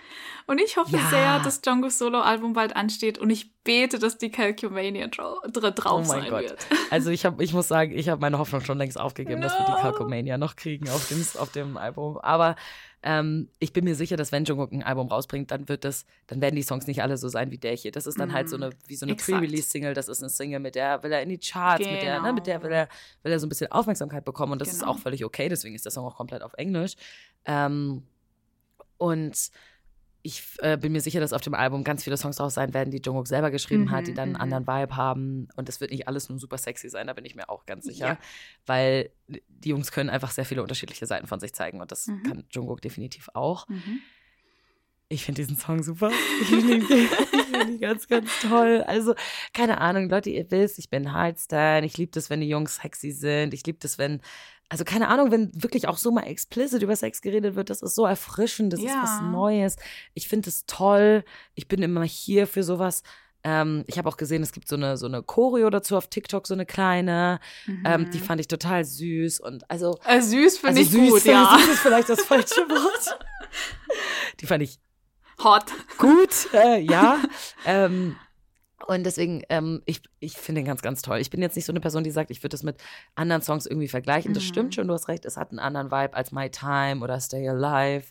Und 0.47 0.61
ich 0.61 0.77
hoffe 0.77 0.95
Ja. 0.97 1.09
sehr, 1.09 1.39
dass 1.39 1.61
Jungkook's 1.65 1.97
Solo-Album 1.99 2.53
bald 2.53 2.75
ansteht. 2.75 3.17
Und 3.17 3.29
ich 3.29 3.53
bete, 3.63 3.99
dass 3.99 4.17
die 4.17 4.31
Calcumania 4.31 5.07
dra 5.07 5.35
dra 5.51 5.71
drauf 5.71 6.05
Oh 6.05 6.07
mein 6.13 6.21
sein 6.21 6.29
Gott. 6.29 6.41
wird. 6.43 6.67
Also 6.91 7.11
ich, 7.11 7.23
hab, 7.25 7.39
ich 7.39 7.53
muss 7.53 7.67
sagen, 7.67 7.91
ich 7.95 8.09
habe 8.09 8.19
meine 8.21 8.39
Hoffnung 8.39 8.61
schon 8.61 8.77
längst 8.79 8.99
aufgegeben, 8.99 9.41
dass 9.41 9.53
wir 9.59 9.65
die 9.65 9.71
No. 9.73 9.77
Calcomania 9.77 10.37
noch 10.39 10.55
kriegen 10.55 10.89
auf 10.89 11.07
dem, 11.07 11.23
auf 11.37 11.51
dem 11.51 11.77
Album. 11.77 12.17
Aber 12.17 12.55
ähm, 13.01 13.47
ich 13.59 13.71
bin 13.71 13.85
mir 13.85 13.95
sicher, 13.95 14.17
dass 14.17 14.31
wenn 14.31 14.43
Jungkook 14.43 14.71
ein 14.73 14.83
Album 14.83 15.07
rausbringt, 15.07 15.51
dann 15.51 15.69
wird 15.69 15.85
das, 15.85 16.05
dann 16.27 16.41
werden 16.41 16.55
die 16.55 16.63
Songs 16.63 16.85
nicht 16.85 17.01
alle 17.01 17.17
so 17.17 17.29
sein 17.29 17.49
wie 17.51 17.57
der 17.57 17.73
hier. 17.75 17.91
Das 17.91 18.05
ist 18.07 18.19
dann 18.19 18.33
halt 18.33 18.49
so 18.49 18.57
eine, 18.57 18.71
wie 18.87 18.95
so 18.95 19.05
eine 19.05 19.13
Mhm. 19.13 19.17
Pre-Release-Single. 19.17 19.93
Das 19.93 20.09
ist 20.09 20.21
eine 20.21 20.29
Single, 20.29 20.59
mit 20.59 20.75
der 20.75 21.01
will 21.01 21.11
er 21.11 21.21
in 21.21 21.29
die 21.29 21.37
Charts, 21.37 21.85
mit 21.85 22.01
der, 22.01 22.21
ne, 22.21 22.33
mit 22.33 22.45
der 22.45 22.61
will 22.61 22.71
er, 22.71 22.89
will 23.23 23.31
er 23.31 23.39
so 23.39 23.45
ein 23.45 23.49
bisschen 23.49 23.71
Aufmerksamkeit 23.71 24.25
bekommen. 24.25 24.51
Und 24.51 24.59
das 24.61 24.69
ist 24.69 24.79
Genau. 24.81 24.91
auch 24.91 24.99
völlig 24.99 25.23
okay. 25.23 25.47
Deswegen 25.47 25.75
ist 25.75 25.85
der 25.85 25.91
Song 25.91 26.05
auch 26.05 26.17
komplett 26.17 26.41
auf 26.41 26.53
Englisch. 26.55 26.95
Ähm, 27.45 28.03
und 28.97 29.49
ich 30.21 30.43
äh, 30.59 30.77
bin 30.77 30.91
mir 30.91 31.01
sicher, 31.01 31.19
dass 31.19 31.31
auf 31.33 31.41
dem 31.41 31.53
Album 31.53 31.83
ganz 31.83 32.03
viele 32.03 32.17
Songs 32.17 32.35
drauf 32.37 32.51
sein 32.51 32.73
werden, 32.73 32.91
die 32.91 33.01
Jungkook 33.03 33.27
selber 33.27 33.51
geschrieben 33.51 33.89
hat, 33.91 34.07
die 34.07 34.11
Mhm, 34.11 34.15
dann 34.15 34.23
einen 34.35 34.49
mhm. 34.49 34.53
anderen 34.53 34.67
Vibe 34.67 34.95
haben. 34.97 35.47
Und 35.55 35.69
das 35.69 35.79
wird 35.79 35.91
nicht 35.91 36.07
alles 36.07 36.27
nur 36.29 36.39
super 36.39 36.57
sexy 36.57 36.89
sein, 36.89 37.07
da 37.07 37.13
bin 37.13 37.25
ich 37.25 37.35
mir 37.35 37.49
auch 37.49 37.65
ganz 37.65 37.85
sicher. 37.85 38.07
Ja. 38.07 38.17
Weil 38.65 39.11
die 39.27 39.69
Jungs 39.69 39.91
können 39.91 40.09
einfach 40.09 40.31
sehr 40.31 40.45
viele 40.45 40.61
unterschiedliche 40.61 41.05
Seiten 41.05 41.27
von 41.27 41.39
sich 41.39 41.53
zeigen 41.53 41.79
und 41.81 41.91
das 41.91 42.07
Mhm. 42.07 42.23
kann 42.23 42.43
Jungkook 42.51 42.81
definitiv 42.81 43.29
auch. 43.33 43.67
Mhm. 43.69 44.01
Ich 45.11 45.25
finde 45.25 45.41
diesen 45.41 45.57
Song 45.57 45.81
super. 45.81 46.11
Ich 46.41 46.47
finde 46.49 46.73
ihn, 46.75 46.81
find 47.51 47.69
ihn 47.69 47.79
ganz, 47.79 48.07
ganz 48.07 48.29
toll. 48.41 48.83
Also, 48.85 49.15
keine 49.55 49.81
Ahnung, 49.81 50.07
Leute, 50.07 50.29
ihr 50.29 50.49
wisst, 50.51 50.77
ich 50.77 50.89
bin 50.91 51.11
Hardstan. 51.13 51.83
Ich 51.83 51.97
liebe 51.97 52.11
das, 52.11 52.29
wenn 52.29 52.41
die 52.41 52.47
Jungs 52.49 52.75
sexy 52.75 53.11
sind. 53.11 53.55
Ich 53.55 53.65
liebe 53.65 53.79
das, 53.81 53.97
wenn, 53.97 54.21
also 54.69 54.83
keine 54.83 55.07
Ahnung, 55.07 55.31
wenn 55.31 55.49
wirklich 55.55 55.87
auch 55.87 55.97
so 55.97 56.11
mal 56.11 56.27
explicit 56.27 56.83
über 56.83 56.95
Sex 56.95 57.21
geredet 57.21 57.55
wird. 57.55 57.71
Das 57.71 57.81
ist 57.81 57.95
so 57.95 58.05
erfrischend, 58.05 58.71
das 58.71 58.81
ist 58.81 58.85
Ja. 58.85 59.01
was 59.01 59.21
Neues. 59.31 59.77
Ich 60.13 60.27
finde 60.27 60.47
es 60.49 60.67
toll. 60.67 61.23
Ich 61.55 61.67
bin 61.67 61.81
immer 61.81 62.03
hier 62.03 62.45
für 62.45 62.61
sowas. 62.61 63.01
Ähm, 63.43 63.85
ich 63.87 63.97
habe 63.97 64.07
auch 64.09 64.17
gesehen, 64.17 64.43
es 64.43 64.51
gibt 64.51 64.67
so 64.67 64.75
eine, 64.75 64.95
so 64.95 65.07
eine 65.07 65.23
Choreo 65.23 65.71
dazu 65.71 65.97
auf 65.97 66.07
TikTok, 66.07 66.45
so 66.45 66.53
eine 66.53 66.67
kleine. 66.67 67.39
Ähm, 67.83 68.11
die 68.11 68.19
Mhm. 68.19 68.23
fand 68.23 68.41
ich 68.41 68.47
total 68.47 68.85
süß. 68.85 69.39
Und 69.39 69.67
also, 69.71 69.97
Äh, 70.05 70.21
süß 70.21 70.59
finde 70.59 70.67
also 70.67 70.81
ich 70.81 70.89
süß, 70.91 71.09
gut, 71.09 71.25
ja. 71.25 71.57
süß 71.57 71.69
ist 71.69 71.79
vielleicht 71.79 72.09
das 72.09 72.21
falsche 72.25 72.61
Wort. 72.69 73.17
Die 74.41 74.45
fand 74.45 74.61
ich 74.61 74.77
Hot. 75.43 75.65
gut, 75.97 76.53
äh, 76.53 76.79
ja. 76.79 77.19
ähm, 77.65 78.15
und 78.87 79.03
deswegen, 79.05 79.43
ähm, 79.49 79.81
ich, 79.85 80.01
ich 80.19 80.33
finde 80.37 80.61
ihn 80.61 80.65
ganz, 80.67 80.81
ganz 80.81 81.01
toll. 81.01 81.19
Ich 81.19 81.29
bin 81.29 81.41
jetzt 81.41 81.55
nicht 81.55 81.65
so 81.65 81.71
eine 81.71 81.79
Person, 81.79 82.03
die 82.03 82.11
sagt, 82.11 82.31
ich 82.31 82.39
würde 82.39 82.49
das 82.53 82.63
mit 82.63 82.77
anderen 83.15 83.41
Songs 83.41 83.65
irgendwie 83.65 83.87
vergleichen. 83.87 84.33
Das 84.33 84.43
Mhm. 84.43 84.47
stimmt 84.47 84.75
schon, 84.75 84.87
du 84.87 84.93
hast 84.93 85.07
recht, 85.07 85.25
es 85.25 85.37
hat 85.37 85.49
einen 85.51 85.59
anderen 85.59 85.91
Vibe 85.91 86.13
als 86.15 86.31
My 86.31 86.49
Time 86.49 87.03
oder 87.03 87.19
Stay 87.19 87.47
Alive. 87.47 88.07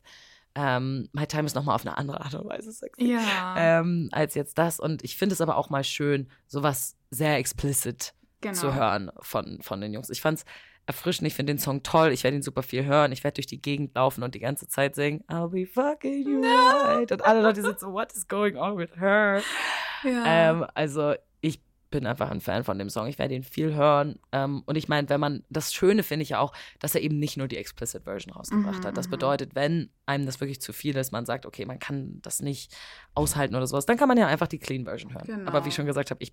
Ähm, 0.55 1.09
My 1.13 1.27
Time 1.27 1.47
ist 1.47 1.55
nochmal 1.55 1.75
auf 1.75 1.87
eine 1.87 1.97
andere 1.99 2.21
Art 2.21 2.35
und 2.35 2.49
Weise 2.49 2.73
sexy. 2.73 3.13
Ja, 3.13 3.55
Ähm, 3.57 4.09
als 4.13 4.35
jetzt 4.35 4.59
das. 4.59 4.79
Und 4.81 5.03
ich 5.05 5.17
finde 5.17 5.33
es 5.35 5.41
aber 5.41 5.57
auch 5.57 5.71
mal 5.71 5.85
schön, 5.85 6.29
sowas 6.47 6.97
sehr 7.11 7.37
explicit 7.39 8.15
genau. 8.41 8.55
zu 8.55 8.75
hören 8.75 9.11
von, 9.21 9.61
von 9.63 9.81
den 9.81 9.93
Jungs. 9.93 10.11
Ich 10.11 10.21
fand's 10.21 10.45
erfrischend, 10.89 11.29
ich 11.29 11.35
finde 11.35 11.53
den 11.53 11.59
Song 11.59 11.83
toll, 11.83 12.13
ich 12.13 12.25
werde 12.25 12.39
ihn 12.39 12.43
super 12.43 12.63
viel 12.63 12.87
hören, 12.87 13.13
ich 13.13 13.23
werde 13.23 13.35
durch 13.35 13.47
die 13.47 13.61
Gegend 13.61 13.95
laufen 13.95 14.23
und 14.23 14.35
die 14.35 14.39
ganze 14.39 14.67
Zeit 14.69 14.95
singen, 14.95 15.23
I'll 15.29 15.49
be 15.49 15.67
fucking 15.67 16.27
you 16.27 16.41
right. 16.41 17.13
Und 17.13 17.23
alle 17.25 17.43
Leute 17.43 17.61
sind 17.61 17.79
so, 17.79 17.93
what 17.93 18.11
is 18.15 18.27
going 18.27 18.57
on 18.57 18.79
with 18.79 18.97
her? 18.99 19.43
Ja. 20.03 20.25
Ähm, 20.27 20.67
also 20.75 21.13
ich 21.43 21.61
bin 21.91 22.07
einfach 22.07 22.31
ein 22.31 22.41
Fan 22.41 22.65
von 22.65 22.79
dem 22.79 22.89
Song, 22.89 23.07
ich 23.07 23.19
werde 23.19 23.35
ihn 23.35 23.43
viel 23.43 23.75
hören. 23.75 24.19
Ähm, 24.33 24.63
und 24.65 24.77
ich 24.77 24.89
meine, 24.89 25.09
wenn 25.11 25.21
man, 25.21 25.45
das 25.51 25.75
Schöne 25.75 26.03
finde 26.03 26.23
ich 26.23 26.31
ja 26.31 26.39
auch, 26.41 26.55
dass 26.79 26.95
er 26.95 27.03
eben 27.03 27.19
nicht 27.19 27.37
nur 27.37 27.49
die 27.49 27.59
Explicit 27.59 28.05
Version 28.05 28.33
rausgebracht 28.33 28.83
Mhm, 28.83 28.87
hat. 28.87 28.97
Das 28.97 29.09
mhm. 29.09 29.13
bedeutet, 29.13 29.55
wenn 29.55 29.91
einem 30.07 30.25
das 30.25 30.41
wirklich 30.41 30.63
zu 30.63 30.73
viel 30.73 30.97
ist, 30.97 31.13
man 31.13 31.27
sagt, 31.27 31.45
okay, 31.45 31.67
man 31.67 31.79
kann 31.79 32.21
das 32.23 32.41
nicht 32.41 32.75
aushalten 33.15 33.55
oder 33.55 33.67
sowas, 33.67 33.85
dann 33.85 33.99
kann 33.99 34.09
man 34.09 34.17
ja 34.17 34.27
einfach 34.27 34.49
die 34.49 34.59
Clean 34.59 34.85
Version 34.85 35.13
hören. 35.13 35.27
Genau. 35.27 35.49
Aber 35.51 35.65
wie 35.65 35.69
ich 35.69 35.75
schon 35.75 35.87
gesagt 35.87 36.11
habe, 36.11 36.23
ich 36.23 36.33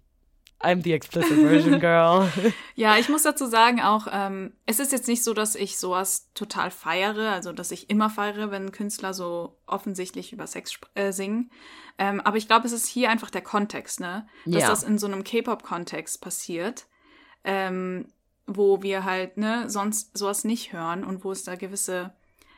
I'm 0.61 0.81
the 0.83 0.93
explicit 0.93 1.37
version 1.37 1.79
girl. 1.79 2.29
Ja, 2.75 2.97
ich 2.97 3.09
muss 3.09 3.23
dazu 3.23 3.45
sagen 3.45 3.81
auch, 3.81 4.07
ähm, 4.11 4.53
es 4.65 4.79
ist 4.79 4.91
jetzt 4.91 5.07
nicht 5.07 5.23
so, 5.23 5.33
dass 5.33 5.55
ich 5.55 5.77
sowas 5.77 6.29
total 6.33 6.71
feiere, 6.71 7.31
also 7.31 7.51
dass 7.53 7.71
ich 7.71 7.89
immer 7.89 8.09
feiere, 8.09 8.51
wenn 8.51 8.71
Künstler 8.71 9.13
so 9.13 9.57
offensichtlich 9.67 10.33
über 10.33 10.47
Sex 10.47 10.79
äh, 10.95 11.11
singen. 11.11 11.51
Ähm, 11.97 12.19
aber 12.21 12.37
ich 12.37 12.47
glaube, 12.47 12.65
es 12.65 12.73
ist 12.73 12.87
hier 12.87 13.09
einfach 13.09 13.29
der 13.29 13.41
Kontext, 13.41 13.99
ne? 13.99 14.27
Dass 14.45 14.63
Ja. 14.63 14.69
das 14.69 14.83
in 14.83 14.97
so 14.97 15.07
einem 15.07 15.23
K-Pop-Kontext 15.23 16.19
passiert, 16.21 16.85
ähm, 17.43 18.07
wo 18.47 18.81
wir 18.81 19.03
halt, 19.05 19.37
ne, 19.37 19.69
sonst 19.69 20.17
sowas 20.17 20.43
nicht 20.43 20.73
hören 20.73 21.03
und 21.03 21.23
wo 21.23 21.31
es 21.31 21.43
da 21.43 21.55
gewisse 21.55 22.13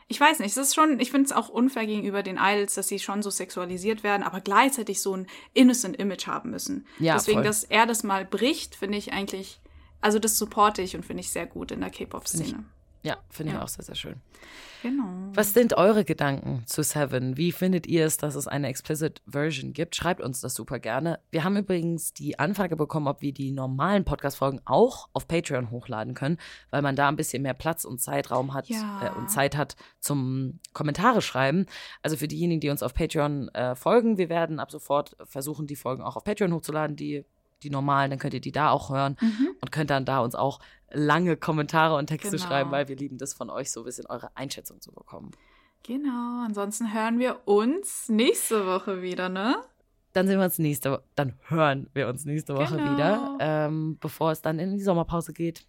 ich 0.08 0.18
weiß 0.18 0.38
nicht, 0.38 0.50
es 0.50 0.56
ist 0.56 0.74
schon, 0.74 0.98
ich 1.00 1.10
finde 1.10 1.26
es 1.26 1.32
auch 1.32 1.48
unfair 1.48 1.86
gegenüber 1.86 2.22
den 2.22 2.38
Idols, 2.40 2.74
dass 2.74 2.88
sie 2.88 2.98
schon 2.98 3.22
so 3.22 3.30
sexualisiert 3.30 4.02
werden, 4.02 4.22
aber 4.22 4.40
gleichzeitig 4.40 5.02
so 5.02 5.14
ein 5.14 5.26
innocent 5.52 5.96
Image 5.96 6.26
haben 6.26 6.50
müssen. 6.50 6.86
Ja, 6.98 7.14
Deswegen, 7.14 7.38
voll. 7.38 7.44
dass 7.44 7.64
er 7.64 7.86
das 7.86 8.02
mal 8.02 8.24
bricht, 8.24 8.74
finde 8.74 8.98
ich 8.98 9.12
eigentlich 9.12 9.60
also 10.00 10.18
das 10.18 10.38
supporte 10.38 10.82
ich 10.82 10.94
und 10.94 11.04
finde 11.04 11.22
ich 11.22 11.30
sehr 11.30 11.46
gut 11.46 11.72
in 11.72 11.80
der 11.80 11.90
K-Pop-Szene. 11.90 12.64
Ja, 13.08 13.16
finde 13.30 13.52
ich 13.52 13.56
Ja. 13.58 13.64
auch 13.64 13.68
sehr, 13.68 13.84
sehr 13.84 13.94
schön. 13.94 14.20
Genau. 14.82 15.04
Was 15.34 15.54
sind 15.54 15.72
eure 15.76 16.04
Gedanken 16.04 16.62
zu 16.66 16.84
Seven? 16.84 17.36
Wie 17.36 17.50
findet 17.50 17.88
ihr 17.88 18.06
es, 18.06 18.16
dass 18.16 18.36
es 18.36 18.46
eine 18.46 18.68
Explicit 18.68 19.20
Version 19.26 19.72
gibt? 19.72 19.96
Schreibt 19.96 20.20
uns 20.20 20.40
das 20.40 20.54
super 20.54 20.78
gerne. 20.78 21.18
Wir 21.32 21.42
haben 21.42 21.56
übrigens 21.56 22.12
die 22.12 22.38
Anfrage 22.38 22.76
bekommen, 22.76 23.08
ob 23.08 23.20
wir 23.20 23.32
die 23.32 23.50
normalen 23.50 24.04
Podcast-Folgen 24.04 24.60
auch 24.66 25.08
auf 25.14 25.26
Patreon 25.26 25.72
hochladen 25.72 26.14
können, 26.14 26.36
weil 26.70 26.82
man 26.82 26.94
da 26.94 27.08
ein 27.08 27.16
bisschen 27.16 27.42
mehr 27.42 27.54
Platz 27.54 27.84
und 27.84 27.98
Zeitraum 28.00 28.54
hat 28.54 28.68
Ja. 28.68 29.08
äh, 29.08 29.18
und 29.18 29.30
Zeit 29.30 29.56
hat 29.56 29.74
zum 29.98 30.60
Kommentare 30.74 31.22
schreiben. 31.22 31.66
Also 32.02 32.16
für 32.16 32.28
diejenigen, 32.28 32.60
die 32.60 32.70
uns 32.70 32.84
auf 32.84 32.94
Patreon 32.94 33.48
äh, 33.54 33.74
folgen, 33.74 34.16
wir 34.16 34.28
werden 34.28 34.60
ab 34.60 34.70
sofort 34.70 35.16
versuchen, 35.24 35.66
die 35.66 35.76
Folgen 35.76 36.02
auch 36.02 36.14
auf 36.16 36.22
Patreon 36.24 36.52
hochzuladen, 36.52 36.94
die, 36.94 37.24
die 37.62 37.70
normalen, 37.70 38.10
dann 38.10 38.18
könnt 38.18 38.34
ihr 38.34 38.40
die 38.40 38.52
da 38.52 38.70
auch 38.70 38.90
hören 38.90 39.16
Mhm. 39.20 39.48
und 39.60 39.72
könnt 39.72 39.90
dann 39.90 40.04
da 40.04 40.20
uns 40.20 40.34
auch 40.34 40.60
lange 40.90 41.36
Kommentare 41.36 41.96
und 41.96 42.06
Texte 42.06 42.30
Genau. 42.30 42.42
schreiben, 42.46 42.70
weil 42.70 42.88
wir 42.88 42.96
lieben 42.96 43.18
das 43.18 43.34
von 43.34 43.50
euch 43.50 43.70
so 43.70 43.80
ein 43.80 43.84
bisschen 43.84 44.06
eure 44.06 44.34
Einschätzung 44.36 44.80
zu 44.80 44.92
bekommen. 44.92 45.30
Genau. 45.82 46.44
Ansonsten 46.44 46.92
hören 46.92 47.18
wir 47.18 47.40
uns 47.46 48.08
nächste 48.08 48.66
Woche 48.66 49.02
wieder, 49.02 49.28
ne? 49.28 49.56
Dann 50.14 50.26
sehen 50.26 50.38
wir 50.38 50.44
uns 50.46 50.58
nächste 50.58 50.92
Woche, 50.92 51.02
dann 51.14 51.34
hören 51.48 51.88
wir 51.92 52.08
uns 52.08 52.24
nächste 52.24 52.56
Woche 52.56 52.76
Genau. 52.76 52.92
wieder, 52.94 53.36
ähm, 53.40 53.98
bevor 54.00 54.32
es 54.32 54.40
dann 54.40 54.58
in 54.58 54.76
die 54.76 54.82
Sommerpause 54.82 55.32
geht. 55.32 55.64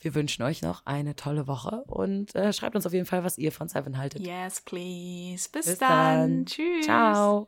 Wir 0.00 0.14
wünschen 0.14 0.42
euch 0.42 0.62
noch 0.62 0.84
eine 0.86 1.14
tolle 1.14 1.46
Woche 1.46 1.84
und 1.86 2.34
äh, 2.34 2.52
schreibt 2.52 2.74
uns 2.74 2.86
auf 2.86 2.92
jeden 2.94 3.04
Fall, 3.06 3.22
was 3.22 3.36
ihr 3.38 3.52
von 3.52 3.68
Seven 3.68 3.98
haltet. 3.98 4.26
Yes, 4.26 4.62
please. 4.62 5.48
Bis, 5.52 5.66
Bis 5.66 5.78
dann. 5.78 5.88
dann. 5.88 6.46
Tschüss. 6.46 6.86
Ciao. 6.86 7.46